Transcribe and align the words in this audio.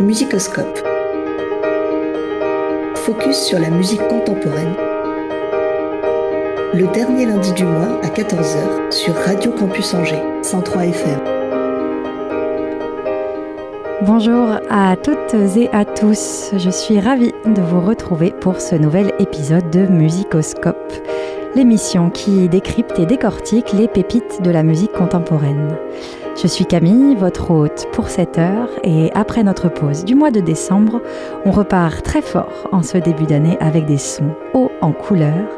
Musicoscope. 0.00 0.78
Focus 2.96 3.36
sur 3.46 3.58
la 3.58 3.70
musique 3.70 4.06
contemporaine. 4.08 4.74
Le 6.74 6.92
dernier 6.92 7.24
lundi 7.24 7.50
du 7.54 7.64
mois 7.64 7.98
à 8.02 8.08
14h 8.08 8.92
sur 8.92 9.14
Radio 9.14 9.52
Campus 9.52 9.94
Angers, 9.94 10.22
103 10.42 10.84
FM. 10.84 11.20
Bonjour 14.02 14.58
à 14.68 14.96
toutes 14.96 15.34
et 15.56 15.70
à 15.70 15.86
tous, 15.86 16.50
je 16.54 16.70
suis 16.70 17.00
ravie 17.00 17.32
de 17.46 17.62
vous 17.62 17.80
retrouver 17.80 18.32
pour 18.32 18.60
ce 18.60 18.74
nouvel 18.74 19.12
épisode 19.18 19.70
de 19.70 19.86
Musicoscope, 19.86 20.92
l'émission 21.54 22.10
qui 22.10 22.50
décrypte 22.50 22.98
et 22.98 23.06
décortique 23.06 23.72
les 23.72 23.88
pépites 23.88 24.42
de 24.42 24.50
la 24.50 24.62
musique 24.62 24.92
contemporaine. 24.92 25.74
Je 26.36 26.46
suis 26.46 26.66
Camille, 26.66 27.14
votre 27.14 27.50
hôte 27.50 27.86
pour 27.92 28.10
cette 28.10 28.36
heure, 28.36 28.68
et 28.84 29.10
après 29.14 29.42
notre 29.42 29.70
pause 29.70 30.04
du 30.04 30.14
mois 30.14 30.30
de 30.30 30.40
décembre, 30.40 31.00
on 31.46 31.50
repart 31.50 32.02
très 32.02 32.20
fort 32.20 32.68
en 32.72 32.82
ce 32.82 32.98
début 32.98 33.24
d'année 33.24 33.56
avec 33.58 33.86
des 33.86 33.96
sons 33.96 34.34
hauts 34.52 34.70
en 34.82 34.92
couleur 34.92 35.48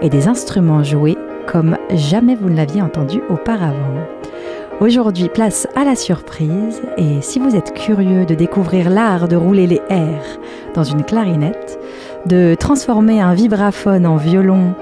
et 0.00 0.08
des 0.08 0.28
instruments 0.28 0.84
joués 0.84 1.18
comme 1.48 1.76
jamais 1.90 2.36
vous 2.36 2.50
ne 2.50 2.56
l'aviez 2.56 2.82
entendu 2.82 3.20
auparavant. 3.28 4.06
Aujourd'hui, 4.80 5.28
place 5.28 5.66
à 5.74 5.82
la 5.84 5.96
surprise, 5.96 6.82
et 6.96 7.20
si 7.20 7.40
vous 7.40 7.56
êtes 7.56 7.74
curieux 7.74 8.24
de 8.24 8.36
découvrir 8.36 8.90
l'art 8.90 9.26
de 9.26 9.34
rouler 9.34 9.66
les 9.66 9.82
airs 9.90 10.38
dans 10.72 10.84
une 10.84 11.02
clarinette, 11.02 11.80
de 12.26 12.54
transformer 12.54 13.20
un 13.20 13.34
vibraphone 13.34 14.06
en 14.06 14.16
violon 14.16 14.74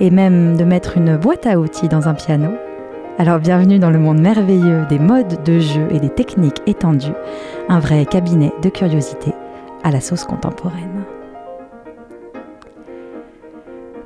et 0.00 0.10
même 0.10 0.56
de 0.56 0.64
mettre 0.64 0.96
une 0.96 1.18
boîte 1.18 1.46
à 1.46 1.58
outils 1.60 1.88
dans 1.88 2.08
un 2.08 2.14
piano, 2.14 2.52
alors 3.18 3.38
bienvenue 3.38 3.78
dans 3.78 3.90
le 3.90 3.98
monde 3.98 4.20
merveilleux 4.20 4.86
des 4.88 4.98
modes 4.98 5.42
de 5.44 5.58
jeu 5.58 5.86
et 5.90 6.00
des 6.00 6.08
techniques 6.08 6.62
étendues, 6.66 7.12
un 7.68 7.78
vrai 7.78 8.06
cabinet 8.06 8.52
de 8.62 8.68
curiosité 8.68 9.32
à 9.84 9.90
la 9.90 10.00
sauce 10.00 10.24
contemporaine. 10.24 11.04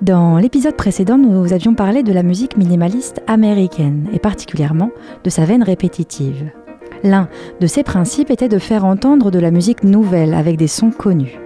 Dans 0.02 0.38
l'épisode 0.38 0.76
précédent, 0.76 1.18
nous 1.18 1.52
avions 1.52 1.74
parlé 1.74 2.02
de 2.02 2.12
la 2.12 2.22
musique 2.22 2.56
minimaliste 2.56 3.22
américaine 3.26 4.08
et 4.12 4.18
particulièrement 4.18 4.90
de 5.24 5.30
sa 5.30 5.44
veine 5.44 5.62
répétitive. 5.62 6.50
L'un 7.02 7.28
de 7.60 7.66
ses 7.66 7.82
principes 7.82 8.30
était 8.30 8.48
de 8.48 8.58
faire 8.58 8.84
entendre 8.84 9.30
de 9.30 9.38
la 9.38 9.50
musique 9.50 9.84
nouvelle 9.84 10.34
avec 10.34 10.56
des 10.56 10.66
sons 10.66 10.90
connus. 10.90 11.38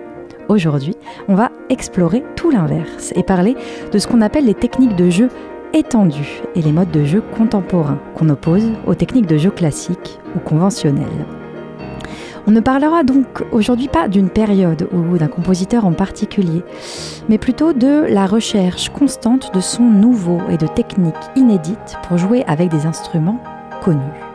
Aujourd'hui, 0.49 0.97
on 1.29 1.35
va 1.35 1.51
explorer 1.69 2.25
tout 2.35 2.51
l'inverse 2.51 3.13
et 3.15 3.23
parler 3.23 3.55
de 3.93 3.99
ce 3.99 4.09
qu'on 4.09 4.21
appelle 4.21 4.47
les 4.47 4.55
techniques 4.55 4.97
de 4.97 5.11
jeu 5.11 5.29
étendues 5.73 6.43
et 6.55 6.63
les 6.63 6.73
modes 6.73 6.91
de 6.91 7.05
jeu 7.05 7.23
contemporains 7.37 7.99
qu'on 8.15 8.29
oppose 8.29 8.71
aux 8.87 8.95
techniques 8.95 9.27
de 9.27 9.39
jeu 9.39 9.51
classiques 9.51 10.19
ou 10.37 10.39
conventionnelles. 10.39 11.27
On 12.47 12.53
ne 12.53 12.61
parlera 12.61 13.05
donc 13.05 13.45
aujourd'hui 13.53 13.89
pas 13.89 14.09
d'une 14.09 14.31
période 14.31 14.89
ou 14.93 15.19
d'un 15.19 15.29
compositeur 15.29 15.85
en 15.85 15.93
particulier, 15.93 16.63
mais 17.29 17.39
plutôt 17.39 17.73
de 17.73 18.07
la 18.09 18.27
recherche 18.27 18.89
constante 18.89 19.55
de 19.55 19.61
sons 19.61 19.91
nouveaux 19.91 20.41
et 20.51 20.57
de 20.57 20.67
techniques 20.67 21.15
inédites 21.37 21.99
pour 22.09 22.19
jouer 22.19 22.45
avec 22.47 22.71
des 22.71 22.87
instruments 22.87 23.41
connus. 23.83 24.30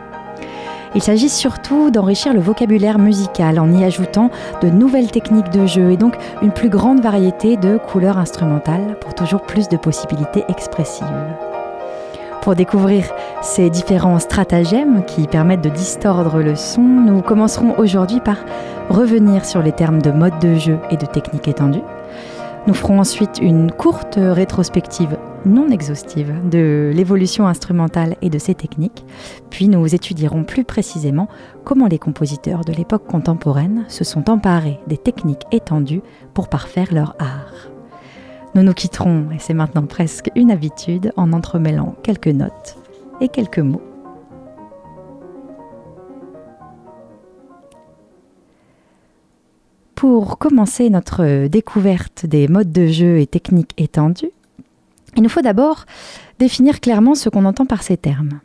Il 0.94 1.02
s'agit 1.02 1.28
surtout 1.28 1.90
d'enrichir 1.90 2.32
le 2.32 2.40
vocabulaire 2.40 2.98
musical 2.98 3.58
en 3.58 3.72
y 3.72 3.84
ajoutant 3.84 4.30
de 4.62 4.68
nouvelles 4.68 5.10
techniques 5.10 5.50
de 5.50 5.66
jeu 5.66 5.90
et 5.90 5.96
donc 5.96 6.16
une 6.42 6.52
plus 6.52 6.68
grande 6.68 7.00
variété 7.00 7.56
de 7.56 7.76
couleurs 7.76 8.18
instrumentales 8.18 8.96
pour 9.00 9.14
toujours 9.14 9.42
plus 9.42 9.68
de 9.68 9.76
possibilités 9.76 10.44
expressives. 10.48 11.06
Pour 12.46 12.54
découvrir 12.54 13.04
ces 13.42 13.70
différents 13.70 14.20
stratagèmes 14.20 15.04
qui 15.04 15.26
permettent 15.26 15.64
de 15.64 15.68
distordre 15.68 16.38
le 16.38 16.54
son, 16.54 16.80
nous 16.80 17.20
commencerons 17.20 17.74
aujourd'hui 17.76 18.20
par 18.20 18.36
revenir 18.88 19.44
sur 19.44 19.62
les 19.62 19.72
termes 19.72 20.00
de 20.00 20.12
mode 20.12 20.38
de 20.38 20.54
jeu 20.54 20.78
et 20.90 20.96
de 20.96 21.06
technique 21.06 21.48
étendue. 21.48 21.82
Nous 22.68 22.74
ferons 22.74 23.00
ensuite 23.00 23.38
une 23.42 23.72
courte 23.72 24.18
rétrospective 24.18 25.16
non 25.46 25.70
exhaustive 25.70 26.34
de 26.50 26.90
l'évolution 26.94 27.46
instrumentale 27.46 28.16
et 28.20 28.28
de 28.28 28.38
ses 28.38 28.54
techniques, 28.54 29.04
puis 29.48 29.68
nous 29.68 29.94
étudierons 29.94 30.44
plus 30.44 30.64
précisément 30.64 31.28
comment 31.64 31.86
les 31.86 31.98
compositeurs 31.98 32.64
de 32.64 32.72
l'époque 32.72 33.06
contemporaine 33.06 33.84
se 33.88 34.04
sont 34.04 34.28
emparés 34.28 34.80
des 34.86 34.98
techniques 34.98 35.46
étendues 35.52 36.02
pour 36.34 36.48
parfaire 36.48 36.92
leur 36.92 37.14
art. 37.18 37.70
Nous 38.54 38.62
nous 38.62 38.74
quitterons, 38.74 39.30
et 39.32 39.38
c'est 39.38 39.54
maintenant 39.54 39.86
presque 39.86 40.30
une 40.34 40.50
habitude, 40.50 41.12
en 41.16 41.32
entremêlant 41.32 41.94
quelques 42.02 42.26
notes 42.28 42.76
et 43.20 43.28
quelques 43.28 43.58
mots. 43.58 43.82
Pour 49.94 50.36
commencer 50.36 50.90
notre 50.90 51.48
découverte 51.48 52.26
des 52.26 52.48
modes 52.48 52.70
de 52.70 52.86
jeu 52.86 53.18
et 53.18 53.26
techniques 53.26 53.72
étendues, 53.78 54.30
il 55.16 55.22
nous 55.22 55.28
faut 55.28 55.42
d'abord 55.42 55.84
définir 56.38 56.80
clairement 56.80 57.14
ce 57.14 57.28
qu'on 57.28 57.44
entend 57.44 57.66
par 57.66 57.82
ces 57.82 57.96
termes. 57.96 58.40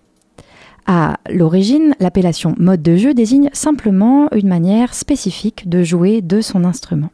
À 0.88 1.20
l'origine, 1.30 1.96
l'appellation 2.00 2.56
mode 2.58 2.82
de 2.82 2.96
jeu 2.96 3.14
désigne 3.14 3.50
simplement 3.54 4.32
une 4.34 4.48
manière 4.48 4.94
spécifique 4.94 5.70
de 5.70 5.84
jouer 5.84 6.22
de 6.22 6.42
son 6.42 6.64
instrument. 6.64 7.12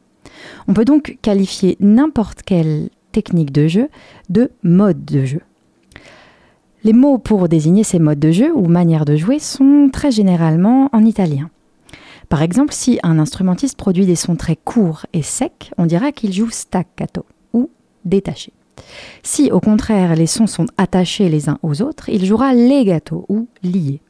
On 0.67 0.73
peut 0.73 0.85
donc 0.85 1.17
qualifier 1.21 1.77
n'importe 1.79 2.43
quelle 2.43 2.89
technique 3.11 3.51
de 3.51 3.67
jeu 3.67 3.89
de 4.29 4.51
mode 4.63 5.03
de 5.05 5.25
jeu. 5.25 5.41
Les 6.83 6.93
mots 6.93 7.17
pour 7.17 7.49
désigner 7.49 7.83
ces 7.83 7.99
modes 7.99 8.19
de 8.19 8.31
jeu 8.31 8.55
ou 8.55 8.67
manières 8.67 9.05
de 9.05 9.15
jouer 9.15 9.39
sont 9.39 9.89
très 9.91 10.11
généralement 10.11 10.89
en 10.93 11.03
italien. 11.03 11.49
Par 12.29 12.41
exemple, 12.41 12.73
si 12.73 12.99
un 13.03 13.19
instrumentiste 13.19 13.77
produit 13.77 14.05
des 14.05 14.15
sons 14.15 14.35
très 14.35 14.55
courts 14.55 15.05
et 15.13 15.21
secs, 15.21 15.71
on 15.77 15.85
dira 15.85 16.11
qu'il 16.11 16.33
joue 16.33 16.49
staccato 16.49 17.25
ou 17.53 17.69
détaché. 18.05 18.53
Si 19.23 19.51
au 19.51 19.59
contraire 19.59 20.15
les 20.15 20.27
sons 20.27 20.47
sont 20.47 20.67
attachés 20.77 21.29
les 21.29 21.49
uns 21.49 21.59
aux 21.63 21.81
autres, 21.81 22.09
il 22.09 22.25
jouera 22.25 22.53
legato 22.53 23.25
ou 23.29 23.47
lié. 23.63 24.01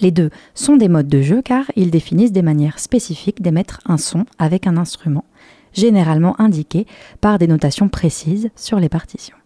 Les 0.00 0.10
deux 0.10 0.30
sont 0.54 0.76
des 0.76 0.88
modes 0.88 1.08
de 1.08 1.22
jeu 1.22 1.42
car 1.42 1.64
ils 1.74 1.90
définissent 1.90 2.32
des 2.32 2.42
manières 2.42 2.78
spécifiques 2.78 3.42
d'émettre 3.42 3.80
un 3.86 3.98
son 3.98 4.24
avec 4.38 4.66
un 4.66 4.76
instrument, 4.76 5.24
généralement 5.72 6.40
indiqué 6.40 6.86
par 7.20 7.38
des 7.38 7.48
notations 7.48 7.88
précises 7.88 8.50
sur 8.54 8.78
les 8.78 8.88
partitions. 8.88 9.36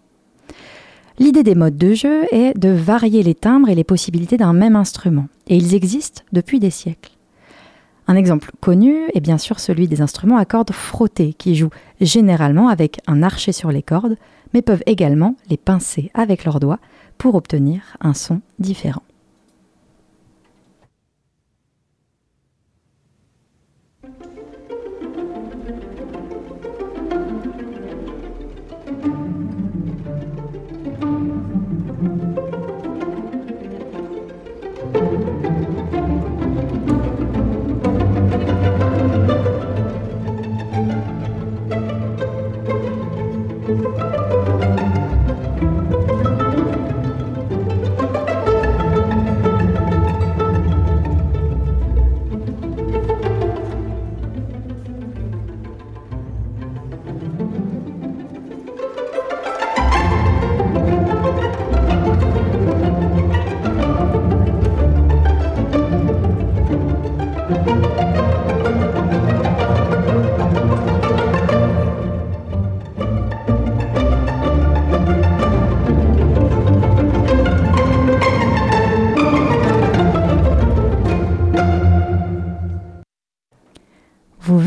L'idée 1.19 1.43
des 1.43 1.55
modes 1.55 1.77
de 1.77 1.95
jeu 1.95 2.25
est 2.33 2.59
de 2.59 2.71
varier 2.71 3.23
les 3.23 3.35
timbres 3.35 3.69
et 3.69 3.75
les 3.75 3.85
possibilités 3.85 4.37
d'un 4.37 4.53
même 4.53 4.77
instrument, 4.77 5.29
et 5.47 5.57
ils 5.57 5.75
existent 5.75 6.23
depuis 6.33 6.59
des 6.59 6.71
siècles. 6.71 7.13
Un 8.09 8.17
exemple 8.17 8.51
connu 8.61 9.09
est 9.15 9.21
bien 9.21 9.39
sûr 9.39 9.61
celui 9.61 9.87
des 9.89 10.03
instruments 10.03 10.37
à 10.37 10.45
cordes 10.45 10.73
frottées 10.73 11.35
qui 11.35 11.55
jouent 11.55 11.71
généralement 12.01 12.69
avec 12.69 13.01
un 13.07 13.23
archet 13.23 13.53
sur 13.53 13.71
les 13.71 13.83
cordes, 13.83 14.17
mais 14.55 14.63
peuvent 14.63 14.83
également 14.87 15.37
les 15.49 15.57
pincer 15.57 16.11
avec 16.15 16.45
leurs 16.45 16.61
doigts 16.61 16.81
pour 17.17 17.37
obtenir 17.37 17.97
un 18.01 18.15
son 18.15 18.41
différent. 18.59 19.03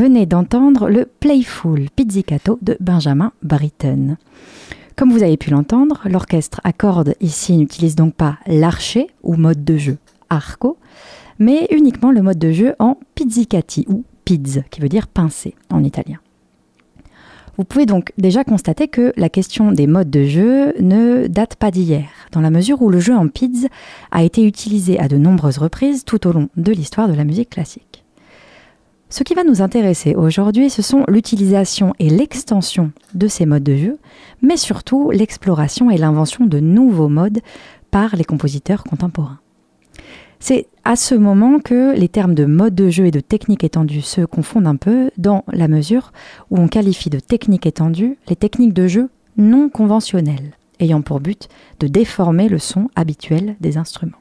D'entendre 0.05 0.87
le 0.87 1.05
Playful 1.19 1.89
Pizzicato 1.95 2.59
de 2.61 2.77
Benjamin 2.79 3.31
Britten. 3.41 4.17
Comme 4.95 5.11
vous 5.11 5.23
avez 5.23 5.35
pu 5.35 5.49
l'entendre, 5.49 6.03
l'orchestre 6.05 6.61
à 6.63 6.73
cordes 6.73 7.15
ici 7.21 7.57
n'utilise 7.57 7.95
donc 7.95 8.13
pas 8.13 8.37
l'archet 8.45 9.07
ou 9.23 9.35
mode 9.35 9.63
de 9.65 9.77
jeu 9.77 9.97
arco, 10.29 10.77
mais 11.39 11.67
uniquement 11.71 12.11
le 12.11 12.21
mode 12.21 12.37
de 12.37 12.51
jeu 12.51 12.75
en 12.77 12.99
pizzicati 13.15 13.85
ou 13.89 14.03
PIDS, 14.25 14.61
qui 14.69 14.79
veut 14.79 14.89
dire 14.89 15.07
pincer 15.07 15.55
en 15.71 15.83
italien. 15.83 16.19
Vous 17.57 17.63
pouvez 17.63 17.87
donc 17.87 18.11
déjà 18.19 18.43
constater 18.43 18.87
que 18.87 19.11
la 19.17 19.29
question 19.29 19.71
des 19.71 19.87
modes 19.87 20.11
de 20.11 20.25
jeu 20.25 20.75
ne 20.79 21.25
date 21.25 21.55
pas 21.55 21.71
d'hier, 21.71 22.09
dans 22.31 22.41
la 22.41 22.51
mesure 22.51 22.83
où 22.83 22.89
le 22.89 22.99
jeu 22.99 23.15
en 23.15 23.27
PIDS 23.27 23.69
a 24.11 24.23
été 24.23 24.45
utilisé 24.45 24.99
à 24.99 25.07
de 25.07 25.17
nombreuses 25.17 25.57
reprises 25.57 26.05
tout 26.05 26.27
au 26.27 26.31
long 26.31 26.49
de 26.57 26.71
l'histoire 26.71 27.07
de 27.07 27.15
la 27.15 27.23
musique 27.23 27.49
classique. 27.49 28.04
Ce 29.09 29.23
qui 29.23 29.35
va 29.35 29.43
nous 29.43 29.61
intéresser 29.61 30.15
aujourd'hui, 30.15 30.69
ce 30.69 30.81
sont 30.81 31.03
l'utilisation 31.07 31.93
et 31.99 32.09
l'extension 32.09 32.91
de 33.13 33.27
ces 33.27 33.45
modes 33.45 33.63
de 33.63 33.75
jeu, 33.75 33.99
mais 34.41 34.57
surtout 34.57 35.11
l'exploration 35.11 35.91
et 35.91 35.97
l'invention 35.97 36.45
de 36.45 36.59
nouveaux 36.59 37.07
modes 37.07 37.39
par 37.91 38.15
les 38.15 38.23
compositeurs 38.23 38.83
contemporains. 38.83 39.39
C'est 40.39 40.67
à 40.83 40.95
ce 40.95 41.15
moment 41.15 41.59
que 41.59 41.95
les 41.95 42.09
termes 42.09 42.33
de 42.35 42.45
mode 42.45 42.75
de 42.75 42.89
jeu 42.89 43.05
et 43.05 43.11
de 43.11 43.19
technique 43.19 43.63
étendue 43.63 44.01
se 44.01 44.21
confondent 44.21 44.67
un 44.67 44.75
peu 44.75 45.11
dans 45.17 45.43
la 45.51 45.67
mesure 45.67 46.11
où 46.51 46.57
on 46.57 46.67
qualifie 46.67 47.09
de 47.09 47.19
technique 47.19 47.65
étendue 47.65 48.17
les 48.27 48.35
techniques 48.35 48.73
de 48.73 48.87
jeu 48.87 49.09
non 49.37 49.69
conventionnelles, 49.69 50.57
ayant 50.79 51.01
pour 51.01 51.19
but 51.19 51.47
de 51.79 51.87
déformer 51.87 52.49
le 52.49 52.59
son 52.59 52.89
habituel 52.95 53.55
des 53.61 53.77
instruments. 53.77 54.17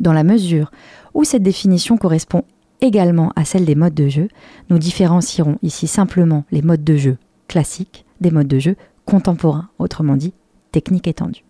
Dans 0.00 0.12
la 0.12 0.24
mesure 0.24 0.70
où 1.14 1.24
cette 1.24 1.42
définition 1.42 1.96
correspond 1.96 2.44
également 2.82 3.32
à 3.36 3.44
celle 3.46 3.64
des 3.64 3.74
modes 3.74 3.94
de 3.94 4.08
jeu, 4.08 4.28
nous 4.68 4.78
différencierons 4.78 5.58
ici 5.62 5.86
simplement 5.86 6.44
les 6.50 6.62
modes 6.62 6.84
de 6.84 6.96
jeu 6.96 7.16
classiques 7.48 8.04
des 8.20 8.30
modes 8.30 8.48
de 8.48 8.58
jeu 8.58 8.76
contemporains, 9.04 9.68
autrement 9.78 10.16
dit 10.16 10.34
technique 10.70 11.08
étendue. 11.08 11.44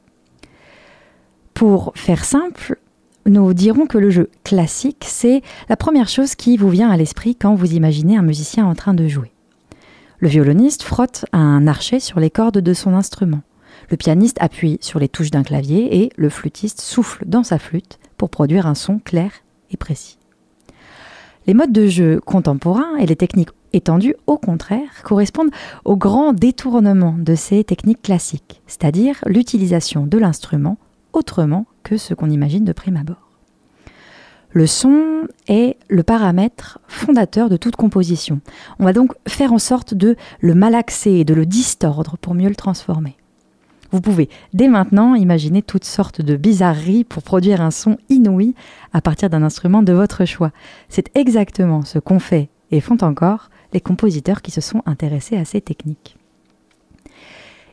Pour 1.55 1.93
faire 1.95 2.25
simple, 2.25 2.79
nous 3.25 3.55
dirons 3.55 3.87
que 3.87 3.99
le 3.99 4.11
jeu 4.11 4.31
classique, 4.43 5.05
c'est 5.07 5.43
la 5.69 5.77
première 5.77 6.09
chose 6.09 6.35
qui 6.35 6.57
vous 6.57 6.71
vient 6.71 6.91
à 6.91 6.97
l'esprit 6.97 7.37
quand 7.37 7.55
vous 7.55 7.75
imaginez 7.75 8.17
un 8.17 8.23
musicien 8.23 8.67
en 8.67 8.75
train 8.75 8.95
de 8.95 9.07
jouer. 9.07 9.33
Le 10.19 10.29
violoniste 10.29 10.83
frotte 10.83 11.25
un 11.33 11.67
archet 11.67 12.01
sur 12.01 12.21
les 12.21 12.31
cordes 12.31 12.59
de 12.59 12.75
son 12.75 12.95
instrument. 12.95 13.43
Le 13.91 13.97
pianiste 13.97 14.39
appuie 14.41 14.79
sur 14.81 14.99
les 14.99 15.09
touches 15.09 15.31
d'un 15.31 15.43
clavier 15.43 16.03
et 16.03 16.11
le 16.17 16.31
flûtiste 16.31 16.81
souffle 16.81 17.25
dans 17.27 17.45
sa 17.45 17.59
flûte 17.59 17.99
pour 18.17 18.31
produire 18.31 18.67
un 18.67 18.75
son 18.75 18.99
clair 18.99 19.31
et 19.71 19.77
précis. 19.77 20.19
Les 21.47 21.55
modes 21.55 21.73
de 21.73 21.89
jeu 21.89 22.21
contemporains 22.21 22.97
et 22.97 23.07
les 23.07 23.17
techniques 23.17 23.51
étendues, 23.73 24.15
au 24.27 24.39
contraire, 24.39 25.03
correspondent 25.03 25.51
au 25.85 25.97
grand 25.97 26.33
détournement 26.33 27.17
de 27.19 27.35
ces 27.35 27.65
techniques 27.65 28.03
classiques, 28.03 28.63
c'est-à-dire 28.67 29.17
l'utilisation 29.27 30.07
de 30.07 30.19
l'instrument 30.19 30.79
autrement 31.13 31.67
que 31.83 31.97
ce 31.97 32.15
qu'on 32.15 32.31
imagine 32.31 32.65
de 32.65 32.73
prime 32.73 32.97
abord. 32.97 33.29
Le 34.51 34.67
son 34.67 35.27
est 35.49 35.79
le 35.89 36.03
paramètre 36.03 36.79
fondateur 36.87 37.49
de 37.49 37.57
toute 37.57 37.75
composition. 37.75 38.41
On 38.79 38.85
va 38.85 38.93
donc 38.93 39.15
faire 39.27 39.53
en 39.53 39.59
sorte 39.59 39.95
de 39.95 40.17
le 40.41 40.55
malaxer 40.55 41.13
et 41.13 41.25
de 41.25 41.35
le 41.35 41.47
distordre 41.47 42.19
pour 42.19 42.35
mieux 42.35 42.51
le 42.51 42.55
transformer. 42.55 43.17
Vous 43.93 44.01
pouvez 44.01 44.31
dès 44.55 44.69
maintenant 44.69 45.15
imaginer 45.15 45.61
toutes 45.61 45.85
sortes 45.85 46.23
de 46.23 46.35
bizarreries 46.35 47.05
pour 47.05 47.23
produire 47.23 47.61
un 47.61 47.71
son 47.71 47.99
inouï 48.09 48.55
à 48.95 49.03
partir 49.03 49.29
d'un 49.29 49.43
instrument 49.43 49.83
de 49.83 49.93
votre 49.93 50.25
choix. 50.25 50.51
C'est 50.89 51.15
exactement 51.15 51.83
ce 51.83 51.99
qu'ont 51.99 52.19
fait 52.19 52.49
et 52.71 52.81
font 52.81 52.97
encore 53.03 53.51
les 53.75 53.81
compositeurs 53.81 54.41
qui 54.41 54.51
se 54.51 54.63
sont 54.63 54.83
intéressés 54.87 55.37
à 55.37 55.45
ces 55.45 55.61
techniques. 55.61 56.17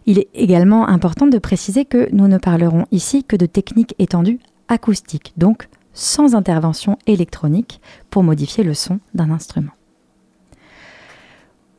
Il 0.05 0.19
est 0.19 0.29
également 0.33 0.87
important 0.89 1.27
de 1.27 1.37
préciser 1.37 1.85
que 1.85 2.09
nous 2.11 2.27
ne 2.27 2.37
parlerons 2.37 2.85
ici 2.91 3.23
que 3.23 3.37
de 3.37 3.45
techniques 3.45 3.95
étendues 3.97 4.39
acoustiques, 4.67 5.33
donc 5.37 5.69
sans 5.93 6.35
intervention 6.35 6.97
électronique 7.07 7.79
pour 8.09 8.23
modifier 8.23 8.63
le 8.63 8.73
son 8.73 8.99
d'un 9.13 9.31
instrument. 9.31 9.71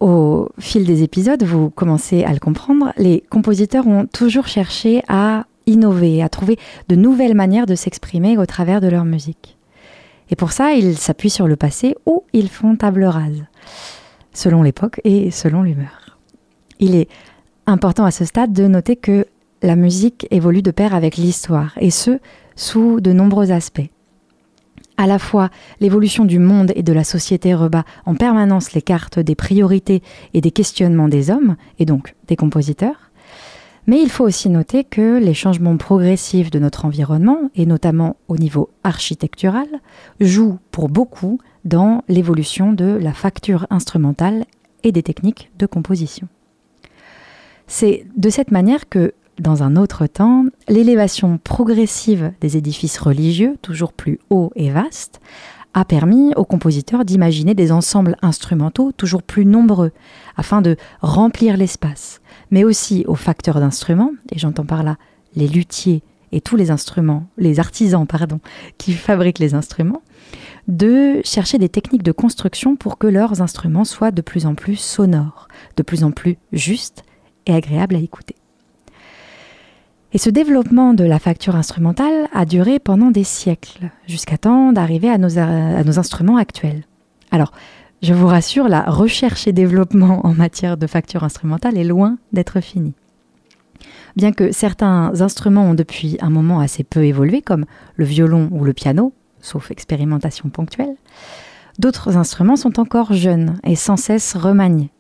Au 0.01 0.49
fil 0.59 0.87
des 0.87 1.03
épisodes, 1.03 1.43
vous 1.43 1.69
commencez 1.69 2.25
à 2.25 2.33
le 2.33 2.39
comprendre, 2.39 2.93
les 2.97 3.23
compositeurs 3.29 3.87
ont 3.87 4.07
toujours 4.07 4.47
cherché 4.47 5.03
à 5.09 5.45
innover, 5.67 6.23
à 6.23 6.31
trouver 6.31 6.59
de 6.89 6.97
nouvelles 6.97 7.35
manières 7.35 7.67
de 7.67 7.75
s'exprimer 7.75 8.39
au 8.39 8.47
travers 8.47 8.81
de 8.81 8.89
leur 8.89 9.05
musique. 9.05 9.59
Et 10.31 10.37
pour 10.37 10.53
ça, 10.53 10.73
ils 10.73 10.97
s'appuient 10.97 11.29
sur 11.29 11.47
le 11.47 11.57
passé 11.57 11.97
ou 12.07 12.25
ils 12.33 12.49
font 12.49 12.77
table 12.77 13.05
rase, 13.05 13.45
selon 14.33 14.63
l'époque 14.63 15.03
et 15.05 15.31
selon 15.31 15.63
l'humeur. 15.63 16.19
Il 16.79 16.95
est 16.95 17.09
important 17.67 18.07
à 18.07 18.11
ce 18.11 18.25
stade 18.25 18.55
de 18.55 18.67
noter 18.67 18.97
que 18.97 19.27
la 19.63 19.77
musique 19.77 20.27
évolue 20.31 20.63
de 20.63 20.71
pair 20.71 20.95
avec 20.95 21.19
l'histoire, 21.19 21.75
et 21.79 21.91
ce, 21.91 22.19
sous 22.57 23.01
de 23.01 23.13
nombreux 23.13 23.51
aspects. 23.51 23.91
À 25.01 25.07
la 25.07 25.19
fois, 25.19 25.49
l'évolution 25.81 26.27
du 26.27 26.39
monde 26.39 26.73
et 26.77 26.83
de 26.83 26.93
la 26.93 27.05
société 27.05 27.55
rebat 27.55 27.87
en 28.05 28.15
permanence 28.15 28.75
les 28.75 28.83
cartes 28.83 29.19
des 29.19 29.35
priorités 29.35 30.03
et 30.35 30.43
des 30.43 30.51
questionnements 30.51 31.09
des 31.09 31.31
hommes, 31.31 31.57
et 31.79 31.87
donc 31.87 32.15
des 32.29 32.37
compositeurs. 32.37 33.11
Mais 33.87 34.03
il 34.03 34.11
faut 34.11 34.25
aussi 34.25 34.51
noter 34.51 34.85
que 34.85 35.19
les 35.19 35.33
changements 35.33 35.79
progressifs 35.79 36.51
de 36.51 36.59
notre 36.59 36.85
environnement, 36.85 37.51
et 37.55 37.65
notamment 37.65 38.17
au 38.29 38.37
niveau 38.37 38.69
architectural, 38.85 39.69
jouent 40.21 40.59
pour 40.71 40.91
beaucoup 40.91 41.39
dans 41.65 42.05
l'évolution 42.09 42.75
de 42.75 42.99
la 43.01 43.15
facture 43.15 43.67
instrumentale 43.71 44.45
et 44.83 44.93
des 44.93 45.03
techniques 45.03 45.51
de 45.59 45.65
composition. 45.65 46.29
C'est 47.67 48.05
de 48.19 48.29
cette 48.29 48.51
manière 48.51 48.87
que, 48.91 49.15
dans 49.41 49.63
un 49.63 49.77
autre 49.77 50.07
temps, 50.07 50.45
l'élévation 50.69 51.39
progressive 51.39 52.33
des 52.41 52.57
édifices 52.57 52.99
religieux, 52.99 53.57
toujours 53.63 53.93
plus 53.93 54.19
hauts 54.29 54.53
et 54.55 54.71
vastes, 54.71 55.21
a 55.73 55.85
permis 55.85 56.33
aux 56.35 56.45
compositeurs 56.45 57.05
d'imaginer 57.05 57.55
des 57.55 57.73
ensembles 57.73 58.17
instrumentaux 58.23 58.93
toujours 58.93 59.23
plus 59.23 59.47
nombreux, 59.47 59.93
afin 60.37 60.63
de 60.63 60.77
remplir 61.01 61.57
l'espace, 61.57 62.21
mais 62.51 62.65
aussi 62.65 63.05
aux 63.07 63.15
facteurs 63.15 63.61
d'instruments, 63.61 64.13
et 64.33 64.39
j'entends 64.39 64.67
par 64.67 64.83
là 64.83 64.97
les 65.37 65.49
luthiers 65.49 66.03
et 66.33 66.41
tous 66.41 66.57
les 66.57 66.71
instruments, 66.71 67.27
les 67.39 67.59
artisans, 67.61 68.07
pardon, 68.07 68.41
qui 68.79 68.93
fabriquent 68.93 69.39
les 69.39 69.55
instruments, 69.55 70.03
de 70.69 71.21
chercher 71.25 71.59
des 71.59 71.69
techniques 71.69 72.03
de 72.03 72.13
construction 72.13 72.77
pour 72.77 72.99
que 72.99 73.07
leurs 73.07 73.43
instruments 73.43 73.85
soient 73.85 74.13
de 74.13 74.23
plus 74.23 74.47
en 74.47 74.55
plus 74.55 74.77
sonores, 74.77 75.49
de 75.77 75.83
plus 75.83 76.05
en 76.05 76.11
plus 76.11 76.37
justes 76.53 77.05
et 77.47 77.55
agréable 77.55 77.97
à 77.97 78.01
écouter. 78.01 78.37
Et 80.13 80.19
ce 80.19 80.31
développement 80.31 80.93
de 80.93 81.05
la 81.05 81.21
facture 81.21 81.55
instrumentale 81.55 82.29
a 82.33 82.45
duré 82.45 82.81
pendant 82.81 83.11
des 83.13 83.25
siècles, 83.25 83.91
jusqu'à 84.09 84.39
temps 84.39 84.73
d'arriver 84.73 85.09
à 85.09 85.19
nos, 85.19 85.39
à 85.39 85.85
nos 85.85 85.99
instruments 86.01 86.37
actuels. 86.37 86.83
Alors, 87.31 87.53
je 88.03 88.13
vous 88.13 88.27
rassure, 88.27 88.69
la 88.69 88.83
recherche 88.83 89.47
et 89.47 89.53
développement 89.53 90.27
en 90.27 90.35
matière 90.35 90.77
de 90.77 90.87
facture 90.87 91.23
instrumentale 91.23 91.79
est 91.79 91.85
loin 91.85 92.19
d'être 92.33 92.61
finie. 92.61 92.95
Bien 94.17 94.33
que 94.33 94.51
certains 94.51 95.21
instruments 95.21 95.71
ont 95.71 95.75
depuis 95.75 96.17
un 96.21 96.31
moment 96.31 96.59
assez 96.61 96.83
peu 96.83 97.05
évolué, 97.05 97.41
comme 97.41 97.67
le 97.95 98.05
violon 98.05 98.49
ou 98.51 98.65
le 98.65 98.73
piano, 98.73 99.13
sauf 99.41 99.71
expérimentation 99.71 100.49
ponctuelle, 100.49 100.97
d'autres 101.79 102.17
instruments 102.17 102.57
sont 102.57 102.81
encore 102.81 103.13
jeunes 103.13 103.61
et 103.65 103.77
sans 103.77 103.97
cesse 103.97 104.35
remaniés. 104.35 104.91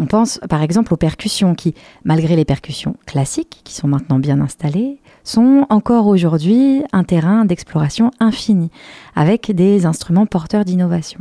On 0.00 0.06
pense 0.06 0.40
par 0.48 0.62
exemple 0.62 0.94
aux 0.94 0.96
percussions 0.96 1.54
qui, 1.54 1.74
malgré 2.04 2.34
les 2.34 2.46
percussions 2.46 2.96
classiques, 3.04 3.60
qui 3.64 3.74
sont 3.74 3.86
maintenant 3.86 4.18
bien 4.18 4.40
installées, 4.40 4.98
sont 5.24 5.66
encore 5.68 6.06
aujourd'hui 6.06 6.82
un 6.92 7.04
terrain 7.04 7.44
d'exploration 7.44 8.10
infini, 8.18 8.70
avec 9.14 9.54
des 9.54 9.84
instruments 9.84 10.24
porteurs 10.24 10.64
d'innovation. 10.64 11.20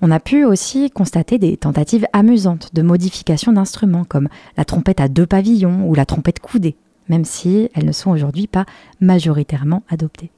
On 0.00 0.12
a 0.12 0.20
pu 0.20 0.44
aussi 0.44 0.92
constater 0.92 1.38
des 1.38 1.56
tentatives 1.56 2.06
amusantes 2.12 2.72
de 2.72 2.82
modification 2.82 3.50
d'instruments, 3.50 4.04
comme 4.04 4.28
la 4.56 4.64
trompette 4.64 5.00
à 5.00 5.08
deux 5.08 5.26
pavillons 5.26 5.88
ou 5.88 5.96
la 5.96 6.06
trompette 6.06 6.38
coudée, 6.38 6.76
même 7.08 7.24
si 7.24 7.68
elles 7.74 7.84
ne 7.84 7.90
sont 7.90 8.12
aujourd'hui 8.12 8.46
pas 8.46 8.64
majoritairement 9.00 9.82
adoptées. 9.88 10.30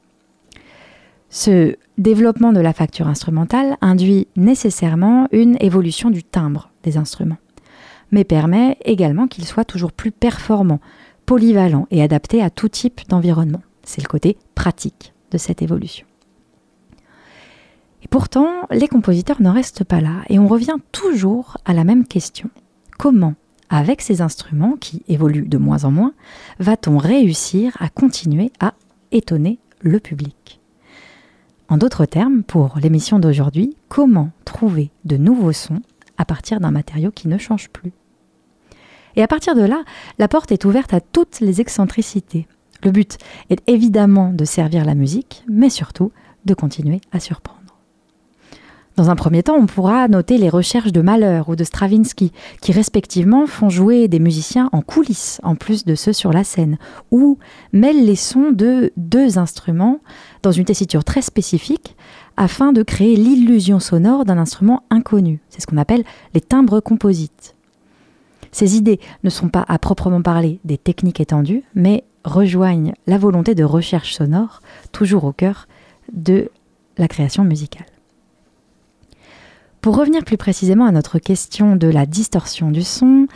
Ce 1.29 1.77
développement 1.99 2.55
de 2.55 2.61
la 2.61 2.73
facture 2.73 3.07
instrumentale 3.07 3.77
induit 3.83 4.29
nécessairement 4.35 5.29
une 5.31 5.59
évolution 5.61 6.09
du 6.09 6.25
timbre 6.25 6.70
des 6.83 6.97
instruments, 6.97 7.39
mais 8.11 8.25
permet 8.25 8.79
également 8.85 9.27
qu'ils 9.27 9.47
soient 9.47 9.65
toujours 9.65 9.93
plus 9.93 10.11
performants, 10.11 10.81
polyvalents 11.27 11.87
et 11.91 12.03
adaptés 12.03 12.43
à 12.43 12.51
tout 12.51 12.69
type 12.69 13.03
d'environnement. 13.09 13.63
C'est 13.85 14.03
le 14.03 14.09
côté 14.09 14.37
pratique 14.55 15.13
de 15.31 15.39
cette 15.39 15.63
évolution. 15.63 16.07
Et 18.03 18.09
pourtant, 18.09 18.49
les 18.71 18.89
compositeurs 18.89 19.43
n'en 19.43 19.53
restent 19.53 19.85
pas 19.85 20.01
là, 20.01 20.23
et 20.29 20.39
on 20.39 20.49
revient 20.49 20.77
toujours 20.93 21.59
à 21.65 21.75
la 21.75 21.85
même 21.85 22.07
question. 22.07 22.51
Comment, 22.99 23.35
avec 23.69 24.01
ces 24.01 24.23
instruments 24.23 24.77
qui 24.81 25.03
évoluent 25.09 25.49
de 25.49 25.59
moins 25.59 25.85
en 25.85 25.91
moins, 25.91 26.15
va-t-on 26.59 26.99
réussir 26.99 27.77
à 27.79 27.89
continuer 27.89 28.53
à 28.59 28.75
étonner 29.13 29.59
le 29.81 30.01
public? 30.01 30.61
En 31.69 31.77
d'autres 31.77 32.05
termes, 32.05 32.43
pour 32.43 32.79
l'émission 32.83 33.21
d'aujourd'hui, 33.21 33.77
comment 33.89 34.31
trouver 34.45 34.91
de 35.05 35.17
nouveaux 35.17 35.53
sons 35.53 35.83
à 36.21 36.27
partir 36.27 36.61
d'un 36.61 36.71
matériau 36.71 37.11
qui 37.11 37.29
ne 37.29 37.39
change 37.39 37.71
plus 37.71 37.93
Et 39.17 39.23
à 39.23 39.27
partir 39.27 39.55
de 39.55 39.63
là, 39.63 39.83
la 40.19 40.29
porte 40.29 40.53
est 40.53 40.67
ouverte 40.67 40.93
à 40.93 41.01
toutes 41.01 41.41
les 41.41 41.63
excentricités. 41.63 42.47
Le 42.85 42.91
but 42.91 43.17
est 43.49 43.63
évidemment 43.67 44.31
de 44.31 44.45
servir 44.45 44.85
la 44.85 44.95
musique, 44.95 45.45
mais 45.49 45.71
surtout 45.71 46.13
de 46.45 46.53
continuer 46.53 47.01
à 47.11 47.21
surprendre. 47.21 47.59
Dans 48.97 49.09
un 49.09 49.17
premier 49.17 49.43
temps, 49.43 49.57
on 49.57 49.65
pourra 49.65 50.09
noter 50.09 50.37
les 50.37 50.51
recherches 50.51 50.93
de 50.93 51.01
Mahler 51.01 51.41
ou 51.47 51.57
de 51.57 51.65
Stravinsky, 51.65 52.33
qui 52.61 52.73
respectivement 52.73 53.47
font 53.47 53.71
jouer 53.71 54.09
des 54.09 54.19
musiciens 54.19 54.69
en 54.73 54.83
coulisses, 54.83 55.41
en 55.43 55.55
plus 55.55 55.87
de 55.87 55.95
ceux 55.95 56.13
sur 56.13 56.35
la 56.35 56.45
scène, 56.45 56.77
ou 57.11 57.39
mêlent 57.73 58.05
les 58.05 58.17
sons 58.17 58.51
de 58.51 58.93
deux 58.99 59.39
instruments 59.39 60.01
dans 60.43 60.53
une 60.53 60.67
tessiture 60.67 61.03
très 61.03 61.23
spécifique, 61.23 61.97
afin 62.41 62.73
de 62.73 62.83
créer 62.83 63.17
l'illusion 63.17 63.81
sonore 63.81 64.25
d'un 64.25 64.39
instrument 64.39 64.83
inconnu. 64.89 65.41
C'est 65.51 65.61
ce 65.61 65.67
qu'on 65.67 65.77
appelle 65.77 66.05
les 66.33 66.41
timbres 66.41 66.81
composites. 66.81 67.55
Ces 68.51 68.77
idées 68.79 68.99
ne 69.25 69.29
sont 69.29 69.51
pas 69.51 69.67
à 69.69 69.79
proprement 69.79 70.23
parler 70.23 70.59
des 70.65 70.79
techniques 70.79 71.21
étendues, 71.21 71.65
mais 71.75 72.03
rejoignent 72.25 72.95
la 73.07 73.19
volonté 73.19 73.55
de 73.55 73.63
recherche 73.63 74.15
sonore, 74.15 74.63
toujours 74.91 75.25
au 75.25 75.35
cœur 75.35 75.69
de 76.15 76.51
la 76.97 77.09
création 77.09 77.45
musicale. 77.45 77.85
Pour 79.83 79.99
revenir 79.99 80.25
plus 80.25 80.39
précisément 80.39 80.87
à 80.87 80.93
notre 80.93 81.19
question 81.19 81.77
de 81.77 81.89
la 81.89 82.07
distorsion 82.07 82.71
du 82.71 82.85
son, 82.85 83.27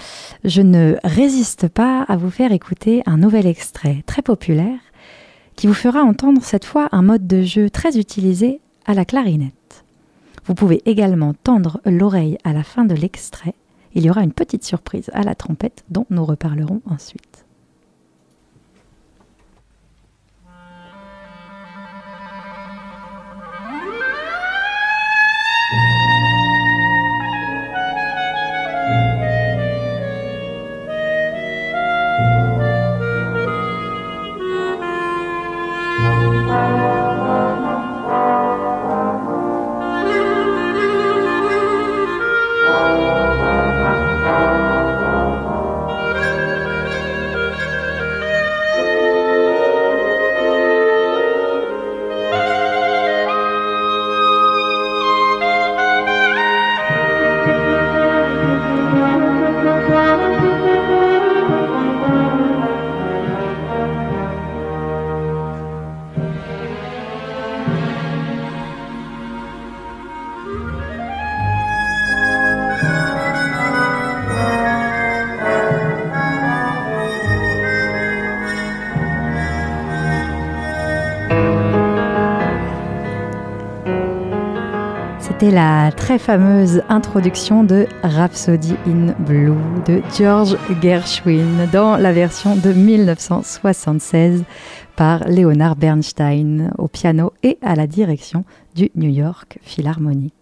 je 0.45 0.63
ne 0.63 0.97
résiste 1.05 1.69
pas 1.69 2.05
à 2.09 2.17
vous 2.17 2.31
faire 2.31 2.53
écouter 2.53 3.03
un 3.05 3.19
nouvel 3.19 3.47
extrait 3.47 4.03
très 4.07 4.23
populaire 4.23 4.81
qui 5.57 5.67
vous 5.67 5.75
fera 5.75 6.01
entendre 6.01 6.43
cette 6.43 6.65
fois 6.65 6.89
un 6.93 7.03
mode 7.03 7.27
de 7.27 7.43
jeu 7.43 7.69
très 7.69 7.99
utilisé 7.99 8.63
à 8.85 8.95
la 8.95 9.05
clarinette. 9.05 9.85
Vous 10.47 10.55
pouvez 10.55 10.83
également 10.85 11.35
tendre 11.35 11.81
l'oreille 11.87 12.39
à 12.45 12.53
la 12.53 12.63
fin 12.63 12.85
de 12.85 12.95
l'extrait. 12.95 13.55
Il 13.95 14.05
y 14.05 14.11
aura 14.11 14.23
une 14.23 14.33
petite 14.33 14.65
surprise 14.65 15.11
à 15.15 15.23
la 15.23 15.35
trompette 15.35 15.85
dont 15.89 16.07
nous 16.11 16.25
reparlerons 16.25 16.83
ensuite. 16.87 17.44
La 85.51 85.91
très 85.93 86.19
fameuse 86.19 86.83
introduction 86.89 87.65
de 87.65 87.87
Rhapsody 88.03 88.75
in 88.87 89.15
Blue 89.19 89.57
de 89.87 90.01
George 90.17 90.57
Gershwin 90.81 91.69
dans 91.73 91.97
la 91.97 92.13
version 92.13 92.57
de 92.57 92.73
1976 92.73 94.45
par 94.97 95.29
Leonard 95.29 95.77
Bernstein 95.77 96.71
au 96.79 96.89
piano 96.89 97.33
et 97.43 97.59
à 97.63 97.75
la 97.75 97.87
direction 97.87 98.45
du 98.75 98.91
New 98.95 99.11
York 99.11 99.59
Philharmonic. 99.63 100.35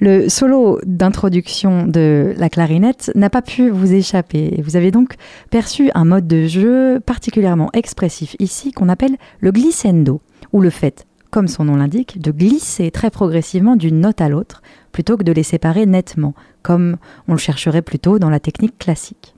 Le 0.00 0.28
solo 0.28 0.78
d'introduction 0.86 1.86
de 1.86 2.34
la 2.36 2.48
clarinette 2.48 3.10
n'a 3.14 3.30
pas 3.30 3.42
pu 3.42 3.68
vous 3.68 3.94
échapper. 3.94 4.60
Vous 4.64 4.76
avez 4.76 4.90
donc 4.90 5.14
perçu 5.50 5.90
un 5.94 6.04
mode 6.04 6.28
de 6.28 6.46
jeu 6.46 7.00
particulièrement 7.00 7.70
expressif 7.72 8.36
ici 8.38 8.70
qu'on 8.70 8.88
appelle 8.88 9.16
le 9.40 9.50
glissando, 9.50 10.20
ou 10.52 10.60
le 10.60 10.70
fait 10.70 11.04
comme 11.30 11.48
son 11.48 11.64
nom 11.64 11.76
l'indique, 11.76 12.20
de 12.20 12.30
glisser 12.30 12.90
très 12.90 13.10
progressivement 13.10 13.76
d'une 13.76 14.00
note 14.00 14.20
à 14.20 14.28
l'autre, 14.28 14.62
plutôt 14.92 15.16
que 15.16 15.24
de 15.24 15.32
les 15.32 15.42
séparer 15.42 15.86
nettement, 15.86 16.34
comme 16.62 16.96
on 17.26 17.32
le 17.32 17.38
chercherait 17.38 17.82
plutôt 17.82 18.18
dans 18.18 18.30
la 18.30 18.40
technique 18.40 18.78
classique. 18.78 19.34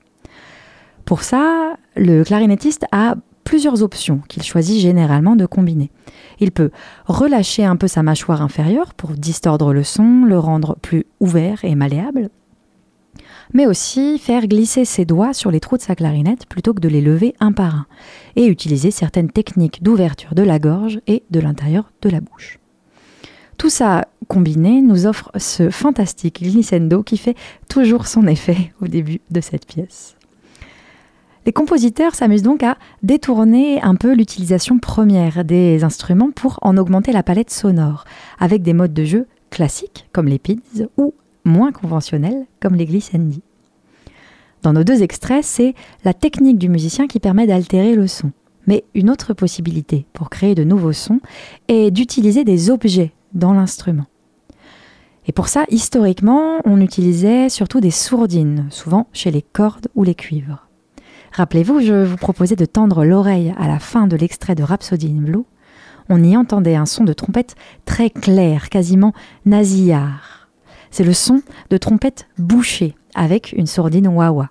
Pour 1.05 1.23
ça, 1.23 1.75
le 1.95 2.23
clarinettiste 2.23 2.85
a 2.91 3.15
plusieurs 3.43 3.83
options 3.83 4.21
qu'il 4.27 4.43
choisit 4.43 4.79
généralement 4.79 5.35
de 5.35 5.45
combiner. 5.45 5.91
Il 6.39 6.51
peut 6.51 6.71
relâcher 7.05 7.65
un 7.65 7.75
peu 7.75 7.87
sa 7.87 8.03
mâchoire 8.03 8.41
inférieure 8.41 8.93
pour 8.93 9.11
distordre 9.11 9.73
le 9.73 9.83
son, 9.83 10.23
le 10.25 10.39
rendre 10.39 10.77
plus 10.81 11.05
ouvert 11.19 11.63
et 11.63 11.75
malléable, 11.75 12.29
mais 13.53 13.65
aussi 13.65 14.17
faire 14.17 14.47
glisser 14.47 14.85
ses 14.85 15.05
doigts 15.05 15.33
sur 15.33 15.51
les 15.51 15.59
trous 15.59 15.77
de 15.77 15.81
sa 15.81 15.95
clarinette 15.95 16.45
plutôt 16.45 16.73
que 16.73 16.79
de 16.79 16.89
les 16.89 17.01
lever 17.01 17.35
un 17.39 17.51
par 17.51 17.75
un, 17.75 17.85
et 18.35 18.45
utiliser 18.45 18.91
certaines 18.91 19.31
techniques 19.31 19.83
d'ouverture 19.83 20.35
de 20.35 20.43
la 20.43 20.59
gorge 20.59 20.99
et 21.07 21.23
de 21.29 21.39
l'intérieur 21.39 21.91
de 22.01 22.09
la 22.09 22.21
bouche. 22.21 22.59
Tout 23.57 23.69
ça 23.69 24.05
combiné 24.27 24.81
nous 24.81 25.05
offre 25.05 25.31
ce 25.37 25.69
fantastique 25.69 26.41
glissando 26.41 27.03
qui 27.03 27.17
fait 27.17 27.35
toujours 27.69 28.07
son 28.07 28.25
effet 28.25 28.73
au 28.81 28.87
début 28.87 29.21
de 29.29 29.41
cette 29.41 29.67
pièce. 29.67 30.15
Les 31.45 31.53
compositeurs 31.53 32.15
s'amusent 32.15 32.43
donc 32.43 32.63
à 32.63 32.77
détourner 33.01 33.81
un 33.81 33.95
peu 33.95 34.13
l'utilisation 34.13 34.77
première 34.77 35.43
des 35.43 35.83
instruments 35.83 36.31
pour 36.31 36.59
en 36.61 36.77
augmenter 36.77 37.11
la 37.11 37.23
palette 37.23 37.49
sonore, 37.49 38.05
avec 38.39 38.61
des 38.61 38.73
modes 38.73 38.93
de 38.93 39.05
jeu 39.05 39.27
classiques 39.49 40.07
comme 40.11 40.27
les 40.27 40.39
pids 40.39 40.61
ou 40.97 41.13
moins 41.43 41.71
conventionnels 41.71 42.45
comme 42.59 42.75
les 42.75 42.85
glissandi. 42.85 43.41
Dans 44.61 44.73
nos 44.73 44.83
deux 44.83 45.01
extraits, 45.01 45.43
c'est 45.43 45.73
la 46.05 46.13
technique 46.13 46.59
du 46.59 46.69
musicien 46.69 47.07
qui 47.07 47.19
permet 47.19 47.47
d'altérer 47.47 47.95
le 47.95 48.07
son. 48.07 48.31
Mais 48.67 48.83
une 48.93 49.09
autre 49.09 49.33
possibilité 49.33 50.05
pour 50.13 50.29
créer 50.29 50.53
de 50.53 50.63
nouveaux 50.63 50.93
sons 50.93 51.19
est 51.67 51.89
d'utiliser 51.89 52.43
des 52.43 52.69
objets 52.69 53.11
dans 53.33 53.53
l'instrument. 53.53 54.05
Et 55.27 55.31
pour 55.31 55.47
ça, 55.47 55.65
historiquement, 55.69 56.59
on 56.65 56.81
utilisait 56.81 57.49
surtout 57.49 57.79
des 57.79 57.91
sourdines, 57.91 58.67
souvent 58.69 59.07
chez 59.13 59.31
les 59.31 59.41
cordes 59.41 59.87
ou 59.95 60.03
les 60.03 60.15
cuivres. 60.15 60.67
Rappelez-vous, 61.31 61.79
je 61.79 62.03
vous 62.03 62.17
proposais 62.17 62.55
de 62.55 62.65
tendre 62.65 63.05
l'oreille 63.05 63.53
à 63.57 63.67
la 63.67 63.79
fin 63.79 64.07
de 64.07 64.17
l'extrait 64.17 64.55
de 64.55 64.63
Rhapsody 64.63 65.07
in 65.07 65.21
Blue. 65.21 65.45
On 66.09 66.23
y 66.23 66.35
entendait 66.35 66.75
un 66.75 66.85
son 66.85 67.03
de 67.03 67.13
trompette 67.13 67.55
très 67.85 68.09
clair, 68.09 68.69
quasiment 68.69 69.13
nasillard. 69.45 70.40
C'est 70.91 71.03
le 71.05 71.13
son 71.13 71.41
de 71.69 71.77
trompette 71.77 72.27
bouchée 72.37 72.95
avec 73.15 73.53
une 73.53 73.67
sourdine 73.67 74.07
wah-wah. 74.07 74.49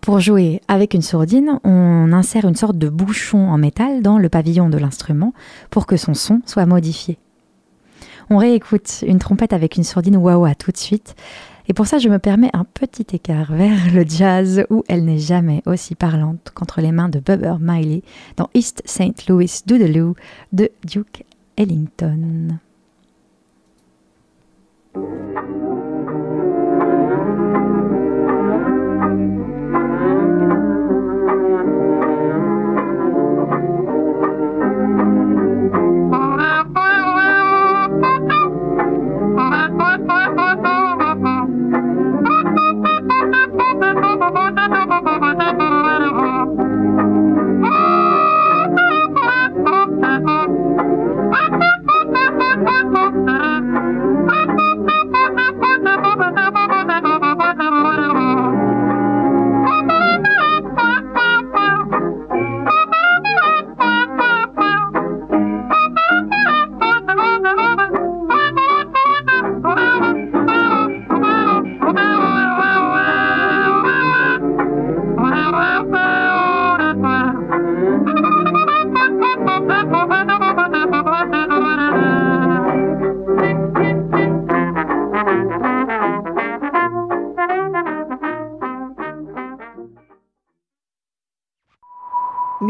Pour 0.00 0.20
jouer 0.20 0.60
avec 0.68 0.94
une 0.94 1.02
sourdine, 1.02 1.58
on 1.64 2.12
insère 2.12 2.44
une 2.44 2.54
sorte 2.54 2.78
de 2.78 2.88
bouchon 2.88 3.48
en 3.48 3.58
métal 3.58 4.02
dans 4.02 4.18
le 4.18 4.28
pavillon 4.28 4.68
de 4.68 4.78
l'instrument 4.78 5.32
pour 5.70 5.86
que 5.86 5.96
son 5.96 6.14
son 6.14 6.42
soit 6.46 6.66
modifié. 6.66 7.18
On 8.30 8.36
réécoute 8.36 9.02
une 9.06 9.18
trompette 9.18 9.52
avec 9.52 9.76
une 9.76 9.84
sourdine 9.84 10.16
wah-wah 10.16 10.54
tout 10.54 10.70
de 10.70 10.76
suite. 10.76 11.14
Et 11.68 11.72
pour 11.72 11.86
ça, 11.86 11.98
je 11.98 12.08
me 12.08 12.18
permets 12.18 12.50
un 12.52 12.64
petit 12.64 13.06
écart 13.14 13.52
vers 13.52 13.92
le 13.92 14.04
jazz 14.06 14.64
où 14.70 14.84
elle 14.88 15.04
n'est 15.04 15.18
jamais 15.18 15.62
aussi 15.66 15.94
parlante 15.94 16.52
qu'entre 16.54 16.80
les 16.80 16.92
mains 16.92 17.08
de 17.08 17.20
Bubber 17.20 17.56
Miley 17.60 18.02
dans 18.36 18.50
East 18.54 18.82
St. 18.84 19.28
Louis 19.28 19.50
Doodaloo 19.66 20.14
de 20.52 20.70
Duke 20.84 21.24
Ellington. 21.56 22.58
Thank 24.94 25.48
you. 25.50 25.63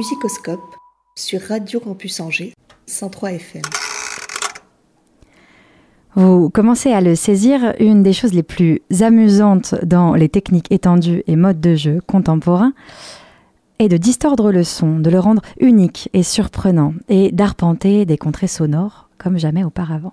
Musicoscope 0.05 0.77
sur 1.17 1.41
Radio 1.41 1.81
Campus 1.81 2.21
Angers 2.21 2.53
103 2.85 3.33
FM. 3.33 3.63
Vous 6.15 6.51
commencez 6.51 6.93
à 6.93 7.01
le 7.01 7.15
saisir, 7.15 7.73
une 7.81 8.03
des 8.03 8.13
choses 8.13 8.35
les 8.35 8.43
plus 8.43 8.83
amusantes 9.01 9.75
dans 9.83 10.13
les 10.13 10.29
techniques 10.29 10.71
étendues 10.71 11.23
et 11.27 11.37
modes 11.37 11.63
de 11.63 11.75
jeu 11.75 12.03
contemporains 12.07 12.75
est 13.79 13.89
de 13.89 13.97
distordre 13.97 14.53
le 14.53 14.63
son, 14.63 14.99
de 14.99 15.09
le 15.09 15.21
rendre 15.21 15.41
unique 15.59 16.11
et 16.13 16.23
surprenant, 16.23 16.93
et 17.09 17.33
d'arpenter 17.33 18.05
des 18.05 18.19
contrées 18.19 18.47
sonores 18.47 19.09
comme 19.17 19.39
jamais 19.39 19.65
auparavant. 19.65 20.13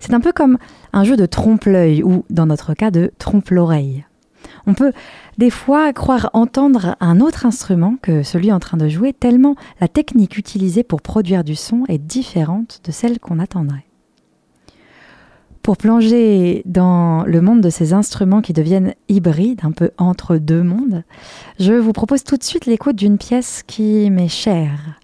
C'est 0.00 0.12
un 0.12 0.20
peu 0.20 0.32
comme 0.32 0.58
un 0.92 1.04
jeu 1.04 1.16
de 1.16 1.26
trompe-l'œil 1.26 2.02
ou, 2.02 2.24
dans 2.30 2.46
notre 2.46 2.74
cas, 2.74 2.90
de 2.90 3.12
trompe-l'oreille. 3.18 4.04
On 4.66 4.74
peut 4.74 4.92
des 5.38 5.50
fois 5.50 5.92
croire 5.92 6.30
entendre 6.32 6.96
un 7.00 7.20
autre 7.20 7.46
instrument 7.46 7.96
que 8.00 8.22
celui 8.22 8.52
en 8.52 8.60
train 8.60 8.76
de 8.76 8.88
jouer, 8.88 9.12
tellement 9.12 9.56
la 9.80 9.88
technique 9.88 10.36
utilisée 10.36 10.82
pour 10.82 11.02
produire 11.02 11.44
du 11.44 11.54
son 11.54 11.84
est 11.88 11.98
différente 11.98 12.80
de 12.84 12.92
celle 12.92 13.18
qu'on 13.18 13.38
attendrait. 13.38 13.86
Pour 15.62 15.76
plonger 15.76 16.62
dans 16.64 17.22
le 17.24 17.40
monde 17.40 17.60
de 17.60 17.70
ces 17.70 17.92
instruments 17.92 18.40
qui 18.40 18.52
deviennent 18.52 18.94
hybrides, 19.08 19.60
un 19.62 19.70
peu 19.70 19.92
entre 19.96 20.36
deux 20.36 20.64
mondes, 20.64 21.04
je 21.60 21.72
vous 21.72 21.92
propose 21.92 22.24
tout 22.24 22.36
de 22.36 22.42
suite 22.42 22.66
l'écoute 22.66 22.96
d'une 22.96 23.16
pièce 23.16 23.62
qui 23.64 24.10
m'est 24.10 24.26
chère. 24.26 24.98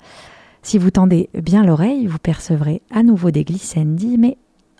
Si 0.62 0.76
vous 0.76 0.90
tendez 0.90 1.30
bien 1.32 1.64
l'oreille, 1.64 2.06
vous 2.06 2.18
percevrez 2.18 2.82
à 2.90 3.04
nouveau 3.04 3.30
des 3.30 3.44
glissandi, 3.44 4.18
mais 4.18 4.36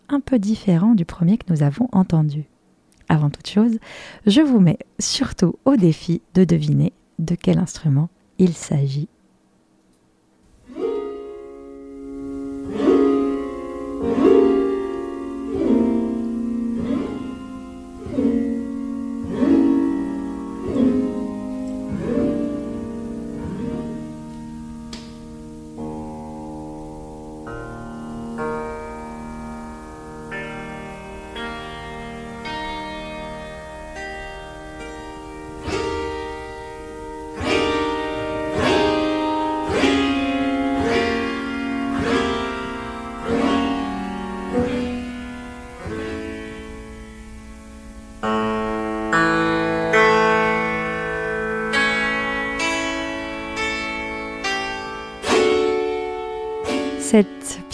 un 0.08 0.18
peu 0.18 0.40
différents 0.40 0.94
du 0.94 1.04
premier 1.04 1.38
que 1.38 1.52
nous 1.52 1.62
avons 1.62 1.88
entendu. 1.92 2.47
Avant 3.08 3.30
toute 3.30 3.48
chose, 3.48 3.78
je 4.26 4.40
vous 4.40 4.60
mets 4.60 4.78
surtout 4.98 5.56
au 5.64 5.76
défi 5.76 6.20
de 6.34 6.44
deviner 6.44 6.92
de 7.18 7.34
quel 7.34 7.58
instrument 7.58 8.10
il 8.38 8.54
s'agit 8.54 9.08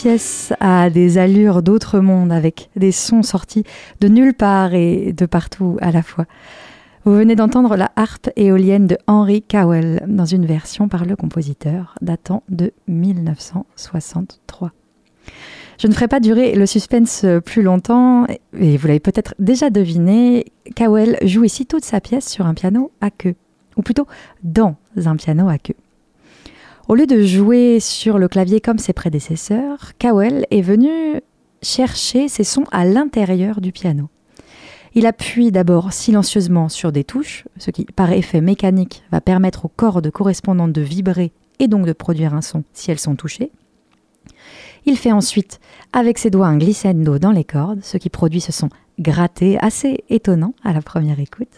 pièce 0.05 0.53
des 0.93 1.17
allures 1.17 1.63
d'autre 1.63 1.99
monde 1.99 2.31
avec 2.31 2.69
des 2.77 2.93
sons 2.93 3.23
sortis 3.23 3.65
de 4.03 4.09
nulle 4.09 4.35
part 4.35 4.75
et 4.75 5.15
de 5.15 5.25
partout 5.25 5.79
à 5.81 5.93
la 5.93 6.03
fois. 6.03 6.27
Vous 7.07 7.17
venez 7.17 7.37
d'entendre 7.37 7.75
la 7.75 7.91
harpe 7.97 8.29
éolienne 8.37 8.87
de 8.87 8.99
Henry 9.07 9.41
Cowell 9.41 10.05
dans 10.07 10.27
une 10.27 10.45
version 10.45 10.89
par 10.89 11.07
le 11.07 11.17
compositeur 11.17 11.95
datant 12.03 12.43
de 12.51 12.75
1963. 12.87 14.73
Je 15.79 15.87
ne 15.87 15.95
ferai 15.95 16.09
pas 16.09 16.21
durer 16.21 16.55
le 16.55 16.67
suspense 16.67 17.25
plus 17.47 17.63
longtemps, 17.63 18.27
et 18.61 18.77
vous 18.77 18.87
l'avez 18.87 19.01
peut-être 19.01 19.35
déjà 19.39 19.71
deviné, 19.71 20.53
Cowell 20.77 21.17
joue 21.23 21.45
ici 21.45 21.65
toute 21.65 21.87
sa 21.87 22.03
pièce 22.03 22.29
sur 22.29 22.45
un 22.45 22.53
piano 22.53 22.93
à 23.01 23.11
queue, 23.11 23.37
ou 23.79 23.81
plutôt 23.81 24.07
dans 24.43 24.77
un 24.97 25.17
piano 25.17 25.49
à 25.49 25.57
queue. 25.57 25.77
Au 26.87 26.95
lieu 26.95 27.07
de 27.07 27.23
jouer 27.23 27.81
sur 27.81 28.19
le 28.19 28.29
clavier 28.29 28.61
comme 28.61 28.77
ses 28.77 28.93
prédécesseurs, 28.93 29.93
Cowell 29.99 30.45
est 30.51 30.61
venu 30.61 30.91
chercher 31.63 32.29
ses 32.29 32.45
sons 32.45 32.67
à 32.73 32.85
l'intérieur 32.85 33.63
du 33.63 33.73
piano. 33.73 34.11
Il 34.95 35.07
appuie 35.07 35.51
d'abord 35.51 35.95
silencieusement 35.95 36.69
sur 36.69 36.93
des 36.93 37.03
touches, 37.03 37.49
ce 37.57 37.71
qui, 37.71 37.87
par 37.87 38.13
effet 38.13 38.43
mécanique, 38.43 39.03
va 39.11 39.23
permettre 39.23 39.65
aux 39.65 39.73
cordes 39.75 40.11
correspondantes 40.11 40.75
de 40.75 40.83
vibrer 40.83 41.33
et 41.59 41.69
donc 41.69 41.87
de 41.87 41.95
produire 41.95 42.35
un 42.35 42.43
son 42.43 42.65
si 42.75 42.91
elles 42.91 43.01
sont 43.01 43.17
touchées. 43.17 43.51
Il 44.85 44.99
fait 44.99 45.13
ensuite 45.13 45.61
avec 45.95 46.19
ses 46.19 46.29
doigts 46.29 46.49
un 46.49 46.59
glissando 46.59 47.19
dans 47.19 47.33
les 47.33 47.45
cordes, 47.45 47.83
ce 47.83 47.97
qui 47.97 48.11
produit 48.11 48.43
ce 48.43 48.53
son 48.53 48.69
gratté 48.99 49.59
assez 49.59 50.05
étonnant 50.11 50.53
à 50.63 50.75
la 50.75 50.83
première 50.83 51.19
écoute. 51.19 51.49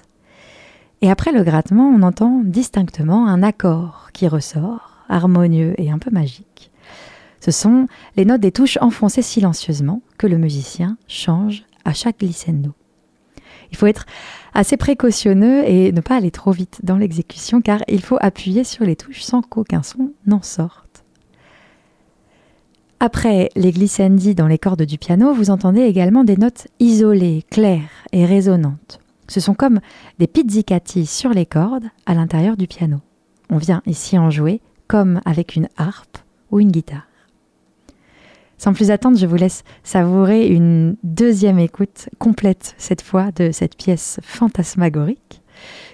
Et 1.03 1.11
après 1.11 1.33
le 1.33 1.43
grattement, 1.43 1.89
on 1.89 2.03
entend 2.03 2.43
distinctement 2.45 3.27
un 3.27 3.43
accord 3.43 4.11
qui 4.13 4.29
ressort 4.29 4.96
harmonieux 5.09 5.75
et 5.79 5.91
un 5.91 5.99
peu 5.99 6.11
magique. 6.11 6.71
Ce 7.41 7.51
sont 7.51 7.87
les 8.17 8.25
notes 8.25 8.41
des 8.41 8.53
touches 8.53 8.79
enfoncées 8.81 9.23
silencieusement 9.23 10.03
que 10.19 10.27
le 10.27 10.39
musicien 10.39 10.97
change 11.07 11.65
à 11.85 11.93
chaque 11.93 12.21
glissando. 12.21 12.73
Il 13.71 13.77
faut 13.77 13.87
être 13.87 14.07
assez 14.55 14.77
précautionneux 14.77 15.69
et 15.69 15.93
ne 15.93 16.01
pas 16.01 16.17
aller 16.17 16.31
trop 16.31 16.51
vite 16.51 16.81
dans 16.83 16.97
l'exécution 16.97 17.61
car 17.61 17.83
il 17.89 18.03
faut 18.03 18.19
appuyer 18.21 18.65
sur 18.65 18.85
les 18.85 18.97
touches 18.97 19.23
sans 19.23 19.43
qu'aucun 19.43 19.83
son 19.83 20.13
n'en 20.27 20.43
sorte. 20.43 21.05
Après 22.99 23.51
les 23.57 23.73
glissandi 23.73 24.35
dans 24.35 24.47
les 24.47 24.59
cordes 24.59 24.83
du 24.83 24.97
piano, 24.97 25.35
vous 25.35 25.51
entendez 25.51 25.83
également 25.83 26.25
des 26.25 26.39
notes 26.39 26.69
isolées, 26.81 27.45
claires 27.51 28.07
et 28.13 28.25
résonantes. 28.25 29.01
Ce 29.29 29.41
sont 29.41 29.55
comme 29.55 29.81
des 30.19 30.27
pizzicati 30.27 31.05
sur 31.05 31.31
les 31.31 31.47
cordes 31.47 31.91
à 32.07 32.15
l'intérieur 32.15 32.57
du 32.57 32.67
piano. 32.67 32.99
On 33.51 33.59
vient 33.59 33.83
ici 33.87 34.19
en 34.19 34.31
jouer 34.31 34.61
comme 34.89 35.21
avec 35.25 35.57
une 35.57 35.69
harpe 35.77 36.19
ou 36.51 36.61
une 36.61 36.71
guitare. 36.71 37.07
Sans 38.59 38.73
plus 38.73 38.91
attendre, 38.91 39.19
je 39.19 39.27
vous 39.27 39.37
laisse 39.37 39.65
savourer 39.83 40.49
une 40.49 40.97
deuxième 41.03 41.59
écoute 41.59 42.09
complète 42.19 42.75
cette 42.79 43.03
fois 43.03 43.31
de 43.33 43.51
cette 43.53 43.77
pièce 43.77 44.19
fantasmagorique 44.23 45.43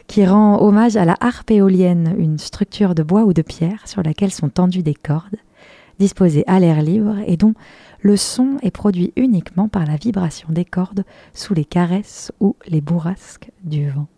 qui 0.06 0.24
rend 0.26 0.60
hommage 0.60 0.96
à 0.96 1.04
la 1.04 1.16
harpe 1.20 1.50
éolienne, 1.50 2.14
une 2.18 2.38
structure 2.38 2.94
de 2.94 3.02
bois 3.02 3.24
ou 3.24 3.32
de 3.32 3.42
pierre 3.42 3.86
sur 3.86 4.02
laquelle 4.02 4.32
sont 4.32 4.48
tendues 4.48 4.82
des 4.82 4.94
cordes, 4.94 5.36
disposées 5.98 6.44
à 6.46 6.60
l'air 6.60 6.82
libre 6.82 7.16
et 7.26 7.36
dont 7.36 7.54
le 8.00 8.16
son 8.16 8.56
est 8.62 8.70
produit 8.70 9.12
uniquement 9.16 9.68
par 9.68 9.86
la 9.86 9.96
vibration 9.96 10.48
des 10.50 10.64
cordes 10.64 11.04
sous 11.34 11.54
les 11.54 11.64
caresses 11.64 12.32
ou 12.40 12.56
les 12.66 12.80
bourrasques 12.80 13.50
du 13.62 13.88
vent. 13.88 14.08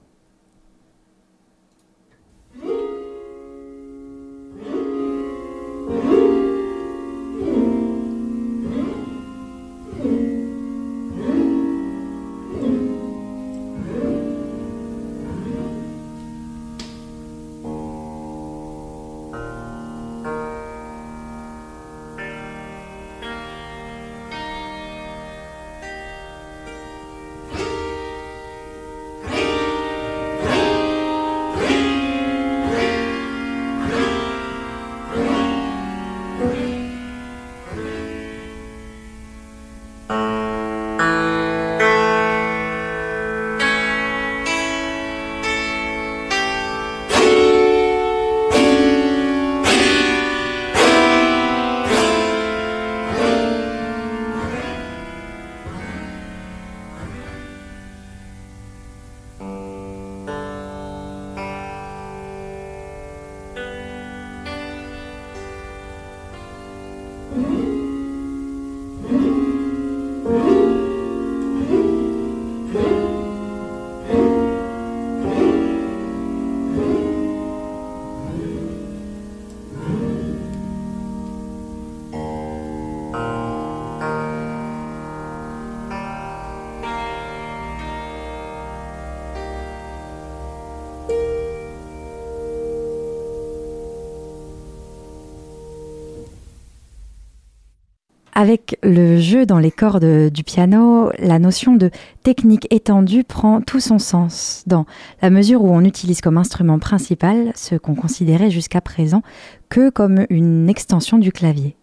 Avec 98.44 98.78
le 98.83 99.18
jeu 99.18 99.46
dans 99.46 99.59
les 99.59 99.70
cordes 99.70 100.28
du 100.28 100.44
piano, 100.44 101.11
la 101.18 101.38
notion 101.38 101.76
de 101.76 101.90
technique 102.22 102.66
étendue 102.70 103.24
prend 103.24 103.62
tout 103.62 103.80
son 103.80 103.98
sens, 103.98 104.64
dans 104.66 104.85
la 105.22 105.30
mesure 105.30 105.64
où 105.64 105.70
on 105.70 105.83
utilise 105.83 106.20
comme 106.20 106.37
instrument 106.37 106.78
principal 106.78 107.52
ce 107.54 107.74
qu'on 107.76 107.94
considérait 107.94 108.50
jusqu'à 108.50 108.83
présent 108.83 109.22
que 109.70 109.88
comme 109.88 110.26
une 110.28 110.68
extension 110.68 111.16
du 111.16 111.33
clavier. 111.33 111.74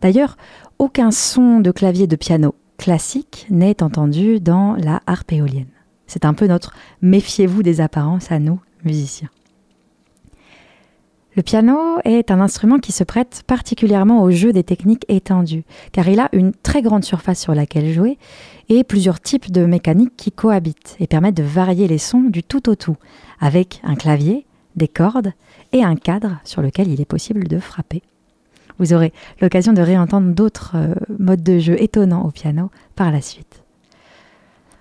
D'ailleurs, 0.00 0.38
aucun 0.78 1.10
son 1.10 1.60
de 1.60 1.70
clavier 1.70 2.06
de 2.06 2.16
piano 2.16 2.54
classique 2.78 3.46
n'est 3.50 3.82
entendu 3.82 4.40
dans 4.40 4.74
la 4.76 5.02
harpe 5.06 5.32
éolienne. 5.32 5.66
C'est 6.06 6.24
un 6.24 6.32
peu 6.32 6.46
notre 6.46 6.72
méfiez-vous 7.02 7.62
des 7.62 7.82
apparences 7.82 8.32
à 8.32 8.38
nous, 8.38 8.62
musiciens. 8.82 9.28
Le 11.34 11.42
piano 11.42 11.78
est 12.04 12.30
un 12.30 12.40
instrument 12.40 12.78
qui 12.78 12.92
se 12.92 13.04
prête 13.04 13.42
particulièrement 13.46 14.22
au 14.22 14.30
jeu 14.30 14.52
des 14.52 14.64
techniques 14.64 15.06
étendues, 15.08 15.64
car 15.90 16.06
il 16.08 16.20
a 16.20 16.28
une 16.32 16.52
très 16.52 16.82
grande 16.82 17.04
surface 17.04 17.40
sur 17.40 17.54
laquelle 17.54 17.90
jouer 17.90 18.18
et 18.68 18.84
plusieurs 18.84 19.18
types 19.18 19.50
de 19.50 19.64
mécaniques 19.64 20.14
qui 20.14 20.30
cohabitent 20.30 20.94
et 21.00 21.06
permettent 21.06 21.38
de 21.38 21.42
varier 21.42 21.88
les 21.88 21.96
sons 21.96 22.20
du 22.20 22.42
tout 22.42 22.68
au 22.68 22.74
tout, 22.74 22.96
avec 23.40 23.80
un 23.82 23.94
clavier, 23.94 24.44
des 24.76 24.88
cordes 24.88 25.32
et 25.72 25.82
un 25.82 25.96
cadre 25.96 26.38
sur 26.44 26.60
lequel 26.60 26.88
il 26.88 27.00
est 27.00 27.06
possible 27.06 27.48
de 27.48 27.58
frapper. 27.58 28.02
Vous 28.78 28.92
aurez 28.92 29.14
l'occasion 29.40 29.72
de 29.72 29.80
réentendre 29.80 30.34
d'autres 30.34 30.72
euh, 30.74 30.94
modes 31.18 31.42
de 31.42 31.58
jeu 31.58 31.80
étonnants 31.80 32.26
au 32.26 32.30
piano 32.30 32.70
par 32.94 33.10
la 33.10 33.22
suite. 33.22 33.62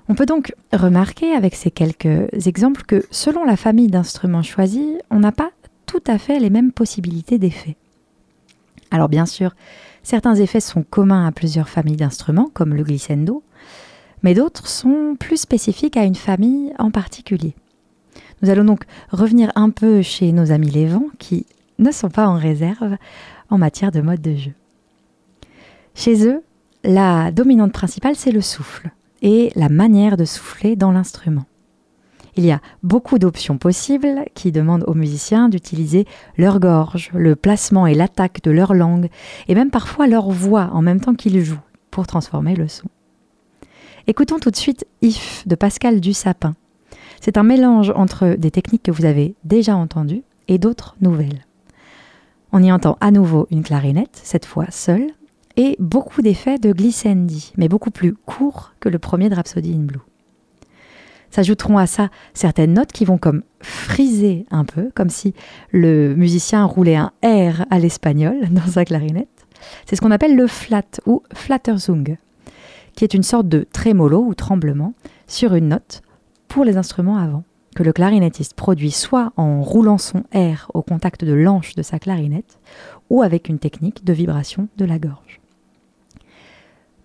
On 0.09 0.15
peut 0.15 0.25
donc 0.25 0.53
remarquer 0.73 1.31
avec 1.33 1.55
ces 1.55 1.71
quelques 1.71 2.45
exemples 2.45 2.83
que 2.83 3.05
selon 3.11 3.45
la 3.45 3.55
famille 3.55 3.87
d'instruments 3.87 4.43
choisis, 4.43 4.97
on 5.09 5.19
n'a 5.19 5.31
pas 5.31 5.51
tout 5.91 6.03
à 6.07 6.17
fait 6.17 6.39
les 6.39 6.49
mêmes 6.49 6.71
possibilités 6.71 7.37
d'effets. 7.37 7.75
Alors 8.91 9.09
bien 9.09 9.25
sûr, 9.25 9.53
certains 10.03 10.35
effets 10.35 10.61
sont 10.61 10.83
communs 10.83 11.27
à 11.27 11.33
plusieurs 11.33 11.67
familles 11.67 11.97
d'instruments, 11.97 12.49
comme 12.53 12.73
le 12.73 12.83
glissando, 12.83 13.43
mais 14.23 14.33
d'autres 14.33 14.67
sont 14.67 15.17
plus 15.19 15.35
spécifiques 15.35 15.97
à 15.97 16.05
une 16.05 16.15
famille 16.15 16.71
en 16.79 16.91
particulier. 16.91 17.55
Nous 18.41 18.49
allons 18.49 18.63
donc 18.63 18.85
revenir 19.09 19.51
un 19.55 19.69
peu 19.69 20.01
chez 20.01 20.31
nos 20.31 20.53
amis 20.53 20.69
les 20.69 20.85
vents, 20.85 21.09
qui 21.19 21.45
ne 21.77 21.91
sont 21.91 22.09
pas 22.09 22.27
en 22.27 22.35
réserve 22.35 22.95
en 23.49 23.57
matière 23.57 23.91
de 23.91 23.99
mode 23.99 24.21
de 24.21 24.35
jeu. 24.37 24.53
Chez 25.93 26.25
eux, 26.25 26.41
la 26.85 27.33
dominante 27.33 27.73
principale, 27.73 28.15
c'est 28.15 28.31
le 28.31 28.39
souffle 28.39 28.91
et 29.21 29.51
la 29.57 29.67
manière 29.67 30.15
de 30.15 30.23
souffler 30.23 30.77
dans 30.77 30.93
l'instrument. 30.93 31.45
Il 32.41 32.47
y 32.47 32.51
a 32.51 32.59
beaucoup 32.81 33.19
d'options 33.19 33.59
possibles 33.59 34.25
qui 34.33 34.51
demandent 34.51 34.83
aux 34.87 34.95
musiciens 34.95 35.47
d'utiliser 35.47 36.07
leur 36.39 36.59
gorge, 36.59 37.11
le 37.13 37.35
placement 37.35 37.85
et 37.85 37.93
l'attaque 37.93 38.41
de 38.41 38.49
leur 38.49 38.73
langue, 38.73 39.09
et 39.47 39.53
même 39.53 39.69
parfois 39.69 40.07
leur 40.07 40.31
voix 40.31 40.71
en 40.73 40.81
même 40.81 40.99
temps 40.99 41.13
qu'ils 41.13 41.39
jouent, 41.45 41.61
pour 41.91 42.07
transformer 42.07 42.55
le 42.55 42.67
son. 42.67 42.87
Écoutons 44.07 44.39
tout 44.39 44.49
de 44.49 44.55
suite 44.55 44.87
If 45.03 45.47
de 45.47 45.53
Pascal 45.53 45.99
Dussapin. 45.99 46.55
C'est 47.21 47.37
un 47.37 47.43
mélange 47.43 47.93
entre 47.95 48.35
des 48.39 48.49
techniques 48.49 48.81
que 48.81 48.91
vous 48.91 49.05
avez 49.05 49.35
déjà 49.43 49.75
entendues 49.75 50.23
et 50.47 50.57
d'autres 50.57 50.95
nouvelles. 50.99 51.45
On 52.53 52.63
y 52.63 52.71
entend 52.71 52.97
à 53.01 53.11
nouveau 53.11 53.45
une 53.51 53.61
clarinette, 53.61 54.19
cette 54.23 54.47
fois 54.47 54.65
seule, 54.71 55.11
et 55.57 55.75
beaucoup 55.77 56.23
d'effets 56.23 56.57
de 56.57 56.73
glissandi, 56.73 57.53
mais 57.55 57.69
beaucoup 57.69 57.91
plus 57.91 58.15
courts 58.15 58.73
que 58.79 58.89
le 58.89 58.97
premier 58.97 59.29
de 59.29 59.35
Rhapsody 59.35 59.75
in 59.75 59.83
Blue. 59.83 60.01
S'ajouteront 61.31 61.77
à 61.77 61.87
ça 61.87 62.09
certaines 62.33 62.73
notes 62.73 62.91
qui 62.91 63.05
vont 63.05 63.17
comme 63.17 63.43
friser 63.61 64.45
un 64.51 64.65
peu, 64.65 64.91
comme 64.93 65.09
si 65.09 65.33
le 65.71 66.13
musicien 66.13 66.65
roulait 66.65 66.97
un 66.97 67.11
R 67.23 67.65
à 67.69 67.79
l'espagnol 67.79 68.37
dans 68.51 68.67
sa 68.67 68.85
clarinette. 68.85 69.27
C'est 69.85 69.95
ce 69.95 70.01
qu'on 70.01 70.11
appelle 70.11 70.35
le 70.35 70.47
flat 70.47 70.99
ou 71.05 71.23
flatterzung, 71.33 72.17
qui 72.95 73.03
est 73.03 73.13
une 73.13 73.23
sorte 73.23 73.47
de 73.47 73.65
trémolo 73.71 74.23
ou 74.23 74.33
tremblement 74.33 74.93
sur 75.27 75.55
une 75.55 75.69
note 75.69 76.01
pour 76.47 76.65
les 76.65 76.77
instruments 76.77 77.17
avant, 77.17 77.43
que 77.75 77.83
le 77.83 77.93
clarinettiste 77.93 78.55
produit 78.55 78.91
soit 78.91 79.31
en 79.37 79.61
roulant 79.61 79.97
son 79.97 80.23
R 80.33 80.69
au 80.73 80.81
contact 80.81 81.23
de 81.23 81.33
l'anche 81.33 81.75
de 81.75 81.81
sa 81.81 81.99
clarinette, 81.99 82.59
ou 83.09 83.21
avec 83.21 83.47
une 83.47 83.59
technique 83.59 84.03
de 84.03 84.13
vibration 84.13 84.67
de 84.77 84.85
la 84.85 84.99
gorge. 84.99 85.40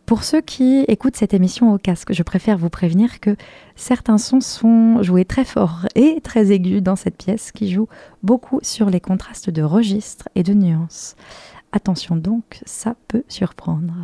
Pour 0.07 0.23
ceux 0.23 0.41
qui 0.41 0.85
écoutent 0.87 1.17
cette 1.17 1.35
émission 1.35 1.73
au 1.75 1.79
casque, 1.79 2.13
je 2.13 2.23
préfère 2.23 2.59
vous 2.59 2.71
prévenir 2.71 3.19
que 3.19 3.35
certains 3.75 4.19
sons 4.19 4.41
sont 4.41 5.03
joués 5.03 5.25
très 5.25 5.45
fort 5.45 5.87
et 5.97 6.21
très 6.21 6.53
aigus 6.53 6.81
dans 6.81 6.95
cette 6.95 7.17
pièce 7.17 7.51
qui 7.51 7.73
joue 7.73 7.89
beaucoup 8.23 8.61
sur 8.63 8.89
les 8.89 9.01
contrastes 9.01 9.51
de 9.51 9.63
registres 9.63 10.29
et 10.37 10.45
de 10.45 10.55
nuances. 10.55 11.17
Attention 11.73 12.15
donc, 12.15 12.61
ça 12.67 12.95
peut 13.09 13.25
surprendre. 13.27 13.95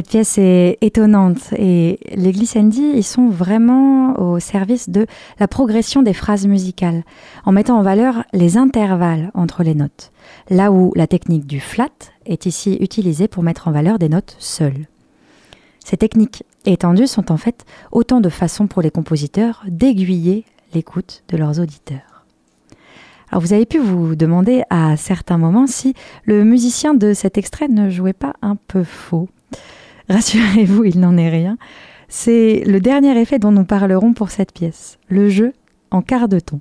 Cette 0.00 0.08
pièce 0.08 0.38
est 0.38 0.78
étonnante 0.80 1.52
et 1.58 2.00
les 2.14 2.32
glissandi, 2.32 2.80
ils 2.94 3.04
sont 3.04 3.28
vraiment 3.28 4.18
au 4.18 4.38
service 4.38 4.88
de 4.88 5.04
la 5.38 5.46
progression 5.46 6.00
des 6.00 6.14
phrases 6.14 6.46
musicales, 6.46 7.04
en 7.44 7.52
mettant 7.52 7.78
en 7.78 7.82
valeur 7.82 8.24
les 8.32 8.56
intervalles 8.56 9.30
entre 9.34 9.62
les 9.62 9.74
notes, 9.74 10.10
là 10.48 10.72
où 10.72 10.90
la 10.96 11.06
technique 11.06 11.46
du 11.46 11.60
flat 11.60 11.90
est 12.24 12.46
ici 12.46 12.78
utilisée 12.80 13.28
pour 13.28 13.42
mettre 13.42 13.68
en 13.68 13.72
valeur 13.72 13.98
des 13.98 14.08
notes 14.08 14.36
seules. 14.38 14.86
Ces 15.84 15.98
techniques 15.98 16.44
étendues 16.64 17.06
sont 17.06 17.30
en 17.30 17.36
fait 17.36 17.66
autant 17.92 18.22
de 18.22 18.30
façons 18.30 18.68
pour 18.68 18.80
les 18.80 18.90
compositeurs 18.90 19.62
d'aiguiller 19.68 20.46
l'écoute 20.72 21.24
de 21.28 21.36
leurs 21.36 21.60
auditeurs. 21.60 22.24
Alors 23.30 23.42
vous 23.42 23.52
avez 23.52 23.66
pu 23.66 23.78
vous 23.78 24.16
demander 24.16 24.62
à 24.70 24.96
certains 24.96 25.36
moments 25.36 25.66
si 25.66 25.92
le 26.24 26.42
musicien 26.42 26.94
de 26.94 27.12
cet 27.12 27.36
extrait 27.36 27.68
ne 27.68 27.90
jouait 27.90 28.14
pas 28.14 28.32
un 28.40 28.56
peu 28.56 28.82
faux. 28.82 29.28
Rassurez-vous, 30.10 30.84
il 30.84 30.98
n'en 30.98 31.16
est 31.16 31.28
rien. 31.28 31.56
C'est 32.08 32.64
le 32.66 32.80
dernier 32.80 33.18
effet 33.20 33.38
dont 33.38 33.52
nous 33.52 33.64
parlerons 33.64 34.12
pour 34.12 34.30
cette 34.30 34.52
pièce, 34.52 34.98
le 35.08 35.28
jeu 35.28 35.52
en 35.92 36.02
quart 36.02 36.28
de 36.28 36.40
ton. 36.40 36.60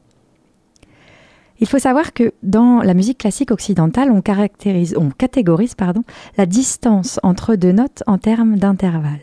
Il 1.59 1.67
faut 1.67 1.79
savoir 1.79 2.13
que 2.13 2.31
dans 2.43 2.81
la 2.81 2.93
musique 2.93 3.17
classique 3.17 3.51
occidentale, 3.51 4.11
on, 4.11 4.21
caractérise, 4.21 4.95
on 4.97 5.09
catégorise 5.09 5.73
pardon, 5.73 6.03
la 6.37 6.45
distance 6.45 7.19
entre 7.23 7.55
deux 7.55 7.71
notes 7.71 8.03
en 8.05 8.19
termes 8.19 8.57
d'intervalle. 8.57 9.19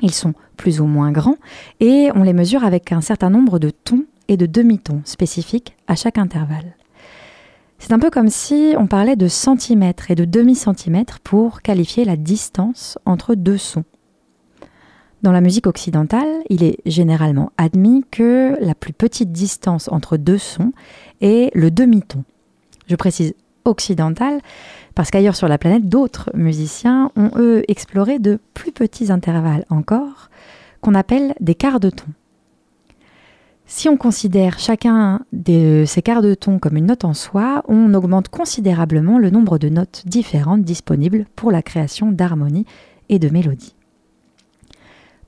Ils 0.00 0.14
sont 0.14 0.32
plus 0.56 0.80
ou 0.80 0.86
moins 0.86 1.12
grands 1.12 1.36
et 1.80 2.08
on 2.14 2.22
les 2.22 2.32
mesure 2.32 2.64
avec 2.64 2.92
un 2.92 3.02
certain 3.02 3.30
nombre 3.30 3.58
de 3.58 3.70
tons 3.70 4.04
et 4.26 4.38
de 4.38 4.46
demi-tons 4.46 5.02
spécifiques 5.04 5.76
à 5.86 5.94
chaque 5.94 6.18
intervalle. 6.18 6.74
C'est 7.78 7.92
un 7.92 7.98
peu 7.98 8.10
comme 8.10 8.28
si 8.28 8.74
on 8.78 8.86
parlait 8.86 9.16
de 9.16 9.28
centimètres 9.28 10.10
et 10.10 10.14
de 10.14 10.24
demi-centimètres 10.24 11.20
pour 11.20 11.62
qualifier 11.62 12.04
la 12.04 12.16
distance 12.16 12.98
entre 13.04 13.34
deux 13.34 13.58
sons. 13.58 13.84
Dans 15.22 15.32
la 15.32 15.40
musique 15.40 15.66
occidentale, 15.66 16.28
il 16.50 16.62
est 16.62 16.78
généralement 16.86 17.50
admis 17.56 18.04
que 18.10 18.56
la 18.60 18.74
plus 18.74 18.92
petite 18.92 19.32
distance 19.32 19.88
entre 19.88 20.16
deux 20.16 20.38
sons 20.38 20.72
est 21.20 21.54
le 21.54 21.70
demi-ton. 21.70 22.24
Je 22.88 22.96
précise 22.96 23.34
occidental 23.64 24.40
parce 24.94 25.10
qu'ailleurs 25.10 25.36
sur 25.36 25.48
la 25.48 25.58
planète, 25.58 25.88
d'autres 25.88 26.30
musiciens 26.34 27.10
ont 27.16 27.30
eux 27.36 27.64
exploré 27.68 28.18
de 28.18 28.38
plus 28.52 28.72
petits 28.72 29.10
intervalles 29.10 29.64
encore, 29.70 30.30
qu'on 30.80 30.94
appelle 30.94 31.34
des 31.40 31.54
quarts 31.54 31.80
de 31.80 31.90
ton. 31.90 32.06
Si 33.66 33.88
on 33.88 33.96
considère 33.96 34.58
chacun 34.58 35.20
de 35.32 35.84
ces 35.86 36.02
quarts 36.02 36.20
de 36.20 36.34
ton 36.34 36.58
comme 36.58 36.76
une 36.76 36.86
note 36.86 37.04
en 37.04 37.14
soi, 37.14 37.62
on 37.66 37.94
augmente 37.94 38.28
considérablement 38.28 39.18
le 39.18 39.30
nombre 39.30 39.58
de 39.58 39.70
notes 39.70 40.02
différentes 40.06 40.62
disponibles 40.62 41.26
pour 41.34 41.50
la 41.50 41.62
création 41.62 42.12
d'harmonies 42.12 42.66
et 43.08 43.18
de 43.18 43.30
mélodies. 43.30 43.74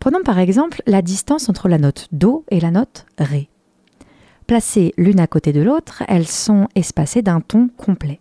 Prenons 0.01 0.23
par 0.23 0.39
exemple 0.39 0.83
la 0.87 1.01
distance 1.01 1.49
entre 1.49 1.69
la 1.69 1.79
note 1.79 2.09
Do 2.13 2.45
et 2.51 2.61
la 2.61 2.71
note 2.71 3.07
Ré. 3.19 3.49
Placées 4.47 4.93
l'une 4.99 5.19
à 5.19 5.27
côté 5.27 5.53
de 5.53 5.63
l'autre, 5.63 6.05
elles 6.07 6.29
sont 6.29 6.69
espacées 6.75 7.23
d'un 7.23 7.41
ton 7.41 7.69
complet. 7.77 8.21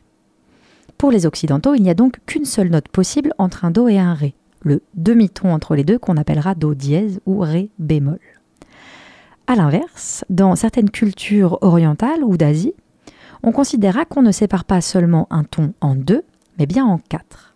Pour 0.97 1.11
les 1.11 1.25
occidentaux, 1.25 1.75
il 1.75 1.83
n'y 1.83 1.89
a 1.89 1.93
donc 1.93 2.19
qu'une 2.25 2.45
seule 2.45 2.69
note 2.69 2.87
possible 2.87 3.33
entre 3.37 3.65
un 3.65 3.71
Do 3.71 3.89
et 3.89 3.99
un 3.99 4.13
Ré, 4.13 4.33
le 4.61 4.81
demi-ton 4.95 5.53
entre 5.53 5.75
les 5.75 5.83
deux 5.83 5.99
qu'on 5.99 6.17
appellera 6.17 6.55
Do 6.55 6.73
dièse 6.73 7.19
ou 7.25 7.39
Ré 7.39 7.69
bémol. 7.77 8.19
A 9.47 9.55
l'inverse, 9.55 10.25
dans 10.29 10.55
certaines 10.55 10.89
cultures 10.89 11.59
orientales 11.61 12.23
ou 12.23 12.35
d'Asie, 12.35 12.73
on 13.43 13.51
considéra 13.51 14.03
qu'on 14.05 14.23
ne 14.23 14.31
sépare 14.31 14.65
pas 14.65 14.81
seulement 14.81 15.27
un 15.29 15.43
ton 15.43 15.73
en 15.81 15.95
deux, 15.95 16.23
mais 16.57 16.65
bien 16.65 16.83
en 16.83 16.97
quatre. 16.97 17.55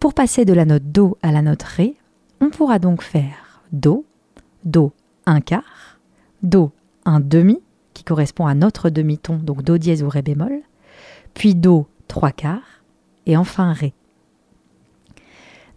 Pour 0.00 0.14
passer 0.14 0.46
de 0.46 0.54
la 0.54 0.64
note 0.64 0.84
Do 0.84 1.18
à 1.22 1.30
la 1.30 1.42
note 1.42 1.62
Ré, 1.62 1.96
on 2.40 2.48
pourra 2.48 2.78
donc 2.78 3.02
faire 3.02 3.62
Do, 3.72 4.06
Do 4.64 4.92
un 5.26 5.42
quart, 5.42 5.98
Do 6.42 6.72
un 7.04 7.20
demi, 7.20 7.60
qui 7.92 8.02
correspond 8.02 8.46
à 8.46 8.54
notre 8.54 8.88
demi-ton, 8.88 9.36
donc 9.36 9.62
Do 9.62 9.76
dièse 9.76 10.02
ou 10.02 10.08
Ré 10.08 10.22
bémol, 10.22 10.62
puis 11.34 11.54
Do 11.54 11.86
trois 12.08 12.32
quarts, 12.32 12.82
et 13.26 13.36
enfin 13.36 13.74
Ré. 13.74 13.92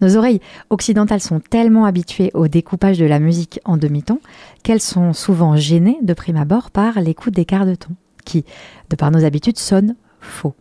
Nos 0.02 0.16
oreilles 0.16 0.42
occidentales 0.70 1.22
sont 1.22 1.40
tellement 1.40 1.86
habituées 1.86 2.32
au 2.34 2.48
découpage 2.48 3.00
de 3.00 3.06
la 3.06 3.20
musique 3.20 3.60
en 3.66 3.78
demi-ton 3.78 4.20
qu'elles 4.64 4.82
sont 4.82 5.14
souvent 5.14 5.56
gênées 5.56 5.98
de 6.02 6.14
prime 6.14 6.38
abord 6.38 6.70
par 6.72 7.00
l'écoute 7.02 7.34
des 7.34 7.46
quarts 7.46 7.66
de 7.66 7.76
ton, 7.76 7.96
qui, 8.26 8.46
de 8.90 8.96
par 8.96 9.12
nos 9.12 9.26
habitudes, 9.26 9.58
sonnent 9.58 9.96
faux. 10.20 10.56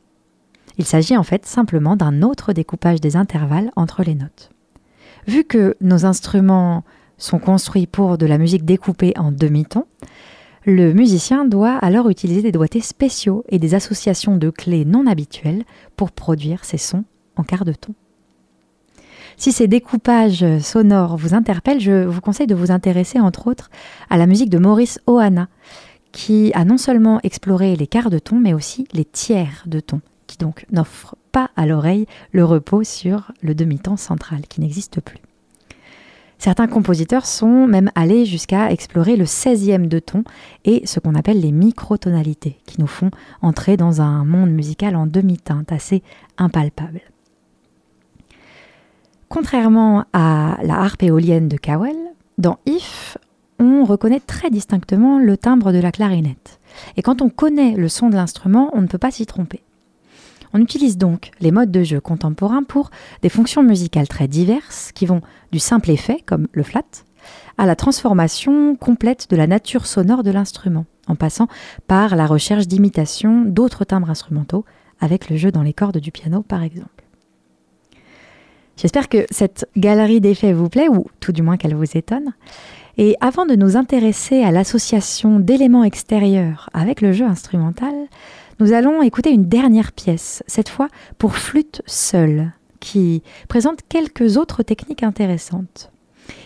Il 0.78 0.84
s'agit 0.84 1.16
en 1.16 1.22
fait 1.22 1.46
simplement 1.46 1.96
d'un 1.96 2.22
autre 2.22 2.52
découpage 2.52 3.00
des 3.00 3.16
intervalles 3.16 3.70
entre 3.76 4.02
les 4.02 4.14
notes. 4.14 4.50
Vu 5.26 5.44
que 5.44 5.76
nos 5.80 6.04
instruments 6.04 6.84
sont 7.18 7.38
construits 7.38 7.86
pour 7.86 8.18
de 8.18 8.26
la 8.26 8.38
musique 8.38 8.64
découpée 8.64 9.12
en 9.16 9.32
demi-ton, 9.32 9.84
le 10.64 10.92
musicien 10.92 11.44
doit 11.44 11.76
alors 11.76 12.10
utiliser 12.10 12.42
des 12.42 12.52
doigtés 12.52 12.80
spéciaux 12.80 13.44
et 13.48 13.58
des 13.58 13.74
associations 13.74 14.36
de 14.36 14.50
clés 14.50 14.84
non 14.84 15.06
habituelles 15.06 15.64
pour 15.96 16.10
produire 16.10 16.64
ces 16.64 16.78
sons 16.78 17.04
en 17.36 17.44
quart 17.44 17.64
de 17.64 17.72
ton. 17.72 17.94
Si 19.38 19.52
ces 19.52 19.68
découpages 19.68 20.46
sonores 20.60 21.16
vous 21.16 21.34
interpellent, 21.34 21.80
je 21.80 22.04
vous 22.06 22.20
conseille 22.22 22.46
de 22.46 22.54
vous 22.54 22.70
intéresser 22.70 23.20
entre 23.20 23.48
autres 23.48 23.70
à 24.08 24.16
la 24.16 24.26
musique 24.26 24.50
de 24.50 24.58
Maurice 24.58 24.98
Ohana, 25.06 25.48
qui 26.10 26.50
a 26.54 26.64
non 26.64 26.78
seulement 26.78 27.20
exploré 27.22 27.76
les 27.76 27.86
quarts 27.86 28.08
de 28.08 28.18
ton, 28.18 28.36
mais 28.36 28.54
aussi 28.54 28.88
les 28.94 29.04
tiers 29.04 29.64
de 29.66 29.80
ton, 29.80 30.00
qui 30.26 30.38
donc 30.38 30.64
n'offrent 30.72 31.16
pas 31.32 31.50
à 31.54 31.66
l'oreille 31.66 32.06
le 32.32 32.44
repos 32.44 32.82
sur 32.82 33.32
le 33.42 33.54
demi-temps 33.54 33.98
central 33.98 34.46
qui 34.48 34.62
n'existe 34.62 35.00
plus. 35.02 35.18
Certains 36.38 36.66
compositeurs 36.66 37.26
sont 37.26 37.66
même 37.66 37.90
allés 37.94 38.24
jusqu'à 38.24 38.70
explorer 38.70 39.16
le 39.16 39.24
16e 39.24 39.88
de 39.88 39.98
ton 39.98 40.24
et 40.64 40.86
ce 40.86 41.00
qu'on 41.00 41.14
appelle 41.14 41.40
les 41.40 41.52
microtonalités, 41.52 42.58
qui 42.66 42.80
nous 42.80 42.86
font 42.86 43.10
entrer 43.42 43.76
dans 43.76 44.00
un 44.00 44.24
monde 44.24 44.50
musical 44.50 44.96
en 44.96 45.06
demi-teinte 45.06 45.72
assez 45.72 46.02
impalpable. 46.38 47.00
Contrairement 49.28 50.04
à 50.12 50.58
la 50.62 50.80
harpe 50.80 51.02
éolienne 51.02 51.48
de 51.48 51.56
Cowell, 51.56 51.96
dans 52.38 52.58
If, 52.66 53.18
on 53.58 53.84
reconnaît 53.84 54.20
très 54.20 54.50
distinctement 54.50 55.18
le 55.18 55.36
timbre 55.36 55.72
de 55.72 55.78
la 55.78 55.90
clarinette. 55.90 56.60
Et 56.96 57.02
quand 57.02 57.22
on 57.22 57.28
connaît 57.28 57.72
le 57.72 57.88
son 57.88 58.08
de 58.08 58.14
l'instrument, 58.14 58.70
on 58.72 58.82
ne 58.82 58.86
peut 58.86 58.98
pas 58.98 59.10
s'y 59.10 59.26
tromper. 59.26 59.62
On 60.52 60.60
utilise 60.60 60.96
donc 60.96 61.32
les 61.40 61.50
modes 61.50 61.70
de 61.70 61.82
jeu 61.82 62.00
contemporains 62.00 62.62
pour 62.62 62.90
des 63.22 63.28
fonctions 63.28 63.62
musicales 63.62 64.08
très 64.08 64.28
diverses 64.28 64.92
qui 64.92 65.06
vont 65.06 65.20
du 65.52 65.58
simple 65.58 65.90
effet, 65.90 66.22
comme 66.24 66.46
le 66.52 66.62
flat, 66.62 66.82
à 67.58 67.66
la 67.66 67.76
transformation 67.76 68.76
complète 68.76 69.28
de 69.28 69.36
la 69.36 69.46
nature 69.46 69.86
sonore 69.86 70.22
de 70.22 70.30
l'instrument, 70.30 70.86
en 71.08 71.16
passant 71.16 71.48
par 71.86 72.16
la 72.16 72.26
recherche 72.26 72.68
d'imitation 72.68 73.42
d'autres 73.44 73.84
timbres 73.84 74.10
instrumentaux, 74.10 74.64
avec 75.00 75.28
le 75.28 75.36
jeu 75.36 75.50
dans 75.50 75.62
les 75.62 75.74
cordes 75.74 75.98
du 75.98 76.12
piano 76.12 76.42
par 76.42 76.62
exemple. 76.62 76.95
J'espère 78.76 79.08
que 79.08 79.26
cette 79.30 79.68
galerie 79.76 80.20
d'effets 80.20 80.52
vous 80.52 80.68
plaît, 80.68 80.88
ou 80.88 81.06
tout 81.20 81.32
du 81.32 81.42
moins 81.42 81.56
qu'elle 81.56 81.74
vous 81.74 81.96
étonne. 81.96 82.34
Et 82.98 83.16
avant 83.20 83.46
de 83.46 83.54
nous 83.54 83.76
intéresser 83.76 84.42
à 84.42 84.50
l'association 84.50 85.40
d'éléments 85.40 85.84
extérieurs 85.84 86.70
avec 86.72 87.00
le 87.00 87.12
jeu 87.12 87.24
instrumental, 87.24 87.94
nous 88.60 88.72
allons 88.72 89.02
écouter 89.02 89.30
une 89.30 89.48
dernière 89.48 89.92
pièce, 89.92 90.42
cette 90.46 90.68
fois 90.68 90.88
pour 91.18 91.36
flûte 91.36 91.82
seule, 91.86 92.52
qui 92.80 93.22
présente 93.48 93.80
quelques 93.88 94.36
autres 94.36 94.62
techniques 94.62 95.02
intéressantes. 95.02 95.90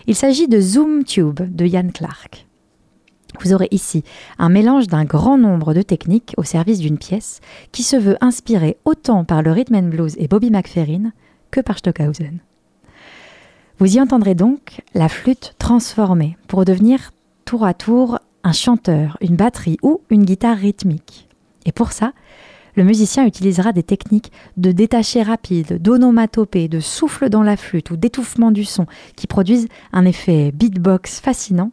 Il 0.07 0.15
s'agit 0.15 0.47
de 0.47 0.59
Zoom 0.59 1.03
Tube 1.03 1.41
de 1.41 1.65
Yann 1.65 1.91
Clark. 1.91 2.47
Vous 3.39 3.53
aurez 3.53 3.69
ici 3.71 4.03
un 4.37 4.49
mélange 4.49 4.87
d'un 4.87 5.05
grand 5.05 5.37
nombre 5.37 5.73
de 5.73 5.81
techniques 5.81 6.33
au 6.37 6.43
service 6.43 6.79
d'une 6.79 6.97
pièce 6.97 7.39
qui 7.71 7.83
se 7.83 7.95
veut 7.95 8.17
inspirée 8.19 8.77
autant 8.83 9.23
par 9.23 9.41
le 9.41 9.51
rhythm 9.51 9.75
and 9.75 9.83
blues 9.83 10.15
et 10.17 10.27
Bobby 10.27 10.51
McFerrin 10.51 11.11
que 11.51 11.59
par 11.61 11.77
Stockhausen. 11.77 12.39
Vous 13.79 13.97
y 13.97 14.01
entendrez 14.01 14.35
donc 14.35 14.81
la 14.93 15.09
flûte 15.09 15.55
transformée 15.57 16.37
pour 16.47 16.65
devenir 16.65 17.11
tour 17.45 17.65
à 17.65 17.73
tour 17.73 18.19
un 18.43 18.53
chanteur, 18.53 19.17
une 19.21 19.35
batterie 19.35 19.77
ou 19.81 20.01
une 20.09 20.23
guitare 20.23 20.57
rythmique. 20.57 21.27
Et 21.65 21.71
pour 21.71 21.91
ça, 21.91 22.13
le 22.75 22.83
musicien 22.83 23.25
utilisera 23.25 23.73
des 23.73 23.83
techniques 23.83 24.31
de 24.57 24.71
détaché 24.71 25.21
rapide, 25.23 25.81
d'onomatopée, 25.81 26.67
de 26.67 26.79
souffle 26.79 27.29
dans 27.29 27.43
la 27.43 27.57
flûte 27.57 27.91
ou 27.91 27.97
d'étouffement 27.97 28.51
du 28.51 28.65
son 28.65 28.85
qui 29.15 29.27
produisent 29.27 29.67
un 29.91 30.05
effet 30.05 30.51
beatbox 30.51 31.19
fascinant, 31.19 31.71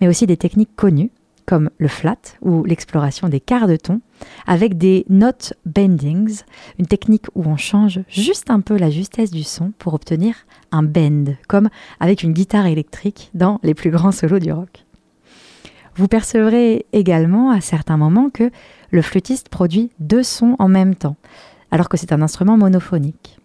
mais 0.00 0.08
aussi 0.08 0.26
des 0.26 0.36
techniques 0.36 0.76
connues 0.76 1.10
comme 1.46 1.70
le 1.78 1.88
flat 1.88 2.18
ou 2.42 2.64
l'exploration 2.64 3.28
des 3.28 3.40
quarts 3.40 3.68
de 3.68 3.76
ton, 3.76 4.00
avec 4.46 4.76
des 4.76 5.06
note 5.08 5.54
bendings, 5.64 6.42
une 6.78 6.86
technique 6.86 7.26
où 7.34 7.44
on 7.44 7.56
change 7.56 8.00
juste 8.08 8.50
un 8.50 8.60
peu 8.60 8.76
la 8.76 8.90
justesse 8.90 9.30
du 9.30 9.44
son 9.44 9.72
pour 9.78 9.94
obtenir 9.94 10.34
un 10.72 10.82
bend, 10.82 11.36
comme 11.48 11.68
avec 12.00 12.22
une 12.22 12.32
guitare 12.32 12.66
électrique 12.66 13.30
dans 13.34 13.60
les 13.62 13.74
plus 13.74 13.90
grands 13.90 14.12
solos 14.12 14.40
du 14.40 14.52
rock. 14.52 14.84
Vous 15.94 16.08
percevrez 16.08 16.84
également 16.92 17.50
à 17.50 17.60
certains 17.60 17.96
moments 17.96 18.28
que 18.28 18.50
le 18.90 19.02
flûtiste 19.02 19.48
produit 19.48 19.90
deux 19.98 20.22
sons 20.22 20.56
en 20.58 20.68
même 20.68 20.94
temps, 20.94 21.16
alors 21.70 21.88
que 21.88 21.96
c'est 21.96 22.12
un 22.12 22.20
instrument 22.20 22.58
monophonique. 22.58 23.38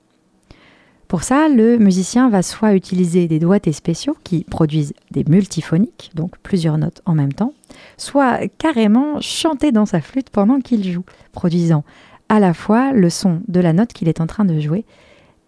Pour 1.11 1.23
ça, 1.23 1.49
le 1.49 1.77
musicien 1.77 2.29
va 2.29 2.41
soit 2.41 2.73
utiliser 2.73 3.27
des 3.27 3.39
doigtés 3.39 3.73
spéciaux 3.73 4.15
qui 4.23 4.45
produisent 4.45 4.93
des 5.11 5.25
multiphoniques, 5.25 6.09
donc 6.15 6.37
plusieurs 6.37 6.77
notes 6.77 7.01
en 7.05 7.15
même 7.15 7.33
temps, 7.33 7.53
soit 7.97 8.47
carrément 8.57 9.19
chanter 9.19 9.73
dans 9.73 9.85
sa 9.85 9.99
flûte 9.99 10.29
pendant 10.29 10.61
qu'il 10.61 10.89
joue, 10.89 11.03
produisant 11.33 11.83
à 12.29 12.39
la 12.39 12.53
fois 12.53 12.93
le 12.93 13.09
son 13.09 13.41
de 13.49 13.59
la 13.59 13.73
note 13.73 13.91
qu'il 13.91 14.07
est 14.07 14.21
en 14.21 14.25
train 14.25 14.45
de 14.45 14.57
jouer 14.61 14.85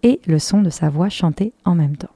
et 0.03 0.19
le 0.27 0.37
son 0.37 0.61
de 0.61 0.69
sa 0.69 0.89
voix 0.89 1.07
chantée 1.07 1.53
en 1.63 1.75
même 1.75 1.95
temps. 1.95 2.11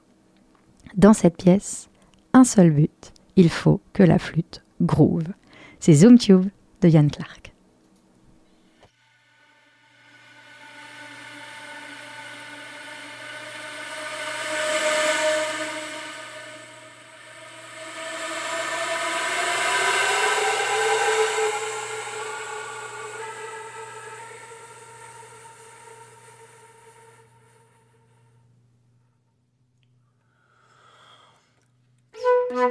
Dans 0.98 1.14
cette 1.14 1.38
pièce, 1.38 1.88
un 2.34 2.44
seul 2.44 2.70
but, 2.70 3.14
il 3.38 3.50
faut 3.50 3.80
que 3.94 4.04
la 4.04 4.20
flûte 4.20 4.62
groove. 4.82 5.24
C'est 5.80 5.94
Zoom 5.94 6.18
Tube 6.18 6.48
de 6.82 6.90
Yann 6.90 7.10
Clark. 7.10 7.54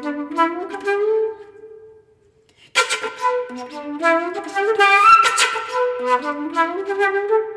Thank 0.03 0.31
you. 6.91 7.56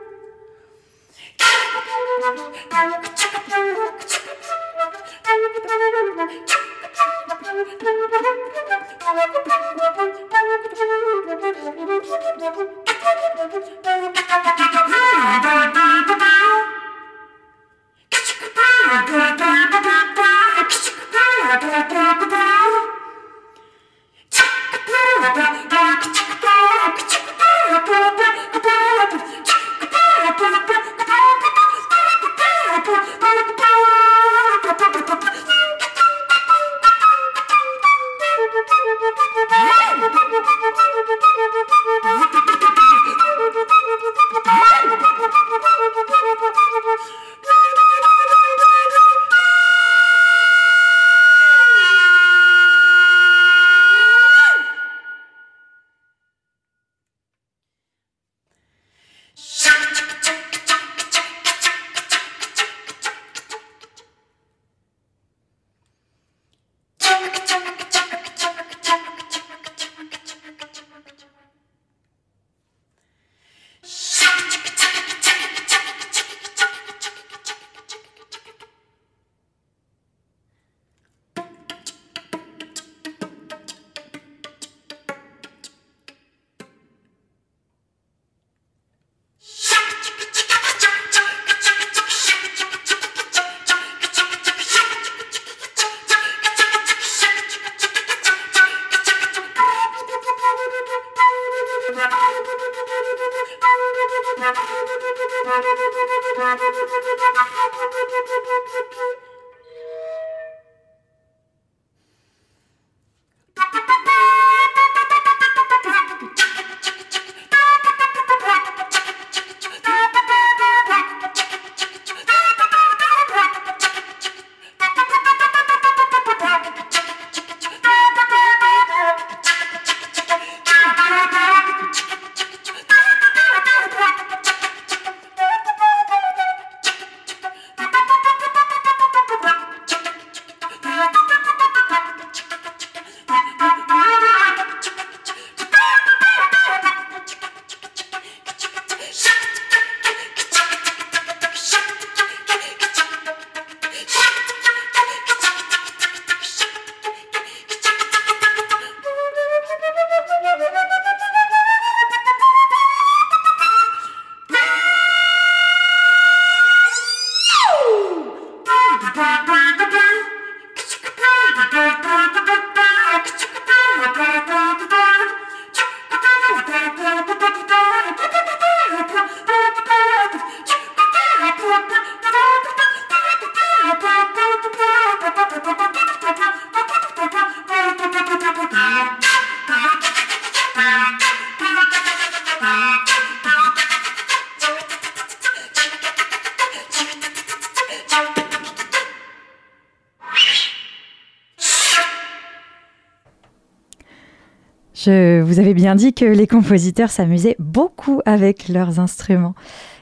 Je 205.02 205.40
vous 205.42 205.60
avais 205.62 205.74
bien 205.74 205.96
dit 205.96 206.12
que 206.12 206.26
les 206.26 206.46
compositeurs 206.46 207.10
s'amusaient 207.10 207.56
beaucoup 207.58 208.20
avec 208.26 208.68
leurs 208.68 209.00
instruments. 209.00 209.56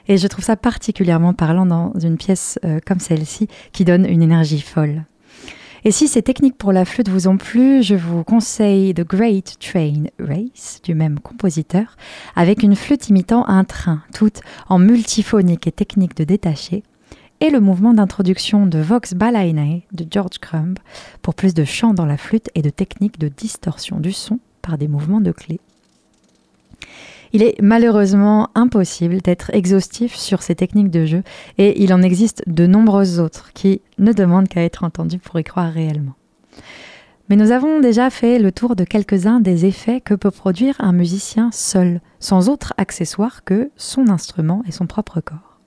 Et 0.07 0.17
je 0.17 0.25
trouve 0.25 0.43
ça 0.43 0.55
particulièrement 0.55 1.33
parlant 1.33 1.67
dans 1.67 1.93
une 1.99 2.17
pièce 2.17 2.57
euh, 2.65 2.79
comme 2.83 2.99
celle-ci 2.99 3.47
qui 3.73 3.85
donne 3.85 4.07
une 4.07 4.23
énergie 4.23 4.59
folle. 4.59 5.03
Et 5.83 5.91
si 5.91 6.07
ces 6.07 6.23
techniques 6.23 6.57
pour 6.57 6.71
la 6.71 6.83
flûte 6.83 7.09
vous 7.09 7.27
ont 7.27 7.37
plu, 7.37 7.83
je 7.83 7.93
vous 7.93 8.23
conseille 8.23 8.95
The 8.95 9.07
Great 9.07 9.57
Train 9.59 10.05
Race 10.19 10.81
du 10.83 10.95
même 10.95 11.19
compositeur, 11.19 11.95
avec 12.35 12.63
une 12.63 12.75
flûte 12.75 13.07
imitant 13.07 13.47
un 13.47 13.65
train, 13.65 14.01
toute 14.15 14.41
en 14.67 14.79
multiphonique 14.79 15.67
et 15.67 15.71
technique 15.71 16.17
de 16.17 16.23
détaché, 16.23 16.81
et 17.39 17.51
le 17.51 17.59
mouvement 17.59 17.93
d'introduction 17.93 18.65
de 18.65 18.79
Vox 18.79 19.13
Balainae 19.13 19.83
de 19.91 20.07
George 20.09 20.39
Crumb 20.41 20.79
pour 21.21 21.35
plus 21.35 21.53
de 21.53 21.65
chant 21.65 21.93
dans 21.93 22.07
la 22.07 22.17
flûte 22.17 22.49
et 22.55 22.63
de 22.63 22.71
techniques 22.71 23.19
de 23.19 23.27
distorsion 23.27 23.99
du 23.99 24.11
son 24.11 24.39
des 24.75 24.89
mouvements 24.89 25.21
de 25.21 25.31
clé. 25.31 25.61
Il 27.33 27.43
est 27.43 27.61
malheureusement 27.61 28.49
impossible 28.55 29.21
d'être 29.21 29.51
exhaustif 29.53 30.15
sur 30.15 30.41
ces 30.41 30.55
techniques 30.55 30.91
de 30.91 31.05
jeu 31.05 31.23
et 31.57 31.81
il 31.83 31.93
en 31.93 32.01
existe 32.01 32.43
de 32.47 32.67
nombreuses 32.67 33.19
autres 33.19 33.51
qui 33.53 33.81
ne 33.97 34.13
demandent 34.13 34.47
qu'à 34.47 34.63
être 34.63 34.83
entendues 34.83 35.19
pour 35.19 35.39
y 35.39 35.43
croire 35.43 35.71
réellement. 35.71 36.15
Mais 37.29 37.35
nous 37.35 37.51
avons 37.51 37.81
déjà 37.81 38.09
fait 38.09 38.39
le 38.39 38.53
tour 38.53 38.75
de 38.75 38.85
quelques-uns 38.85 39.41
des 39.41 39.65
effets 39.65 39.99
que 39.99 40.13
peut 40.13 40.31
produire 40.31 40.75
un 40.79 40.93
musicien 40.93 41.49
seul, 41.51 41.99
sans 42.19 42.47
autre 42.47 42.73
accessoire 42.77 43.43
que 43.43 43.69
son 43.75 44.07
instrument 44.07 44.63
et 44.65 44.71
son 44.71 44.87
propre 44.87 45.19
corps. 45.19 45.59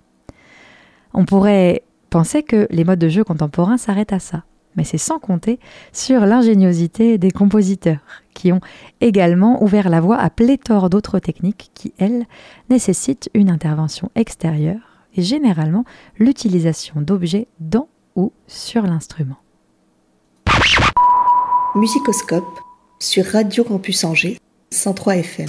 On 1.13 1.27
pourrait 1.27 1.83
penser 2.09 2.43
que 2.43 2.67
les 2.71 2.85
modes 2.85 2.99
de 2.99 3.09
jeu 3.09 3.25
contemporains 3.25 3.77
s'arrêtent 3.77 4.13
à 4.13 4.19
ça 4.19 4.45
mais 4.77 4.85
c'est 4.85 4.99
sans 4.99 5.19
compter 5.19 5.59
sur 5.93 6.27
l'ingéniosité 6.27 7.19
des 7.19 7.31
compositeurs, 7.31 8.01
qui 8.35 8.53
ont 8.53 8.61
également 9.01 9.63
ouvert 9.63 9.89
la 9.89 10.01
voie 10.01 10.19
à 10.19 10.31
pléthore 10.31 10.91
d'autres 10.91 11.19
techniques 11.19 11.71
qui, 11.75 11.93
elles, 11.99 12.27
nécessitent 12.69 13.31
une 13.35 13.51
intervention 13.51 14.11
extérieure 14.15 14.81
et 15.15 15.23
généralement 15.23 15.85
l'utilisation 16.19 17.01
d'objets 17.01 17.49
dans 17.59 17.89
ou 18.17 18.33
sur 18.47 18.83
l'instrument. 18.83 19.37
Musicoscope 21.75 22.59
sur 22.99 23.25
Radio 23.25 23.65
Campus 23.65 24.05
Angers 24.05 24.39
103 24.71 25.17
FM. 25.17 25.47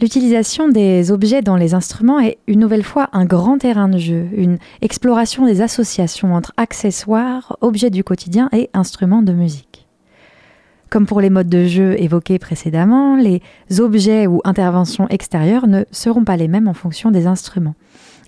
L'utilisation 0.00 0.68
des 0.68 1.12
objets 1.12 1.42
dans 1.42 1.56
les 1.56 1.74
instruments 1.74 2.20
est 2.20 2.38
une 2.46 2.60
nouvelle 2.60 2.84
fois 2.84 3.10
un 3.12 3.26
grand 3.26 3.58
terrain 3.58 3.86
de 3.86 3.98
jeu, 3.98 4.28
une 4.32 4.56
exploration 4.80 5.44
des 5.44 5.60
associations 5.60 6.34
entre 6.34 6.54
accessoires, 6.56 7.58
objets 7.60 7.90
du 7.90 8.02
quotidien 8.02 8.48
et 8.52 8.70
instruments 8.72 9.20
de 9.20 9.34
musique. 9.34 9.86
Comme 10.88 11.04
pour 11.04 11.20
les 11.20 11.28
modes 11.28 11.50
de 11.50 11.66
jeu 11.66 12.00
évoqués 12.00 12.38
précédemment, 12.38 13.14
les 13.16 13.42
objets 13.78 14.26
ou 14.26 14.40
interventions 14.44 15.06
extérieures 15.08 15.66
ne 15.66 15.84
seront 15.90 16.24
pas 16.24 16.38
les 16.38 16.48
mêmes 16.48 16.68
en 16.68 16.74
fonction 16.74 17.10
des 17.10 17.26
instruments. 17.26 17.76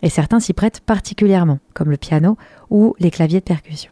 Et 0.02 0.10
certains 0.10 0.40
s'y 0.40 0.52
prêtent 0.52 0.80
particulièrement, 0.80 1.58
comme 1.72 1.90
le 1.90 1.96
piano 1.96 2.36
ou 2.68 2.94
les 2.98 3.10
claviers 3.10 3.40
de 3.40 3.44
percussion. 3.44 3.90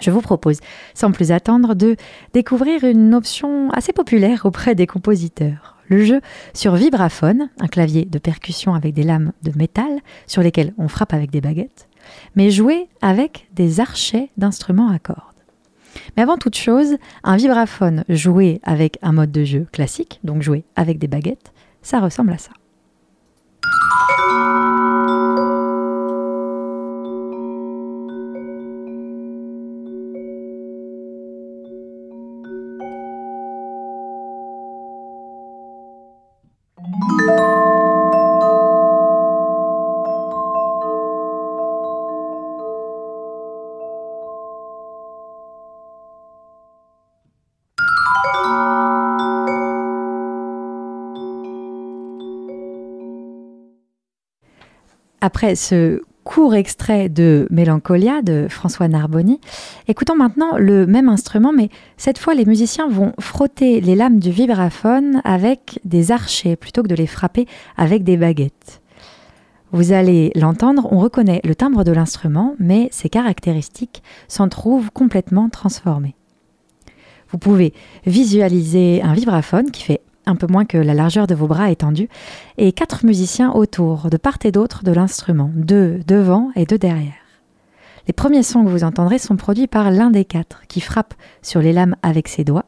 Je 0.00 0.10
vous 0.10 0.20
propose, 0.20 0.58
sans 0.94 1.12
plus 1.12 1.30
attendre, 1.30 1.74
de 1.74 1.94
découvrir 2.32 2.82
une 2.82 3.14
option 3.14 3.70
assez 3.70 3.92
populaire 3.92 4.46
auprès 4.46 4.74
des 4.74 4.88
compositeurs. 4.88 5.76
Le 5.90 6.04
jeu 6.04 6.20
sur 6.54 6.76
vibraphone, 6.76 7.50
un 7.58 7.66
clavier 7.66 8.04
de 8.04 8.18
percussion 8.20 8.74
avec 8.74 8.94
des 8.94 9.02
lames 9.02 9.32
de 9.42 9.50
métal 9.58 9.98
sur 10.28 10.40
lesquelles 10.40 10.72
on 10.78 10.86
frappe 10.86 11.12
avec 11.12 11.30
des 11.32 11.40
baguettes, 11.40 11.88
mais 12.36 12.52
joué 12.52 12.88
avec 13.02 13.48
des 13.54 13.80
archets 13.80 14.30
d'instruments 14.36 14.90
à 14.90 15.00
cordes. 15.00 15.18
Mais 16.16 16.22
avant 16.22 16.36
toute 16.36 16.56
chose, 16.56 16.96
un 17.24 17.36
vibraphone 17.36 18.04
joué 18.08 18.60
avec 18.62 18.98
un 19.02 19.10
mode 19.10 19.32
de 19.32 19.42
jeu 19.42 19.66
classique, 19.72 20.20
donc 20.22 20.42
joué 20.42 20.64
avec 20.76 20.98
des 20.98 21.08
baguettes, 21.08 21.52
ça 21.82 21.98
ressemble 21.98 22.32
à 22.32 22.38
ça. 22.38 22.52
Après 55.20 55.54
ce 55.54 56.00
court 56.24 56.54
extrait 56.54 57.08
de 57.10 57.46
Mélancolia 57.50 58.22
de 58.22 58.46
François 58.48 58.88
Narboni, 58.88 59.38
écoutons 59.86 60.16
maintenant 60.16 60.56
le 60.56 60.86
même 60.86 61.10
instrument, 61.10 61.52
mais 61.52 61.68
cette 61.98 62.18
fois 62.18 62.34
les 62.34 62.46
musiciens 62.46 62.88
vont 62.88 63.12
frotter 63.20 63.80
les 63.80 63.94
lames 63.94 64.18
du 64.18 64.30
vibraphone 64.30 65.20
avec 65.24 65.78
des 65.84 66.10
archets 66.10 66.56
plutôt 66.56 66.82
que 66.82 66.88
de 66.88 66.94
les 66.94 67.06
frapper 67.06 67.46
avec 67.76 68.02
des 68.02 68.16
baguettes. 68.16 68.80
Vous 69.72 69.92
allez 69.92 70.32
l'entendre, 70.34 70.88
on 70.90 70.98
reconnaît 70.98 71.42
le 71.44 71.54
timbre 71.54 71.84
de 71.84 71.92
l'instrument, 71.92 72.54
mais 72.58 72.88
ses 72.90 73.08
caractéristiques 73.08 74.02
s'en 74.26 74.48
trouvent 74.48 74.90
complètement 74.90 75.48
transformées. 75.48 76.16
Vous 77.30 77.38
pouvez 77.38 77.74
visualiser 78.06 79.02
un 79.02 79.12
vibraphone 79.12 79.70
qui 79.70 79.84
fait 79.84 80.00
un 80.26 80.36
peu 80.36 80.46
moins 80.46 80.64
que 80.64 80.78
la 80.78 80.94
largeur 80.94 81.26
de 81.26 81.34
vos 81.34 81.46
bras 81.46 81.70
étendus, 81.70 82.08
et 82.58 82.72
quatre 82.72 83.04
musiciens 83.04 83.52
autour, 83.52 84.10
de 84.10 84.16
part 84.16 84.38
et 84.44 84.52
d'autre 84.52 84.84
de 84.84 84.92
l'instrument, 84.92 85.50
deux 85.54 86.00
devant 86.06 86.50
et 86.56 86.66
deux 86.66 86.78
derrière. 86.78 87.14
Les 88.06 88.12
premiers 88.12 88.42
sons 88.42 88.64
que 88.64 88.70
vous 88.70 88.84
entendrez 88.84 89.18
sont 89.18 89.36
produits 89.36 89.66
par 89.66 89.90
l'un 89.90 90.10
des 90.10 90.24
quatre, 90.24 90.62
qui 90.68 90.80
frappe 90.80 91.14
sur 91.42 91.60
les 91.60 91.72
lames 91.72 91.96
avec 92.02 92.28
ses 92.28 92.44
doigts, 92.44 92.66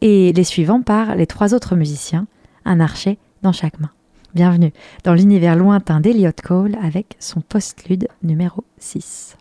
et 0.00 0.32
les 0.32 0.44
suivants 0.44 0.82
par 0.82 1.14
les 1.14 1.26
trois 1.26 1.54
autres 1.54 1.76
musiciens, 1.76 2.26
un 2.64 2.80
archet 2.80 3.18
dans 3.42 3.52
chaque 3.52 3.80
main. 3.80 3.90
Bienvenue 4.34 4.72
dans 5.04 5.14
l'univers 5.14 5.56
lointain 5.56 6.00
d'Eliot 6.00 6.32
Cole 6.42 6.76
avec 6.82 7.16
son 7.20 7.40
postlude 7.42 8.08
numéro 8.22 8.64
6. 8.78 9.36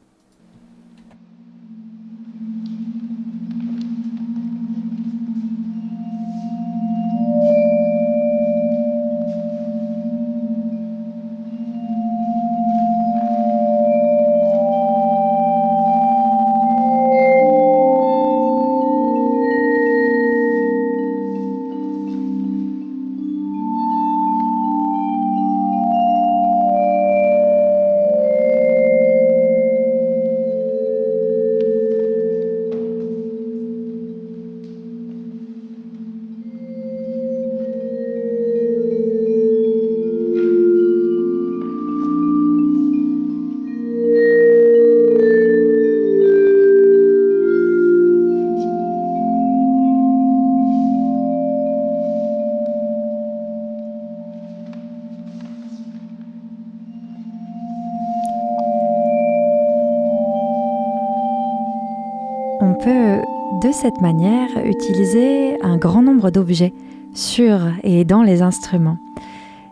Cette 63.72 64.02
manière 64.02 64.50
utiliser 64.66 65.62
un 65.62 65.78
grand 65.78 66.02
nombre 66.02 66.30
d'objets 66.30 66.74
sur 67.14 67.60
et 67.84 68.04
dans 68.04 68.22
les 68.22 68.42
instruments. 68.42 68.98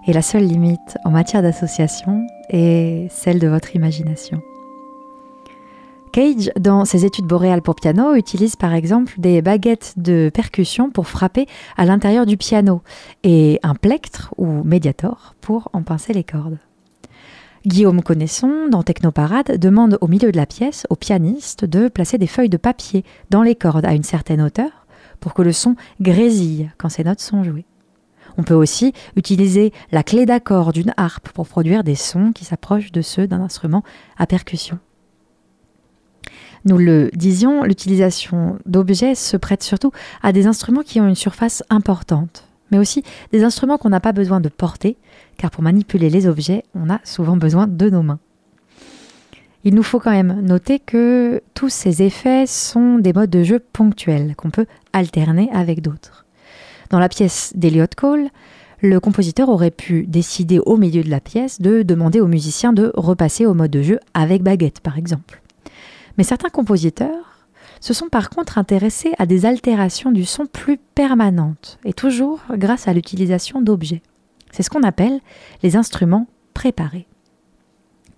Et 0.08 0.14
la 0.14 0.22
seule 0.22 0.46
limite 0.46 0.98
en 1.04 1.12
matière 1.12 1.42
d'association 1.42 2.26
est 2.50 3.08
celle 3.12 3.40
de 3.40 3.48
votre 3.48 3.76
imagination. 3.76 4.42
Cage, 6.12 6.50
dans 6.60 6.86
ses 6.86 7.06
études 7.06 7.26
boréales 7.26 7.62
pour 7.62 7.76
piano, 7.76 8.16
utilise 8.16 8.56
par 8.56 8.74
exemple 8.74 9.14
des 9.18 9.42
baguettes 9.42 9.94
de 9.98 10.32
percussion 10.34 10.90
pour 10.90 11.08
frapper 11.08 11.46
à 11.78 11.86
l'intérieur 11.86 12.26
du 12.26 12.38
piano 12.38 12.82
et 13.24 13.60
un 13.64 13.76
plectre 13.76 14.34
ou 14.38 14.64
médiator 14.64 15.36
pour 15.42 15.70
en 15.74 15.84
pincer 15.84 16.14
les 16.14 16.24
cordes. 16.24 16.58
Guillaume 17.66 18.02
Connaisson, 18.02 18.70
dans 18.70 18.84
Technoparade, 18.84 19.58
demande 19.58 19.98
au 20.00 20.08
milieu 20.08 20.32
de 20.32 20.38
la 20.38 20.46
pièce 20.46 20.88
au 20.90 20.96
pianiste 20.96 21.66
de 21.66 21.90
placer 21.90 22.18
des 22.18 22.28
feuilles 22.28 22.50
de 22.50 22.58
papier 22.58 23.04
dans 23.30 23.44
les 23.44 23.56
cordes 23.56 23.86
à 23.86 23.94
une 23.94 24.04
certaine 24.04 24.42
hauteur 24.42 24.88
pour 25.20 25.34
que 25.34 25.42
le 25.42 25.52
son 25.52 25.76
grésille 26.00 26.72
quand 26.78 26.88
ces 26.88 27.04
notes 27.04 27.20
sont 27.20 27.44
jouées. 27.44 27.66
On 28.38 28.44
peut 28.44 28.54
aussi 28.54 28.94
utiliser 29.18 29.74
la 29.92 30.04
clé 30.04 30.26
d'accord 30.26 30.72
d'une 30.72 30.94
harpe 30.96 31.30
pour 31.30 31.48
produire 31.48 31.84
des 31.84 31.96
sons 31.96 32.32
qui 32.32 32.46
s'approchent 32.46 32.94
de 32.94 33.02
ceux 33.02 33.28
d'un 33.28 33.42
instrument 33.42 33.84
à 34.18 34.26
percussion. 34.26 34.80
Nous 36.64 36.78
le 36.78 37.10
disions, 37.14 37.64
l'utilisation 37.64 38.58
d'objets 38.66 39.16
se 39.16 39.36
prête 39.36 39.64
surtout 39.64 39.92
à 40.22 40.32
des 40.32 40.48
instruments 40.48 40.84
qui 40.84 41.02
ont 41.02 41.08
une 41.08 41.16
surface 41.16 41.64
importante, 41.70 42.48
mais 42.72 42.78
aussi 42.78 43.04
des 43.34 43.44
instruments 43.44 43.78
qu'on 43.78 43.90
n'a 43.90 44.00
pas 44.00 44.14
besoin 44.14 44.40
de 44.40 44.50
porter, 44.50 44.98
car 45.40 45.50
pour 45.50 45.64
manipuler 45.64 46.10
les 46.10 46.28
objets, 46.28 46.64
on 46.76 46.90
a 46.90 47.00
souvent 47.04 47.38
besoin 47.38 47.66
de 47.66 47.90
nos 47.90 48.04
mains. 48.04 48.20
Il 49.64 49.74
nous 49.74 49.84
faut 49.84 50.00
quand 50.00 50.12
même 50.12 50.42
noter 50.42 50.80
que 50.80 51.42
tous 51.54 51.70
ces 51.70 52.04
effets 52.04 52.46
sont 52.46 53.00
des 53.00 53.14
modes 53.14 53.30
de 53.30 53.44
jeu 53.44 53.60
ponctuels 53.60 54.36
qu'on 54.36 54.52
peut 54.52 54.66
alterner 54.94 55.50
avec 55.54 55.82
d'autres. 55.82 56.26
Dans 56.90 57.00
la 57.00 57.10
pièce 57.10 57.54
d'Eliot 57.56 57.88
Cole, 57.96 58.30
le 58.82 59.00
compositeur 59.00 59.50
aurait 59.50 59.72
pu 59.72 60.06
décider 60.08 60.60
au 60.60 60.76
milieu 60.78 61.04
de 61.04 61.10
la 61.10 61.20
pièce 61.22 61.62
de 61.62 61.84
demander 61.84 62.20
aux 62.20 62.28
musiciens 62.28 62.74
de 62.74 62.92
repasser 62.96 63.46
au 63.46 63.54
mode 63.54 63.72
de 63.72 63.82
jeu 63.82 64.00
avec 64.14 64.44
baguette, 64.44 64.82
par 64.82 64.98
exemple. 64.98 65.42
Mais 66.18 66.24
certains 66.24 66.50
compositeurs 66.50 67.46
se 67.80 67.94
sont 67.94 68.10
par 68.10 68.30
contre 68.30 68.58
intéressés 68.58 69.14
à 69.20 69.26
des 69.26 69.46
altérations 69.46 70.12
du 70.12 70.26
son 70.26 70.46
plus 70.46 70.78
permanentes, 70.96 71.80
et 71.86 71.94
toujours 71.94 72.42
grâce 72.52 72.90
à 72.90 72.94
l'utilisation 72.94 73.62
d'objets. 73.62 74.02
C'est 74.52 74.64
ce 74.64 74.70
qu'on 74.70 74.84
appelle 74.84 75.20
les 75.64 75.76
instruments 75.76 76.28
préparés. 76.54 77.08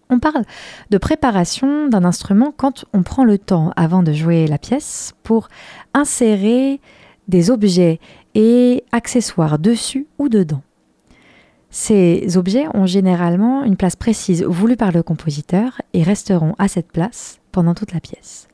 On 0.10 0.20
parle 0.20 0.44
de 0.90 0.98
préparation 0.98 1.88
d'un 1.88 2.04
instrument 2.04 2.54
quand 2.56 2.84
on 2.94 3.02
prend 3.02 3.24
le 3.24 3.38
temps 3.38 3.72
avant 3.78 4.04
de 4.04 4.12
jouer 4.12 4.46
la 4.46 4.58
pièce 4.58 5.14
pour 5.24 5.48
insérer 5.94 6.82
des 7.30 7.50
objets 7.50 8.00
et 8.36 8.84
accessoires 8.92 9.58
dessus 9.58 10.08
ou 10.18 10.28
dedans. 10.28 10.64
Ces 11.70 12.36
objets 12.36 12.66
ont 12.74 12.86
généralement 12.86 13.64
une 13.64 13.78
place 13.78 13.96
précise 13.96 14.44
voulue 14.44 14.76
par 14.76 14.92
le 14.92 15.02
compositeur 15.02 15.82
et 15.94 16.04
resteront 16.04 16.56
à 16.60 16.68
cette 16.68 16.92
place 16.92 17.40
pendant 17.54 17.74
toute 17.74 17.94
la 17.94 18.02
pièce. 18.02 18.50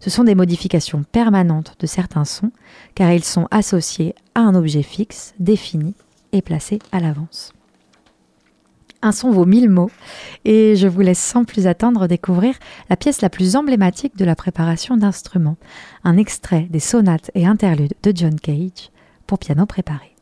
Ce 0.00 0.08
sont 0.08 0.24
des 0.24 0.34
modifications 0.34 1.04
permanentes 1.12 1.76
de 1.78 1.86
certains 1.86 2.24
sons 2.24 2.50
car 2.94 3.12
ils 3.12 3.22
sont 3.22 3.48
associés 3.50 4.14
à 4.34 4.40
un 4.40 4.54
objet 4.54 4.82
fixe, 4.82 5.34
défini 5.38 5.94
et 6.32 6.42
placé 6.42 6.78
à 6.92 7.00
l'avance. 7.00 7.52
Un 9.04 9.10
son 9.10 9.32
vaut 9.32 9.46
mille 9.46 9.68
mots 9.68 9.90
et 10.44 10.76
je 10.76 10.86
vous 10.86 11.00
laisse 11.00 11.18
sans 11.18 11.44
plus 11.44 11.66
attendre 11.66 12.06
découvrir 12.06 12.54
la 12.88 12.96
pièce 12.96 13.20
la 13.20 13.30
plus 13.30 13.56
emblématique 13.56 14.16
de 14.16 14.24
la 14.24 14.36
préparation 14.36 14.96
d'instruments, 14.96 15.56
un 16.04 16.16
extrait 16.16 16.68
des 16.70 16.80
sonates 16.80 17.30
et 17.34 17.46
interludes 17.46 17.94
de 18.02 18.12
John 18.14 18.38
Cage 18.38 18.90
pour 19.26 19.40
piano 19.40 19.66
préparé. 19.66 20.14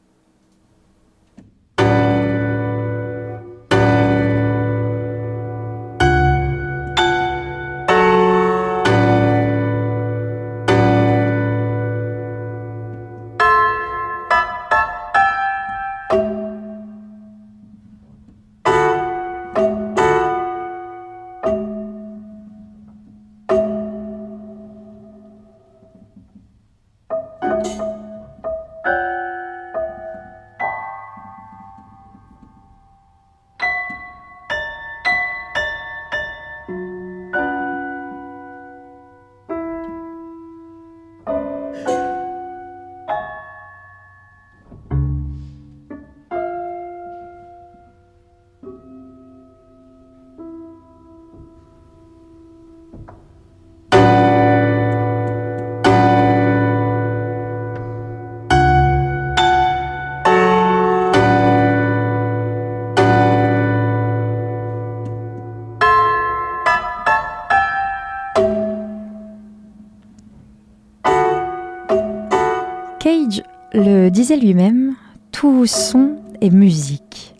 Le 73.80 74.10
disait 74.10 74.36
lui-même, 74.36 74.94
tout 75.32 75.66
son 75.66 76.16
est 76.40 76.50
musique. 76.50 77.34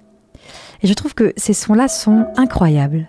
Et 0.83 0.87
je 0.87 0.95
trouve 0.95 1.15
que 1.15 1.33
ces 1.37 1.53
sons-là 1.53 1.89
sont 1.89 2.27
incroyables. 2.37 3.09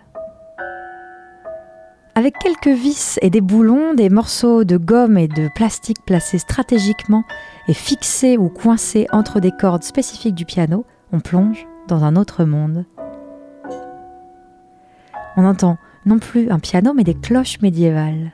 Avec 2.14 2.38
quelques 2.40 2.68
vis 2.68 3.18
et 3.22 3.30
des 3.30 3.40
boulons, 3.40 3.94
des 3.94 4.10
morceaux 4.10 4.66
de 4.66 4.76
gomme 4.76 5.18
et 5.18 5.30
de 5.30 5.48
plastique 5.56 6.04
placés 6.06 6.40
stratégiquement 6.40 7.24
et 7.70 7.74
fixés 7.74 8.38
ou 8.38 8.50
coincés 8.50 9.08
entre 9.14 9.40
des 9.40 9.52
cordes 9.52 9.84
spécifiques 9.84 10.36
du 10.36 10.46
piano, 10.46 10.86
on 11.14 11.22
plonge 11.22 11.66
dans 11.88 12.04
un 12.04 12.18
autre 12.18 12.44
monde. 12.44 12.86
On 15.38 15.46
entend 15.46 15.78
non 16.06 16.20
plus 16.20 16.52
un 16.52 16.60
piano 16.60 16.94
mais 16.94 17.06
des 17.06 17.16
cloches 17.16 17.62
médiévales. 17.62 18.34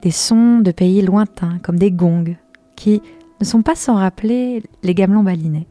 Des 0.00 0.10
sons 0.10 0.60
de 0.60 0.70
pays 0.70 1.02
lointains 1.02 1.58
comme 1.62 1.78
des 1.78 1.92
gongs, 1.92 2.36
qui 2.74 3.02
ne 3.40 3.44
sont 3.44 3.62
pas 3.62 3.74
sans 3.74 3.94
rappeler 3.96 4.62
les 4.82 4.94
gamelons 4.94 5.22
balinais. 5.22 5.66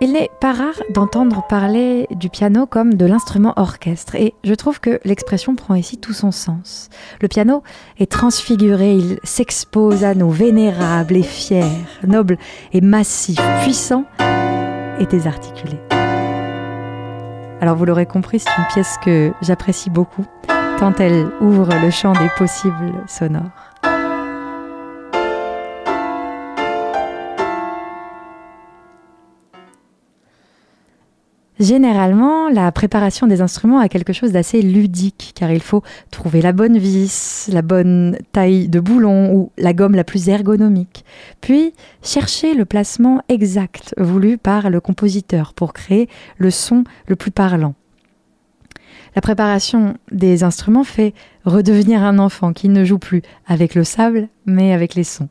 Il 0.00 0.12
n'est 0.12 0.30
pas 0.40 0.52
rare 0.52 0.80
d'entendre 0.94 1.44
parler 1.48 2.06
du 2.12 2.30
piano 2.30 2.66
comme 2.66 2.94
de 2.94 3.04
l'instrument 3.04 3.52
orchestre, 3.56 4.14
et 4.14 4.32
je 4.44 4.54
trouve 4.54 4.80
que 4.80 5.00
l'expression 5.04 5.56
prend 5.56 5.74
ici 5.74 5.98
tout 5.98 6.12
son 6.12 6.30
sens. 6.30 6.88
Le 7.20 7.26
piano 7.26 7.64
est 7.98 8.10
transfiguré, 8.10 8.94
il 8.94 9.18
s'expose 9.24 10.04
à 10.04 10.14
nous, 10.14 10.30
vénérable 10.30 11.16
et 11.16 11.22
fier, 11.24 11.66
noble 12.06 12.38
et 12.72 12.80
massif, 12.80 13.40
puissant 13.62 14.04
et 15.00 15.06
désarticulé. 15.06 15.78
Alors 17.60 17.74
vous 17.74 17.84
l'aurez 17.84 18.06
compris, 18.06 18.38
c'est 18.38 18.56
une 18.56 18.66
pièce 18.68 18.96
que 19.04 19.32
j'apprécie 19.42 19.90
beaucoup 19.90 20.24
tant 20.78 20.94
elle 21.00 21.26
ouvre 21.40 21.74
le 21.82 21.90
champ 21.90 22.12
des 22.12 22.28
possibles 22.36 22.92
sonores. 23.08 23.42
Généralement, 31.58 32.48
la 32.48 32.70
préparation 32.70 33.26
des 33.26 33.40
instruments 33.40 33.80
a 33.80 33.88
quelque 33.88 34.12
chose 34.12 34.30
d'assez 34.30 34.62
ludique, 34.62 35.32
car 35.34 35.50
il 35.50 35.60
faut 35.60 35.82
trouver 36.12 36.40
la 36.40 36.52
bonne 36.52 36.78
vis, 36.78 37.50
la 37.52 37.62
bonne 37.62 38.16
taille 38.30 38.68
de 38.68 38.78
boulon 38.78 39.34
ou 39.34 39.50
la 39.58 39.72
gomme 39.72 39.96
la 39.96 40.04
plus 40.04 40.28
ergonomique, 40.28 41.04
puis 41.40 41.72
chercher 42.04 42.54
le 42.54 42.64
placement 42.64 43.20
exact 43.28 43.96
voulu 43.98 44.38
par 44.38 44.70
le 44.70 44.80
compositeur 44.80 45.54
pour 45.54 45.72
créer 45.72 46.08
le 46.36 46.52
son 46.52 46.84
le 47.08 47.16
plus 47.16 47.32
parlant. 47.32 47.74
La 49.14 49.22
préparation 49.22 49.96
des 50.10 50.44
instruments 50.44 50.84
fait 50.84 51.14
redevenir 51.44 52.02
un 52.02 52.18
enfant 52.18 52.52
qui 52.52 52.68
ne 52.68 52.84
joue 52.84 52.98
plus 52.98 53.22
avec 53.46 53.74
le 53.74 53.84
sable, 53.84 54.28
mais 54.46 54.72
avec 54.72 54.94
les 54.94 55.04
sons. 55.04 55.28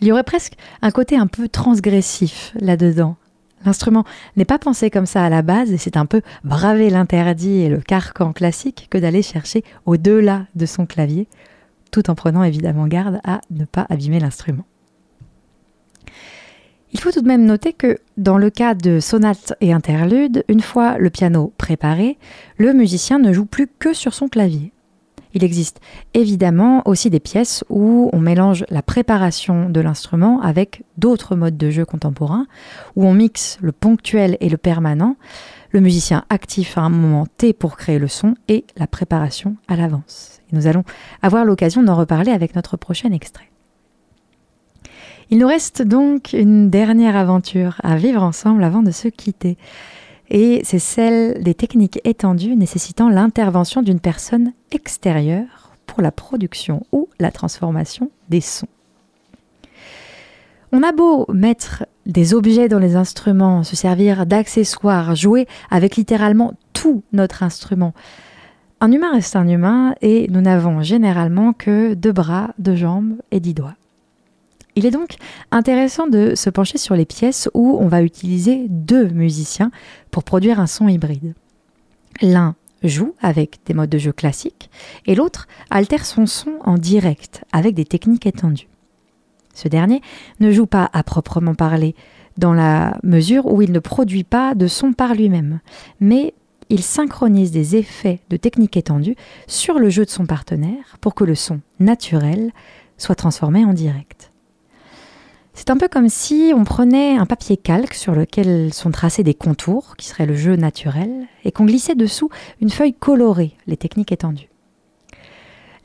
Il 0.00 0.08
y 0.08 0.12
aurait 0.12 0.24
presque 0.24 0.54
un 0.82 0.90
côté 0.90 1.16
un 1.16 1.26
peu 1.26 1.48
transgressif 1.48 2.52
là-dedans. 2.60 3.16
L'instrument 3.64 4.04
n'est 4.36 4.44
pas 4.44 4.58
pensé 4.58 4.90
comme 4.90 5.06
ça 5.06 5.24
à 5.24 5.30
la 5.30 5.42
base 5.42 5.72
et 5.72 5.78
c'est 5.78 5.96
un 5.96 6.04
peu 6.04 6.20
braver 6.42 6.90
l'interdit 6.90 7.60
et 7.60 7.68
le 7.68 7.80
carcan 7.80 8.32
classique 8.32 8.88
que 8.90 8.98
d'aller 8.98 9.22
chercher 9.22 9.64
au-delà 9.86 10.46
de 10.54 10.66
son 10.66 10.84
clavier, 10.84 11.26
tout 11.90 12.10
en 12.10 12.14
prenant 12.14 12.44
évidemment 12.44 12.86
garde 12.86 13.20
à 13.24 13.40
ne 13.50 13.64
pas 13.64 13.86
abîmer 13.88 14.20
l'instrument. 14.20 14.64
Il 16.94 17.00
faut 17.00 17.10
tout 17.10 17.22
de 17.22 17.28
même 17.28 17.44
noter 17.44 17.72
que 17.72 17.98
dans 18.16 18.38
le 18.38 18.50
cas 18.50 18.74
de 18.74 19.00
sonates 19.00 19.54
et 19.60 19.72
interludes, 19.72 20.44
une 20.48 20.60
fois 20.60 20.96
le 20.96 21.10
piano 21.10 21.52
préparé, 21.58 22.18
le 22.56 22.72
musicien 22.72 23.18
ne 23.18 23.32
joue 23.32 23.46
plus 23.46 23.66
que 23.66 23.92
sur 23.92 24.14
son 24.14 24.28
clavier. 24.28 24.72
Il 25.34 25.42
existe 25.42 25.80
évidemment 26.14 26.82
aussi 26.86 27.10
des 27.10 27.18
pièces 27.18 27.64
où 27.68 28.08
on 28.12 28.20
mélange 28.20 28.64
la 28.70 28.82
préparation 28.82 29.68
de 29.68 29.80
l'instrument 29.80 30.40
avec 30.40 30.84
d'autres 30.96 31.34
modes 31.34 31.56
de 31.56 31.70
jeu 31.70 31.84
contemporains, 31.84 32.46
où 32.94 33.04
on 33.04 33.12
mixe 33.12 33.58
le 33.60 33.72
ponctuel 33.72 34.36
et 34.38 34.48
le 34.48 34.56
permanent, 34.56 35.16
le 35.72 35.80
musicien 35.80 36.24
actif 36.30 36.78
à 36.78 36.82
un 36.82 36.90
moment 36.90 37.26
T 37.26 37.52
pour 37.52 37.76
créer 37.76 37.98
le 37.98 38.06
son 38.06 38.36
et 38.46 38.64
la 38.76 38.86
préparation 38.86 39.56
à 39.66 39.74
l'avance. 39.74 40.40
nous 40.52 40.68
allons 40.68 40.84
avoir 41.22 41.44
l'occasion 41.44 41.82
d'en 41.82 41.96
reparler 41.96 42.30
avec 42.30 42.54
notre 42.54 42.76
prochain 42.76 43.10
extrait. 43.10 43.50
Il 45.30 45.38
nous 45.38 45.46
reste 45.46 45.82
donc 45.82 46.32
une 46.32 46.70
dernière 46.70 47.16
aventure 47.16 47.80
à 47.82 47.96
vivre 47.96 48.22
ensemble 48.22 48.64
avant 48.64 48.82
de 48.82 48.90
se 48.90 49.08
quitter. 49.08 49.56
Et 50.30 50.62
c'est 50.64 50.78
celle 50.78 51.42
des 51.42 51.54
techniques 51.54 52.00
étendues 52.04 52.56
nécessitant 52.56 53.08
l'intervention 53.08 53.82
d'une 53.82 54.00
personne 54.00 54.52
extérieure 54.72 55.72
pour 55.86 56.02
la 56.02 56.10
production 56.10 56.84
ou 56.92 57.08
la 57.18 57.30
transformation 57.30 58.10
des 58.28 58.40
sons. 58.40 58.68
On 60.72 60.82
a 60.82 60.92
beau 60.92 61.26
mettre 61.32 61.86
des 62.04 62.34
objets 62.34 62.68
dans 62.68 62.80
les 62.80 62.96
instruments, 62.96 63.62
se 63.62 63.76
servir 63.76 64.26
d'accessoires, 64.26 65.14
jouer 65.14 65.46
avec 65.70 65.96
littéralement 65.96 66.54
tout 66.72 67.04
notre 67.12 67.42
instrument. 67.42 67.94
Un 68.80 68.90
humain 68.90 69.12
reste 69.12 69.36
un 69.36 69.46
humain 69.46 69.94
et 70.02 70.26
nous 70.30 70.40
n'avons 70.40 70.82
généralement 70.82 71.52
que 71.52 71.94
deux 71.94 72.12
bras, 72.12 72.50
deux 72.58 72.74
jambes 72.74 73.14
et 73.30 73.40
dix 73.40 73.54
doigts. 73.54 73.76
Il 74.76 74.86
est 74.86 74.90
donc 74.90 75.16
intéressant 75.50 76.08
de 76.08 76.34
se 76.34 76.50
pencher 76.50 76.78
sur 76.78 76.96
les 76.96 77.04
pièces 77.04 77.48
où 77.54 77.76
on 77.80 77.86
va 77.86 78.02
utiliser 78.02 78.66
deux 78.68 79.08
musiciens 79.08 79.70
pour 80.10 80.24
produire 80.24 80.58
un 80.58 80.66
son 80.66 80.88
hybride. 80.88 81.34
L'un 82.20 82.56
joue 82.82 83.14
avec 83.20 83.60
des 83.66 83.74
modes 83.74 83.90
de 83.90 83.98
jeu 83.98 84.12
classiques 84.12 84.70
et 85.06 85.14
l'autre 85.14 85.46
altère 85.70 86.04
son 86.04 86.26
son 86.26 86.58
en 86.64 86.76
direct 86.76 87.44
avec 87.52 87.74
des 87.74 87.84
techniques 87.84 88.26
étendues. 88.26 88.68
Ce 89.54 89.68
dernier 89.68 90.02
ne 90.40 90.50
joue 90.50 90.66
pas 90.66 90.90
à 90.92 91.02
proprement 91.04 91.54
parler 91.54 91.94
dans 92.36 92.52
la 92.52 92.98
mesure 93.04 93.46
où 93.46 93.62
il 93.62 93.70
ne 93.70 93.78
produit 93.78 94.24
pas 94.24 94.56
de 94.56 94.66
son 94.66 94.92
par 94.92 95.14
lui-même, 95.14 95.60
mais 96.00 96.34
il 96.68 96.82
synchronise 96.82 97.52
des 97.52 97.76
effets 97.76 98.20
de 98.30 98.36
techniques 98.36 98.76
étendues 98.76 99.16
sur 99.46 99.78
le 99.78 99.90
jeu 99.90 100.04
de 100.04 100.10
son 100.10 100.26
partenaire 100.26 100.96
pour 101.00 101.14
que 101.14 101.22
le 101.22 101.36
son 101.36 101.60
naturel 101.78 102.52
soit 102.98 103.14
transformé 103.14 103.64
en 103.64 103.72
direct. 103.72 104.32
C'est 105.54 105.70
un 105.70 105.76
peu 105.76 105.88
comme 105.88 106.08
si 106.08 106.52
on 106.54 106.64
prenait 106.64 107.16
un 107.16 107.26
papier 107.26 107.56
calque 107.56 107.94
sur 107.94 108.14
lequel 108.14 108.74
sont 108.74 108.90
tracés 108.90 109.22
des 109.22 109.34
contours, 109.34 109.96
qui 109.96 110.08
seraient 110.08 110.26
le 110.26 110.34
jeu 110.34 110.56
naturel, 110.56 111.26
et 111.44 111.52
qu'on 111.52 111.64
glissait 111.64 111.94
dessous 111.94 112.28
une 112.60 112.70
feuille 112.70 112.92
colorée, 112.92 113.56
les 113.66 113.76
techniques 113.76 114.12
étendues. 114.12 114.50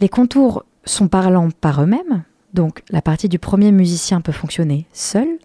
Les 0.02 0.10
contours 0.10 0.66
sont 0.86 1.08
parlants 1.08 1.50
par 1.52 1.84
eux-mêmes, 1.84 2.24
Donc 2.54 2.82
la 2.90 3.04
partie 3.04 3.30
du 3.30 3.38
premier 3.38 3.72
musicien 3.72 4.22
peut 4.22 4.32
fonctionner 4.32 4.88
seule, 4.92 5.38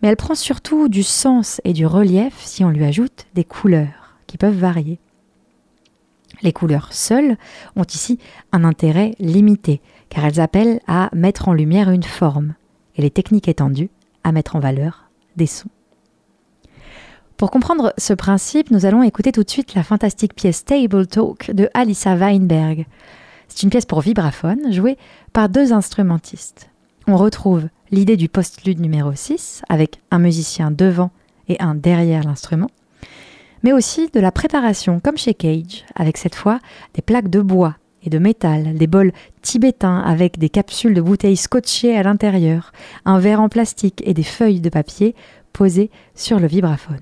mais 0.00 0.08
elle 0.08 0.16
prend 0.16 0.34
surtout 0.34 0.88
du 0.88 1.02
sens 1.02 1.60
et 1.64 1.74
du 1.74 1.84
relief 1.84 2.34
si 2.40 2.64
on 2.64 2.70
lui 2.70 2.84
ajoute 2.84 3.26
des 3.34 3.44
couleurs 3.44 4.16
qui 4.26 4.38
peuvent 4.38 4.56
varier. 4.56 4.98
Les 6.42 6.54
couleurs 6.54 6.94
seules 6.94 7.36
ont 7.76 7.84
ici 7.84 8.18
un 8.52 8.64
intérêt 8.64 9.14
limité, 9.18 9.82
car 10.08 10.24
elles 10.24 10.40
appellent 10.40 10.80
à 10.86 11.10
mettre 11.12 11.48
en 11.48 11.52
lumière 11.52 11.90
une 11.90 12.02
forme, 12.02 12.54
les 13.00 13.10
techniques 13.10 13.48
étendues 13.48 13.90
à 14.24 14.32
mettre 14.32 14.56
en 14.56 14.60
valeur 14.60 15.10
des 15.36 15.46
sons. 15.46 15.70
Pour 17.36 17.50
comprendre 17.50 17.94
ce 17.96 18.12
principe, 18.12 18.70
nous 18.70 18.84
allons 18.84 19.02
écouter 19.02 19.32
tout 19.32 19.42
de 19.42 19.50
suite 19.50 19.74
la 19.74 19.82
fantastique 19.82 20.34
pièce 20.34 20.64
Table 20.64 21.06
Talk 21.06 21.50
de 21.52 21.70
Alissa 21.72 22.14
Weinberg. 22.14 22.86
C'est 23.48 23.62
une 23.62 23.70
pièce 23.70 23.86
pour 23.86 24.02
vibraphone 24.02 24.72
jouée 24.72 24.98
par 25.32 25.48
deux 25.48 25.72
instrumentistes. 25.72 26.68
On 27.06 27.16
retrouve 27.16 27.68
l'idée 27.90 28.18
du 28.18 28.28
postlude 28.28 28.78
numéro 28.78 29.12
6 29.14 29.62
avec 29.70 30.00
un 30.10 30.18
musicien 30.18 30.70
devant 30.70 31.10
et 31.48 31.58
un 31.60 31.74
derrière 31.74 32.24
l'instrument, 32.24 32.70
mais 33.62 33.72
aussi 33.72 34.10
de 34.10 34.20
la 34.20 34.32
préparation 34.32 35.00
comme 35.00 35.16
chez 35.16 35.32
Cage 35.32 35.86
avec 35.94 36.18
cette 36.18 36.34
fois 36.34 36.60
des 36.94 37.02
plaques 37.02 37.30
de 37.30 37.40
bois 37.40 37.76
et 38.04 38.10
de 38.10 38.18
métal, 38.18 38.74
des 38.74 38.86
bols 38.86 39.12
tibétains 39.42 40.00
avec 40.00 40.38
des 40.38 40.48
capsules 40.48 40.94
de 40.94 41.00
bouteilles 41.00 41.36
scotchées 41.36 41.96
à 41.96 42.02
l'intérieur, 42.02 42.72
un 43.04 43.18
verre 43.18 43.40
en 43.40 43.48
plastique 43.48 44.02
et 44.04 44.14
des 44.14 44.22
feuilles 44.22 44.60
de 44.60 44.70
papier 44.70 45.14
posées 45.52 45.90
sur 46.14 46.40
le 46.40 46.46
vibraphone. 46.46 47.00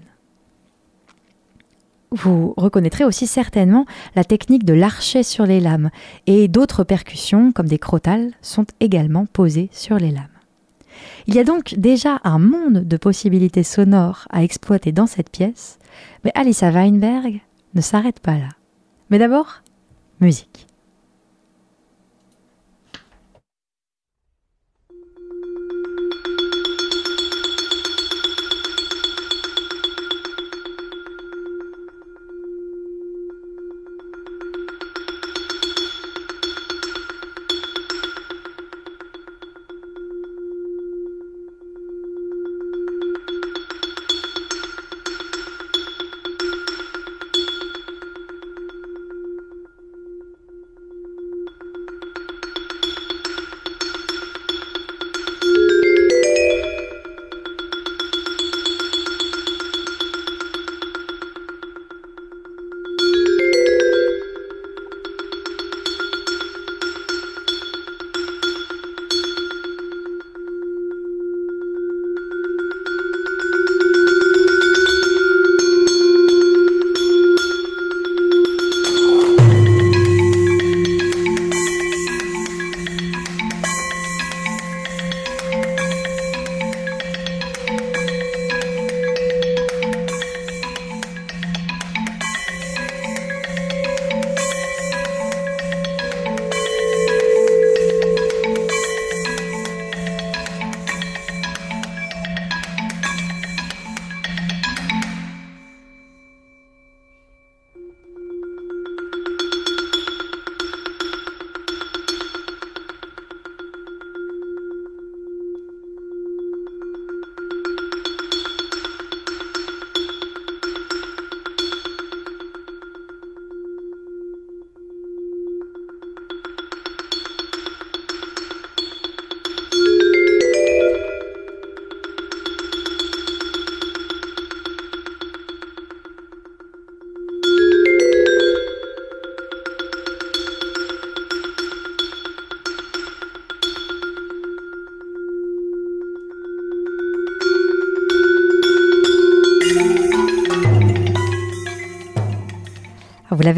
Vous 2.10 2.54
reconnaîtrez 2.56 3.04
aussi 3.04 3.26
certainement 3.26 3.84
la 4.14 4.24
technique 4.24 4.64
de 4.64 4.72
l'archet 4.72 5.22
sur 5.22 5.44
les 5.44 5.60
lames 5.60 5.90
et 6.26 6.48
d'autres 6.48 6.84
percussions 6.84 7.52
comme 7.52 7.68
des 7.68 7.78
crotales 7.78 8.32
sont 8.40 8.64
également 8.80 9.26
posées 9.26 9.68
sur 9.72 9.98
les 9.98 10.10
lames. 10.10 10.26
Il 11.26 11.34
y 11.34 11.38
a 11.38 11.44
donc 11.44 11.74
déjà 11.76 12.20
un 12.24 12.38
monde 12.38 12.84
de 12.88 12.96
possibilités 12.96 13.62
sonores 13.62 14.26
à 14.30 14.42
exploiter 14.42 14.92
dans 14.92 15.06
cette 15.06 15.30
pièce, 15.30 15.78
mais 16.24 16.32
Alissa 16.34 16.70
Weinberg 16.70 17.42
ne 17.74 17.80
s'arrête 17.82 18.20
pas 18.20 18.38
là. 18.38 18.48
Mais 19.10 19.18
d'abord, 19.18 19.62
musique. 20.20 20.67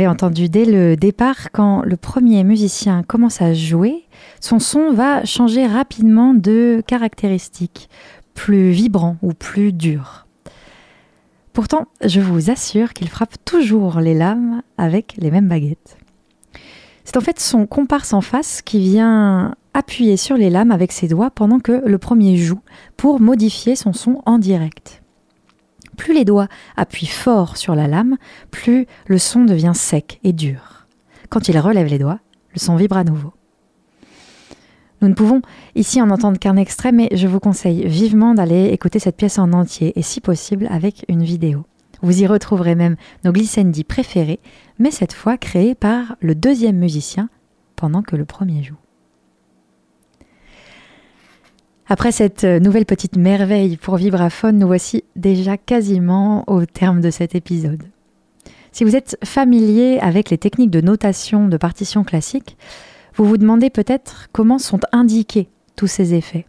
Entendu 0.06 0.48
dès 0.48 0.64
le 0.64 0.96
départ, 0.96 1.50
quand 1.52 1.82
le 1.82 1.96
premier 1.96 2.44
musicien 2.44 3.02
commence 3.02 3.42
à 3.42 3.54
jouer, 3.54 4.04
son 4.40 4.58
son 4.58 4.92
va 4.92 5.24
changer 5.24 5.66
rapidement 5.66 6.34
de 6.34 6.82
caractéristiques, 6.86 7.88
plus 8.34 8.70
vibrant 8.70 9.16
ou 9.22 9.32
plus 9.32 9.72
dur. 9.72 10.26
Pourtant, 11.52 11.88
je 12.04 12.20
vous 12.20 12.50
assure 12.50 12.92
qu'il 12.92 13.08
frappe 13.08 13.34
toujours 13.44 14.00
les 14.00 14.14
lames 14.14 14.62
avec 14.78 15.14
les 15.18 15.30
mêmes 15.30 15.48
baguettes. 15.48 15.98
C'est 17.04 17.16
en 17.16 17.20
fait 17.20 17.40
son 17.40 17.66
comparse 17.66 18.12
en 18.12 18.20
face 18.20 18.62
qui 18.62 18.78
vient 18.78 19.54
appuyer 19.74 20.16
sur 20.16 20.36
les 20.36 20.50
lames 20.50 20.70
avec 20.70 20.92
ses 20.92 21.08
doigts 21.08 21.30
pendant 21.30 21.58
que 21.58 21.82
le 21.84 21.98
premier 21.98 22.36
joue 22.36 22.60
pour 22.96 23.20
modifier 23.20 23.76
son 23.76 23.92
son 23.92 24.22
en 24.26 24.38
direct 24.38 25.02
plus 26.00 26.14
les 26.14 26.24
doigts 26.24 26.48
appuient 26.78 27.04
fort 27.04 27.58
sur 27.58 27.74
la 27.74 27.86
lame, 27.86 28.16
plus 28.50 28.86
le 29.06 29.18
son 29.18 29.44
devient 29.44 29.72
sec 29.74 30.18
et 30.24 30.32
dur. 30.32 30.86
Quand 31.28 31.48
il 31.48 31.58
relève 31.58 31.88
les 31.88 31.98
doigts, 31.98 32.20
le 32.54 32.58
son 32.58 32.74
vibre 32.74 32.96
à 32.96 33.04
nouveau. 33.04 33.34
Nous 35.02 35.08
ne 35.08 35.14
pouvons 35.14 35.42
ici 35.74 36.00
en 36.00 36.08
entendre 36.08 36.38
qu'un 36.38 36.56
extrait, 36.56 36.90
mais 36.90 37.10
je 37.12 37.26
vous 37.26 37.38
conseille 37.38 37.86
vivement 37.86 38.32
d'aller 38.32 38.68
écouter 38.68 38.98
cette 38.98 39.18
pièce 39.18 39.38
en 39.38 39.52
entier 39.52 39.92
et 39.98 40.00
si 40.00 40.22
possible 40.22 40.68
avec 40.70 41.04
une 41.08 41.22
vidéo. 41.22 41.66
Vous 42.00 42.22
y 42.22 42.26
retrouverez 42.26 42.76
même 42.76 42.96
nos 43.24 43.32
glissandis 43.32 43.84
préférés, 43.84 44.40
mais 44.78 44.90
cette 44.90 45.12
fois 45.12 45.36
créés 45.36 45.74
par 45.74 46.16
le 46.20 46.34
deuxième 46.34 46.78
musicien 46.78 47.28
pendant 47.76 48.00
que 48.00 48.16
le 48.16 48.24
premier 48.24 48.62
joue. 48.62 48.78
Après 51.92 52.12
cette 52.12 52.44
euh, 52.44 52.60
nouvelle 52.60 52.86
petite 52.86 53.16
merveille 53.16 53.76
pour 53.76 53.96
vibraphone, 53.96 54.58
nous 54.58 54.68
voici 54.68 55.02
déjà 55.16 55.56
quasiment 55.56 56.44
au 56.46 56.64
terme 56.64 57.00
de 57.00 57.10
cet 57.10 57.34
épisode. 57.34 57.82
Si 58.70 58.84
vous 58.84 58.94
êtes 58.94 59.18
familier 59.24 59.98
avec 60.00 60.30
les 60.30 60.38
techniques 60.38 60.70
de 60.70 60.80
notation 60.80 61.48
de 61.48 61.56
partition 61.56 62.04
classique, 62.04 62.56
vous 63.16 63.24
vous 63.24 63.38
demandez 63.38 63.70
peut-être 63.70 64.28
comment 64.30 64.60
sont 64.60 64.78
indiqués 64.92 65.48
tous 65.74 65.88
ces 65.88 66.14
effets. 66.14 66.46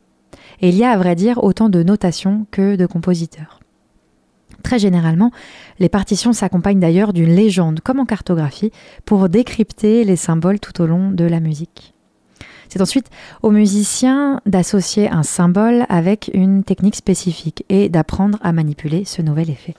Et 0.62 0.70
il 0.70 0.76
y 0.76 0.84
a 0.84 0.92
à 0.92 0.98
vrai 0.98 1.16
dire 1.16 1.44
autant 1.44 1.70
de 1.70 1.82
notations 1.82 2.46
que 2.52 2.76
de 2.76 2.86
compositeurs. 2.86 3.62
Très 4.62 4.78
généralement, 4.78 5.32
les 5.80 5.90
partitions 5.90 6.34
s'accompagnent 6.34 6.80
d'ailleurs 6.80 7.14
d'une 7.14 7.34
légende 7.34 7.80
comme 7.80 8.00
en 8.00 8.06
cartographie 8.06 8.72
pour 9.06 9.28
décrypter 9.28 10.04
les 10.04 10.18
symboles 10.18 10.60
tout 10.60 10.84
au 10.84 10.86
long 10.86 11.10
de 11.10 11.24
la 11.26 11.40
musique. 11.40 11.96
C'est 12.72 12.82
ensuite 12.82 13.10
aux 13.42 13.52
musiciens 13.52 14.40
d'associer 14.46 15.10
un 15.10 15.24
symbole 15.24 15.86
avec 15.90 16.32
une 16.34 16.64
technique 16.64 16.96
spécifique 16.96 17.66
et 17.68 17.90
d'apprendre 17.90 18.38
à 18.42 18.54
manipuler 18.54 19.04
ce 19.04 19.22
nouvel 19.22 19.50
effet. 19.50 19.76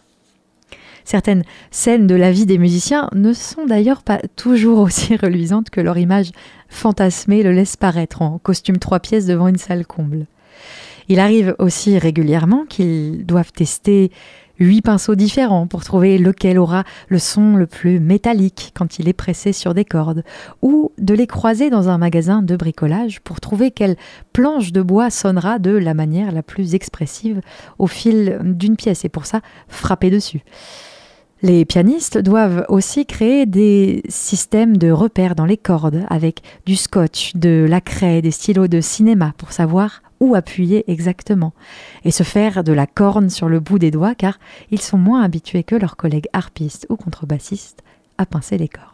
Certaines 1.06 1.42
scènes 1.70 2.06
de 2.06 2.14
la 2.14 2.30
vie 2.30 2.44
des 2.44 2.58
musiciens 2.58 3.08
ne 3.14 3.32
sont 3.32 3.64
d'ailleurs 3.64 4.02
pas 4.02 4.20
toujours 4.36 4.78
aussi 4.80 5.16
reluisantes 5.16 5.70
que 5.70 5.80
leur 5.80 5.96
image 5.96 6.32
fantasmée 6.68 7.42
le 7.42 7.52
laisse 7.52 7.78
paraître 7.78 8.20
en 8.20 8.36
costume 8.36 8.76
trois 8.76 9.00
pièces 9.00 9.24
devant 9.24 9.48
une 9.48 9.56
salle 9.56 9.86
comble. 9.86 10.26
Il 11.08 11.18
arrive 11.18 11.56
aussi 11.58 11.98
régulièrement 11.98 12.66
qu'ils 12.68 13.24
doivent 13.24 13.52
tester 13.52 14.10
huit 14.62 14.82
pinceaux 14.82 15.14
différents 15.14 15.66
pour 15.66 15.84
trouver 15.84 16.18
lequel 16.18 16.58
aura 16.58 16.84
le 17.08 17.18
son 17.18 17.56
le 17.56 17.66
plus 17.66 18.00
métallique 18.00 18.72
quand 18.74 18.98
il 18.98 19.08
est 19.08 19.12
pressé 19.12 19.52
sur 19.52 19.74
des 19.74 19.84
cordes, 19.84 20.24
ou 20.62 20.92
de 20.98 21.14
les 21.14 21.26
croiser 21.26 21.70
dans 21.70 21.88
un 21.88 21.98
magasin 21.98 22.42
de 22.42 22.56
bricolage 22.56 23.20
pour 23.20 23.40
trouver 23.40 23.70
quelle 23.70 23.96
planche 24.32 24.72
de 24.72 24.82
bois 24.82 25.10
sonnera 25.10 25.58
de 25.58 25.72
la 25.72 25.94
manière 25.94 26.32
la 26.32 26.42
plus 26.42 26.74
expressive 26.74 27.40
au 27.78 27.86
fil 27.86 28.38
d'une 28.42 28.76
pièce, 28.76 29.04
et 29.04 29.08
pour 29.08 29.26
ça 29.26 29.40
frapper 29.68 30.10
dessus. 30.10 30.42
Les 31.42 31.64
pianistes 31.64 32.18
doivent 32.18 32.64
aussi 32.68 33.04
créer 33.04 33.46
des 33.46 34.04
systèmes 34.08 34.76
de 34.76 34.92
repères 34.92 35.34
dans 35.34 35.44
les 35.44 35.56
cordes 35.56 36.04
avec 36.08 36.40
du 36.66 36.76
scotch, 36.76 37.34
de 37.34 37.66
la 37.68 37.80
craie, 37.80 38.22
des 38.22 38.30
stylos 38.30 38.68
de 38.68 38.80
cinéma 38.80 39.34
pour 39.38 39.50
savoir 39.50 40.02
appuyer 40.34 40.90
exactement, 40.90 41.52
et 42.04 42.10
se 42.10 42.22
faire 42.22 42.64
de 42.64 42.72
la 42.72 42.86
corne 42.86 43.30
sur 43.30 43.48
le 43.48 43.60
bout 43.60 43.78
des 43.78 43.90
doigts 43.90 44.14
car 44.14 44.38
ils 44.70 44.80
sont 44.80 44.98
moins 44.98 45.22
habitués 45.22 45.64
que 45.64 45.74
leurs 45.74 45.96
collègues 45.96 46.28
harpistes 46.32 46.86
ou 46.88 46.96
contrebassistes 46.96 47.82
à 48.18 48.26
pincer 48.26 48.58
les 48.58 48.68
cordes. 48.68 48.88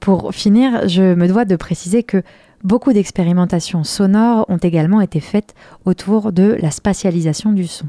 Pour 0.00 0.34
finir, 0.34 0.88
je 0.88 1.14
me 1.14 1.28
dois 1.28 1.44
de 1.44 1.56
préciser 1.56 2.02
que 2.02 2.22
beaucoup 2.64 2.92
d'expérimentations 2.92 3.84
sonores 3.84 4.46
ont 4.48 4.56
également 4.56 5.00
été 5.00 5.20
faites 5.20 5.54
autour 5.84 6.32
de 6.32 6.56
la 6.60 6.70
spatialisation 6.70 7.52
du 7.52 7.66
son. 7.66 7.86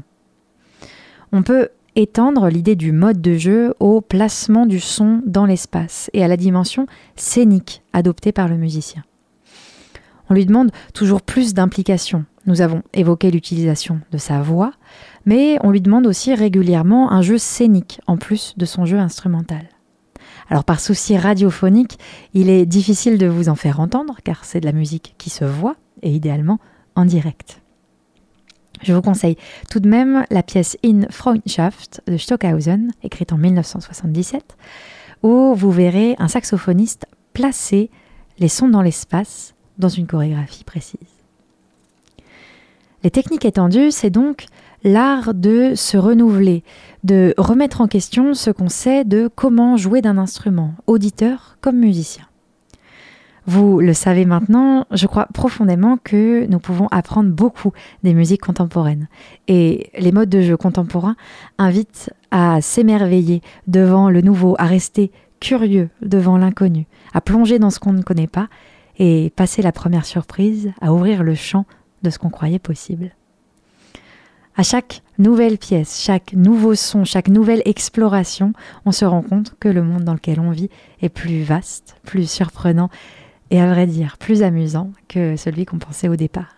On 1.32 1.42
peut 1.42 1.70
étendre 1.96 2.48
l'idée 2.48 2.76
du 2.76 2.92
mode 2.92 3.20
de 3.20 3.34
jeu 3.34 3.74
au 3.80 4.00
placement 4.00 4.66
du 4.66 4.80
son 4.80 5.22
dans 5.26 5.46
l'espace 5.46 6.10
et 6.12 6.24
à 6.24 6.28
la 6.28 6.36
dimension 6.36 6.86
scénique 7.16 7.82
adoptée 7.92 8.32
par 8.32 8.48
le 8.48 8.56
musicien. 8.56 9.02
On 10.32 10.34
lui 10.34 10.46
demande 10.46 10.70
toujours 10.94 11.20
plus 11.20 11.52
d'implication. 11.52 12.24
Nous 12.46 12.62
avons 12.62 12.82
évoqué 12.94 13.30
l'utilisation 13.30 14.00
de 14.12 14.16
sa 14.16 14.40
voix, 14.40 14.72
mais 15.26 15.58
on 15.62 15.70
lui 15.70 15.82
demande 15.82 16.06
aussi 16.06 16.34
régulièrement 16.34 17.12
un 17.12 17.20
jeu 17.20 17.36
scénique 17.36 18.00
en 18.06 18.16
plus 18.16 18.54
de 18.56 18.64
son 18.64 18.86
jeu 18.86 18.96
instrumental. 18.96 19.68
Alors 20.48 20.64
par 20.64 20.80
souci 20.80 21.18
radiophonique, 21.18 21.98
il 22.32 22.48
est 22.48 22.64
difficile 22.64 23.18
de 23.18 23.26
vous 23.26 23.50
en 23.50 23.56
faire 23.56 23.78
entendre 23.78 24.20
car 24.24 24.46
c'est 24.46 24.60
de 24.60 24.64
la 24.64 24.72
musique 24.72 25.14
qui 25.18 25.28
se 25.28 25.44
voit 25.44 25.76
et 26.00 26.10
idéalement 26.10 26.58
en 26.94 27.04
direct. 27.04 27.60
Je 28.80 28.94
vous 28.94 29.02
conseille 29.02 29.36
tout 29.70 29.80
de 29.80 29.88
même 29.88 30.24
la 30.30 30.42
pièce 30.42 30.78
In 30.82 31.02
Freundschaft 31.10 32.00
de 32.06 32.16
Stockhausen, 32.16 32.90
écrite 33.02 33.34
en 33.34 33.36
1977, 33.36 34.56
où 35.22 35.52
vous 35.54 35.70
verrez 35.70 36.16
un 36.18 36.28
saxophoniste 36.28 37.04
placer 37.34 37.90
les 38.38 38.48
sons 38.48 38.70
dans 38.70 38.80
l'espace 38.80 39.54
dans 39.78 39.88
une 39.88 40.06
chorégraphie 40.06 40.64
précise. 40.64 40.98
Les 43.04 43.10
techniques 43.10 43.44
étendues, 43.44 43.90
c'est 43.90 44.10
donc 44.10 44.46
l'art 44.84 45.34
de 45.34 45.74
se 45.74 45.96
renouveler, 45.96 46.62
de 47.04 47.34
remettre 47.36 47.80
en 47.80 47.88
question 47.88 48.34
ce 48.34 48.50
qu'on 48.50 48.68
sait 48.68 49.04
de 49.04 49.28
comment 49.34 49.76
jouer 49.76 50.02
d'un 50.02 50.18
instrument, 50.18 50.74
auditeur 50.86 51.56
comme 51.60 51.78
musicien. 51.78 52.24
Vous 53.44 53.80
le 53.80 53.92
savez 53.92 54.24
maintenant, 54.24 54.86
je 54.92 55.08
crois 55.08 55.26
profondément 55.34 55.98
que 56.02 56.46
nous 56.46 56.60
pouvons 56.60 56.86
apprendre 56.92 57.30
beaucoup 57.30 57.72
des 58.04 58.14
musiques 58.14 58.42
contemporaines. 58.42 59.08
Et 59.48 59.90
les 59.98 60.12
modes 60.12 60.28
de 60.28 60.42
jeu 60.42 60.56
contemporains 60.56 61.16
invitent 61.58 62.10
à 62.30 62.60
s'émerveiller 62.60 63.42
devant 63.66 64.10
le 64.10 64.20
nouveau, 64.20 64.54
à 64.58 64.66
rester 64.66 65.10
curieux 65.40 65.90
devant 66.02 66.38
l'inconnu, 66.38 66.86
à 67.14 67.20
plonger 67.20 67.58
dans 67.58 67.70
ce 67.70 67.80
qu'on 67.80 67.92
ne 67.92 68.02
connaît 68.02 68.28
pas 68.28 68.48
et 68.98 69.32
passer 69.36 69.62
la 69.62 69.72
première 69.72 70.04
surprise 70.04 70.72
à 70.80 70.92
ouvrir 70.92 71.22
le 71.22 71.34
champ 71.34 71.66
de 72.02 72.10
ce 72.10 72.18
qu'on 72.18 72.30
croyait 72.30 72.58
possible. 72.58 73.14
À 74.54 74.62
chaque 74.62 75.02
nouvelle 75.18 75.56
pièce, 75.56 76.02
chaque 76.02 76.34
nouveau 76.34 76.74
son, 76.74 77.04
chaque 77.04 77.28
nouvelle 77.28 77.62
exploration, 77.64 78.52
on 78.84 78.92
se 78.92 79.06
rend 79.06 79.22
compte 79.22 79.54
que 79.58 79.68
le 79.68 79.82
monde 79.82 80.04
dans 80.04 80.12
lequel 80.12 80.40
on 80.40 80.50
vit 80.50 80.68
est 81.00 81.08
plus 81.08 81.42
vaste, 81.42 81.96
plus 82.02 82.30
surprenant 82.30 82.90
et 83.50 83.60
à 83.60 83.66
vrai 83.66 83.86
dire 83.86 84.18
plus 84.18 84.42
amusant 84.42 84.92
que 85.08 85.36
celui 85.36 85.64
qu'on 85.64 85.78
pensait 85.78 86.08
au 86.08 86.16
départ. 86.16 86.54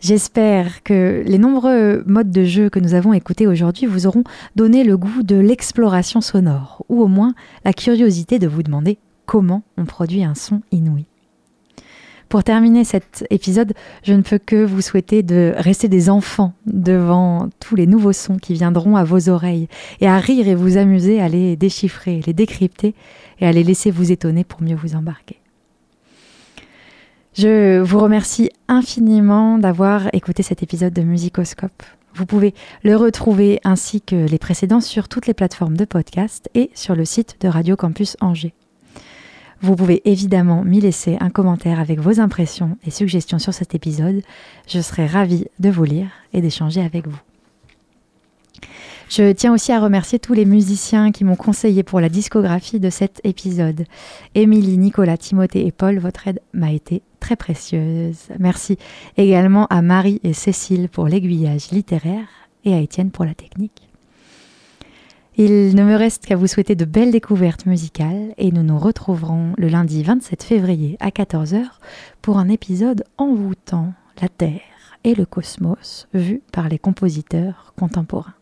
J'espère 0.00 0.82
que 0.82 1.22
les 1.26 1.38
nombreux 1.38 2.04
modes 2.06 2.30
de 2.30 2.44
jeu 2.44 2.68
que 2.68 2.78
nous 2.78 2.94
avons 2.94 3.14
écoutés 3.14 3.46
aujourd'hui 3.46 3.86
vous 3.86 4.06
auront 4.06 4.24
donné 4.54 4.84
le 4.84 4.98
goût 4.98 5.22
de 5.22 5.36
l'exploration 5.36 6.20
sonore, 6.20 6.84
ou 6.90 7.02
au 7.02 7.06
moins 7.06 7.34
la 7.64 7.72
curiosité 7.72 8.38
de 8.38 8.46
vous 8.46 8.62
demander 8.62 8.98
comment 9.26 9.62
on 9.76 9.84
produit 9.84 10.24
un 10.24 10.34
son 10.34 10.62
inouï. 10.72 11.06
Pour 12.28 12.42
terminer 12.42 12.82
cet 12.82 13.24
épisode, 13.30 13.74
je 14.02 14.12
ne 14.12 14.22
peux 14.22 14.38
que 14.38 14.64
vous 14.64 14.80
souhaiter 14.80 15.22
de 15.22 15.54
rester 15.56 15.86
des 15.88 16.10
enfants 16.10 16.52
devant 16.66 17.48
tous 17.60 17.76
les 17.76 17.86
nouveaux 17.86 18.12
sons 18.12 18.38
qui 18.38 18.54
viendront 18.54 18.96
à 18.96 19.04
vos 19.04 19.28
oreilles 19.28 19.68
et 20.00 20.08
à 20.08 20.18
rire 20.18 20.48
et 20.48 20.54
vous 20.54 20.76
amuser 20.76 21.20
à 21.20 21.28
les 21.28 21.54
déchiffrer, 21.54 22.22
les 22.26 22.32
décrypter 22.32 22.94
et 23.38 23.46
à 23.46 23.52
les 23.52 23.62
laisser 23.62 23.90
vous 23.90 24.10
étonner 24.10 24.42
pour 24.42 24.62
mieux 24.62 24.74
vous 24.74 24.96
embarquer. 24.96 25.38
Je 27.34 27.80
vous 27.80 27.98
remercie 27.98 28.50
infiniment 28.68 29.58
d'avoir 29.58 30.08
écouté 30.12 30.42
cet 30.42 30.62
épisode 30.62 30.92
de 30.92 31.02
Musicoscope. 31.02 31.82
Vous 32.14 32.26
pouvez 32.26 32.54
le 32.84 32.96
retrouver 32.96 33.60
ainsi 33.64 34.00
que 34.00 34.14
les 34.14 34.38
précédents 34.38 34.80
sur 34.80 35.08
toutes 35.08 35.26
les 35.26 35.34
plateformes 35.34 35.76
de 35.76 35.84
podcast 35.84 36.48
et 36.54 36.70
sur 36.74 36.94
le 36.94 37.04
site 37.04 37.36
de 37.40 37.48
Radio 37.48 37.76
Campus 37.76 38.16
Angers. 38.20 38.54
Vous 39.64 39.76
pouvez 39.76 40.02
évidemment 40.04 40.62
m'y 40.62 40.78
laisser 40.78 41.16
un 41.20 41.30
commentaire 41.30 41.80
avec 41.80 41.98
vos 41.98 42.20
impressions 42.20 42.76
et 42.86 42.90
suggestions 42.90 43.38
sur 43.38 43.54
cet 43.54 43.74
épisode. 43.74 44.20
Je 44.68 44.78
serai 44.78 45.06
ravie 45.06 45.46
de 45.58 45.70
vous 45.70 45.84
lire 45.84 46.08
et 46.34 46.42
d'échanger 46.42 46.82
avec 46.82 47.08
vous. 47.08 47.18
Je 49.08 49.32
tiens 49.32 49.54
aussi 49.54 49.72
à 49.72 49.80
remercier 49.80 50.18
tous 50.18 50.34
les 50.34 50.44
musiciens 50.44 51.12
qui 51.12 51.24
m'ont 51.24 51.34
conseillé 51.34 51.82
pour 51.82 52.00
la 52.00 52.10
discographie 52.10 52.78
de 52.78 52.90
cet 52.90 53.22
épisode. 53.24 53.86
Émilie, 54.34 54.76
Nicolas, 54.76 55.16
Timothée 55.16 55.66
et 55.66 55.72
Paul, 55.72 55.98
votre 55.98 56.28
aide 56.28 56.42
m'a 56.52 56.70
été 56.70 57.00
très 57.18 57.36
précieuse. 57.36 58.18
Merci 58.38 58.76
également 59.16 59.66
à 59.68 59.80
Marie 59.80 60.20
et 60.24 60.34
Cécile 60.34 60.90
pour 60.90 61.08
l'aiguillage 61.08 61.70
littéraire 61.70 62.28
et 62.66 62.74
à 62.74 62.80
Étienne 62.80 63.10
pour 63.10 63.24
la 63.24 63.32
technique. 63.32 63.93
Il 65.36 65.74
ne 65.74 65.82
me 65.82 65.96
reste 65.96 66.26
qu'à 66.26 66.36
vous 66.36 66.46
souhaiter 66.46 66.76
de 66.76 66.84
belles 66.84 67.10
découvertes 67.10 67.66
musicales 67.66 68.34
et 68.38 68.52
nous 68.52 68.62
nous 68.62 68.78
retrouverons 68.78 69.52
le 69.58 69.66
lundi 69.66 70.04
27 70.04 70.44
février 70.44 70.96
à 71.00 71.08
14h 71.08 71.64
pour 72.22 72.38
un 72.38 72.48
épisode 72.48 73.02
envoûtant, 73.18 73.94
la 74.22 74.28
Terre 74.28 74.60
et 75.02 75.16
le 75.16 75.26
cosmos 75.26 76.06
vu 76.14 76.40
par 76.52 76.68
les 76.68 76.78
compositeurs 76.78 77.74
contemporains. 77.76 78.34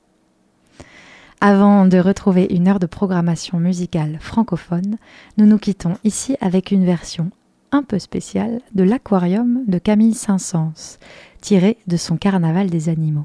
Avant 1.40 1.86
de 1.86 1.96
retrouver 1.96 2.46
une 2.50 2.68
heure 2.68 2.78
de 2.78 2.84
programmation 2.84 3.58
musicale 3.58 4.18
francophone, 4.20 4.98
nous 5.38 5.46
nous 5.46 5.58
quittons 5.58 5.94
ici 6.04 6.36
avec 6.42 6.72
une 6.72 6.84
version 6.84 7.30
un 7.70 7.84
peu 7.84 7.98
spéciale 7.98 8.60
de 8.74 8.82
l'Aquarium 8.82 9.64
de 9.66 9.78
Camille 9.78 10.12
Saint-Saëns, 10.12 10.98
tirée 11.40 11.78
de 11.86 11.96
son 11.96 12.18
Carnaval 12.18 12.68
des 12.68 12.90
animaux. 12.90 13.24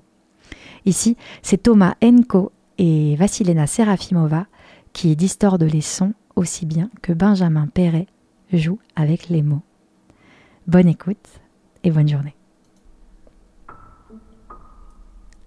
Ici, 0.85 1.17
c'est 1.41 1.63
Thomas 1.63 1.95
Enko 2.01 2.53
et 2.77 3.15
Vassilena 3.15 3.67
Serafimova 3.67 4.45
qui 4.93 5.15
distorde 5.15 5.63
les 5.63 5.81
sons 5.81 6.13
aussi 6.35 6.65
bien 6.65 6.89
que 7.01 7.13
Benjamin 7.13 7.67
Perret 7.67 8.07
joue 8.53 8.79
avec 8.95 9.29
les 9.29 9.41
mots. 9.41 9.63
Bonne 10.67 10.87
écoute 10.87 11.41
et 11.83 11.91
bonne 11.91 12.07
journée. 12.07 12.35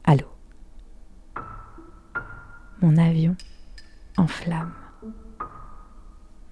Allô? 0.04 0.26
Mon 2.80 2.96
avion 2.96 3.36
en 4.16 4.26
flammes. 4.26 4.72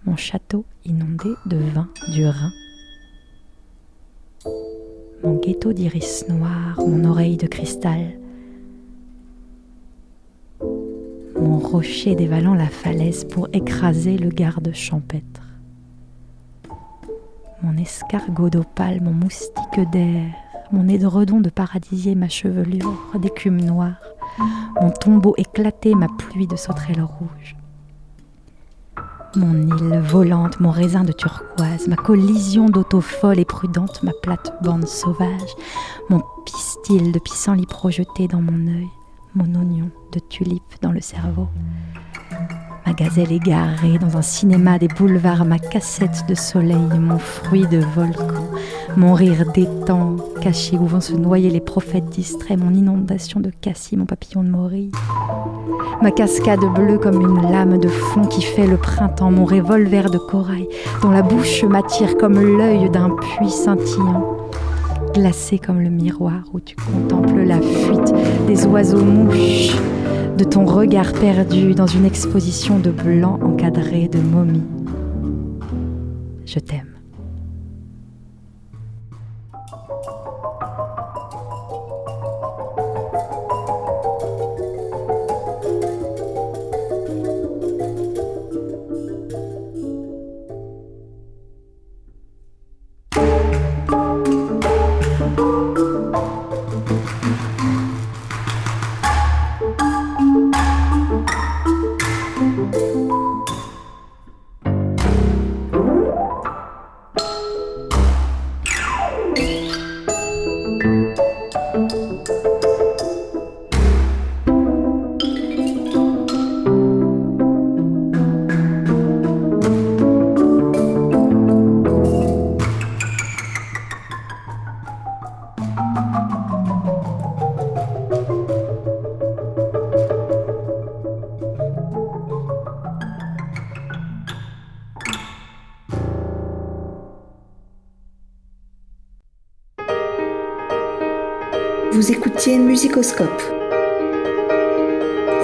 Mon 0.05 0.17
château 0.17 0.65
inondé 0.85 1.31
de 1.47 1.57
vin 1.57 1.89
du 2.13 2.27
Rhin. 2.27 2.53
Mon 5.23 5.37
ghetto 5.37 5.73
d'iris 5.73 6.25
noir, 6.29 6.79
mon 6.79 7.05
oreille 7.05 7.37
de 7.37 7.47
cristal 7.47 8.19
mon 11.49 11.59
rocher 11.59 12.15
dévalant 12.15 12.55
la 12.55 12.69
falaise 12.69 13.25
pour 13.25 13.49
écraser 13.55 14.19
le 14.19 14.29
garde 14.29 14.71
champêtre. 14.75 15.41
Mon 17.63 17.75
escargot 17.79 18.51
d'opale, 18.51 19.01
mon 19.01 19.13
moustique 19.13 19.91
d'air, 19.91 20.31
mon 20.73 20.87
édredon 20.89 21.41
de 21.41 21.49
paradisier, 21.49 22.15
ma 22.15 22.29
chevelure 22.29 22.95
d'écume 23.19 23.63
noire, 23.63 23.97
mon 24.81 24.91
tombeau 24.91 25.35
éclaté, 25.39 25.95
ma 25.95 26.09
pluie 26.19 26.47
de 26.47 26.57
sauterelles 26.57 27.03
rouges. 27.03 27.57
Mon 29.35 29.55
île 29.55 30.01
volante, 30.01 30.61
mon 30.61 30.71
raisin 30.71 31.05
de 31.05 31.13
turquoise, 31.13 31.89
ma 31.89 31.97
collision 31.97 32.67
d'auto 32.67 33.01
folle 33.01 33.39
et 33.39 33.47
prudente, 33.47 34.03
ma 34.03 34.13
plate-bande 34.23 34.87
sauvage, 34.87 35.55
mon 36.11 36.21
pistil 36.45 37.11
de 37.11 37.19
pissenlit 37.19 37.67
projeté 37.67 38.29
dans 38.29 38.43
mon 38.43 38.69
œil, 38.69 38.89
mon 39.35 39.45
oignon 39.61 39.91
de 40.13 40.19
tulipe 40.19 40.75
dans 40.83 40.93
le 40.93 41.01
cerveau. 41.01 41.49
Ma 42.87 42.95
gazelle 42.95 43.33
égarée 43.33 43.99
dans 43.99 44.17
un 44.17 44.23
cinéma 44.23 44.79
des 44.79 44.89
boulevards, 44.89 45.45
ma 45.45 45.59
cassette 45.59 46.25
de 46.27 46.35
soleil, 46.35 46.99
mon 46.99 47.19
fruit 47.19 47.67
de 47.67 47.81
volcan, 47.95 48.49
mon 48.97 49.13
rire 49.13 49.45
d'étang 49.53 50.17
caché 50.41 50.79
où 50.79 50.87
vont 50.87 51.01
se 51.01 51.13
noyer 51.13 51.51
les 51.51 51.61
prophètes 51.61 52.09
distraits, 52.09 52.59
mon 52.59 52.73
inondation 52.73 53.41
de 53.41 53.51
cassis, 53.51 53.99
mon 53.99 54.07
papillon 54.07 54.43
de 54.43 54.49
morille. 54.49 54.93
Ma 56.01 56.11
cascade 56.11 56.65
bleue 56.75 56.99
comme 56.99 57.21
une 57.21 57.51
lame 57.51 57.79
de 57.79 57.89
fond 57.89 58.25
qui 58.25 58.41
fait 58.41 58.67
le 58.67 58.79
printemps, 58.79 59.31
mon 59.31 59.45
revolver 59.45 60.11
de 60.11 60.19
corail, 60.19 60.67
dont 61.03 61.11
la 61.11 61.23
bouche 61.23 61.65
m'attire 61.65 62.17
comme 62.17 62.41
l'œil 62.41 62.89
d'un 62.89 63.11
puits 63.11 63.51
scintillant 63.51 64.39
glacé 65.13 65.59
comme 65.59 65.81
le 65.81 65.91
miroir 65.91 66.43
où 66.53 66.61
tu 66.61 66.77
contemples 66.77 67.43
la 67.43 67.61
fuite 67.61 68.15
des 68.49 68.65
oiseaux 68.65 69.05
mouches, 69.05 69.77
de 70.39 70.43
ton 70.43 70.65
regard 70.65 71.13
perdu 71.13 71.75
dans 71.75 71.87
une 71.87 72.07
exposition 72.07 72.79
de 72.79 72.91
blanc 72.91 73.39
encadré 73.43 74.09
de 74.09 74.19
momies. 74.19 74.63
Je 76.47 76.59
t'aime. 76.59 76.88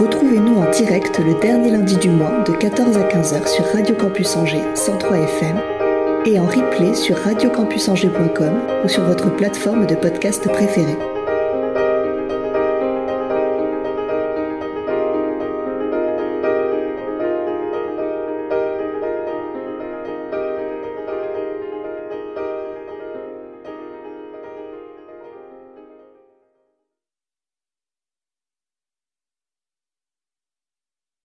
Retrouvez-nous 0.00 0.56
en 0.56 0.68
direct 0.72 1.20
le 1.20 1.40
dernier 1.40 1.70
lundi 1.70 1.96
du 1.98 2.10
mois 2.10 2.42
de 2.44 2.52
14 2.52 2.96
à 2.96 3.02
15h 3.02 3.46
sur 3.46 3.64
Radio 3.66 3.94
Campus 3.94 4.34
Angers 4.34 4.64
103 4.74 5.18
FM 5.18 5.60
et 6.26 6.40
en 6.40 6.46
replay 6.46 6.94
sur 6.94 7.16
radiocampusangers.com 7.16 8.60
ou 8.84 8.88
sur 8.88 9.04
votre 9.04 9.30
plateforme 9.36 9.86
de 9.86 9.94
podcast 9.94 10.48
préférée. 10.50 11.13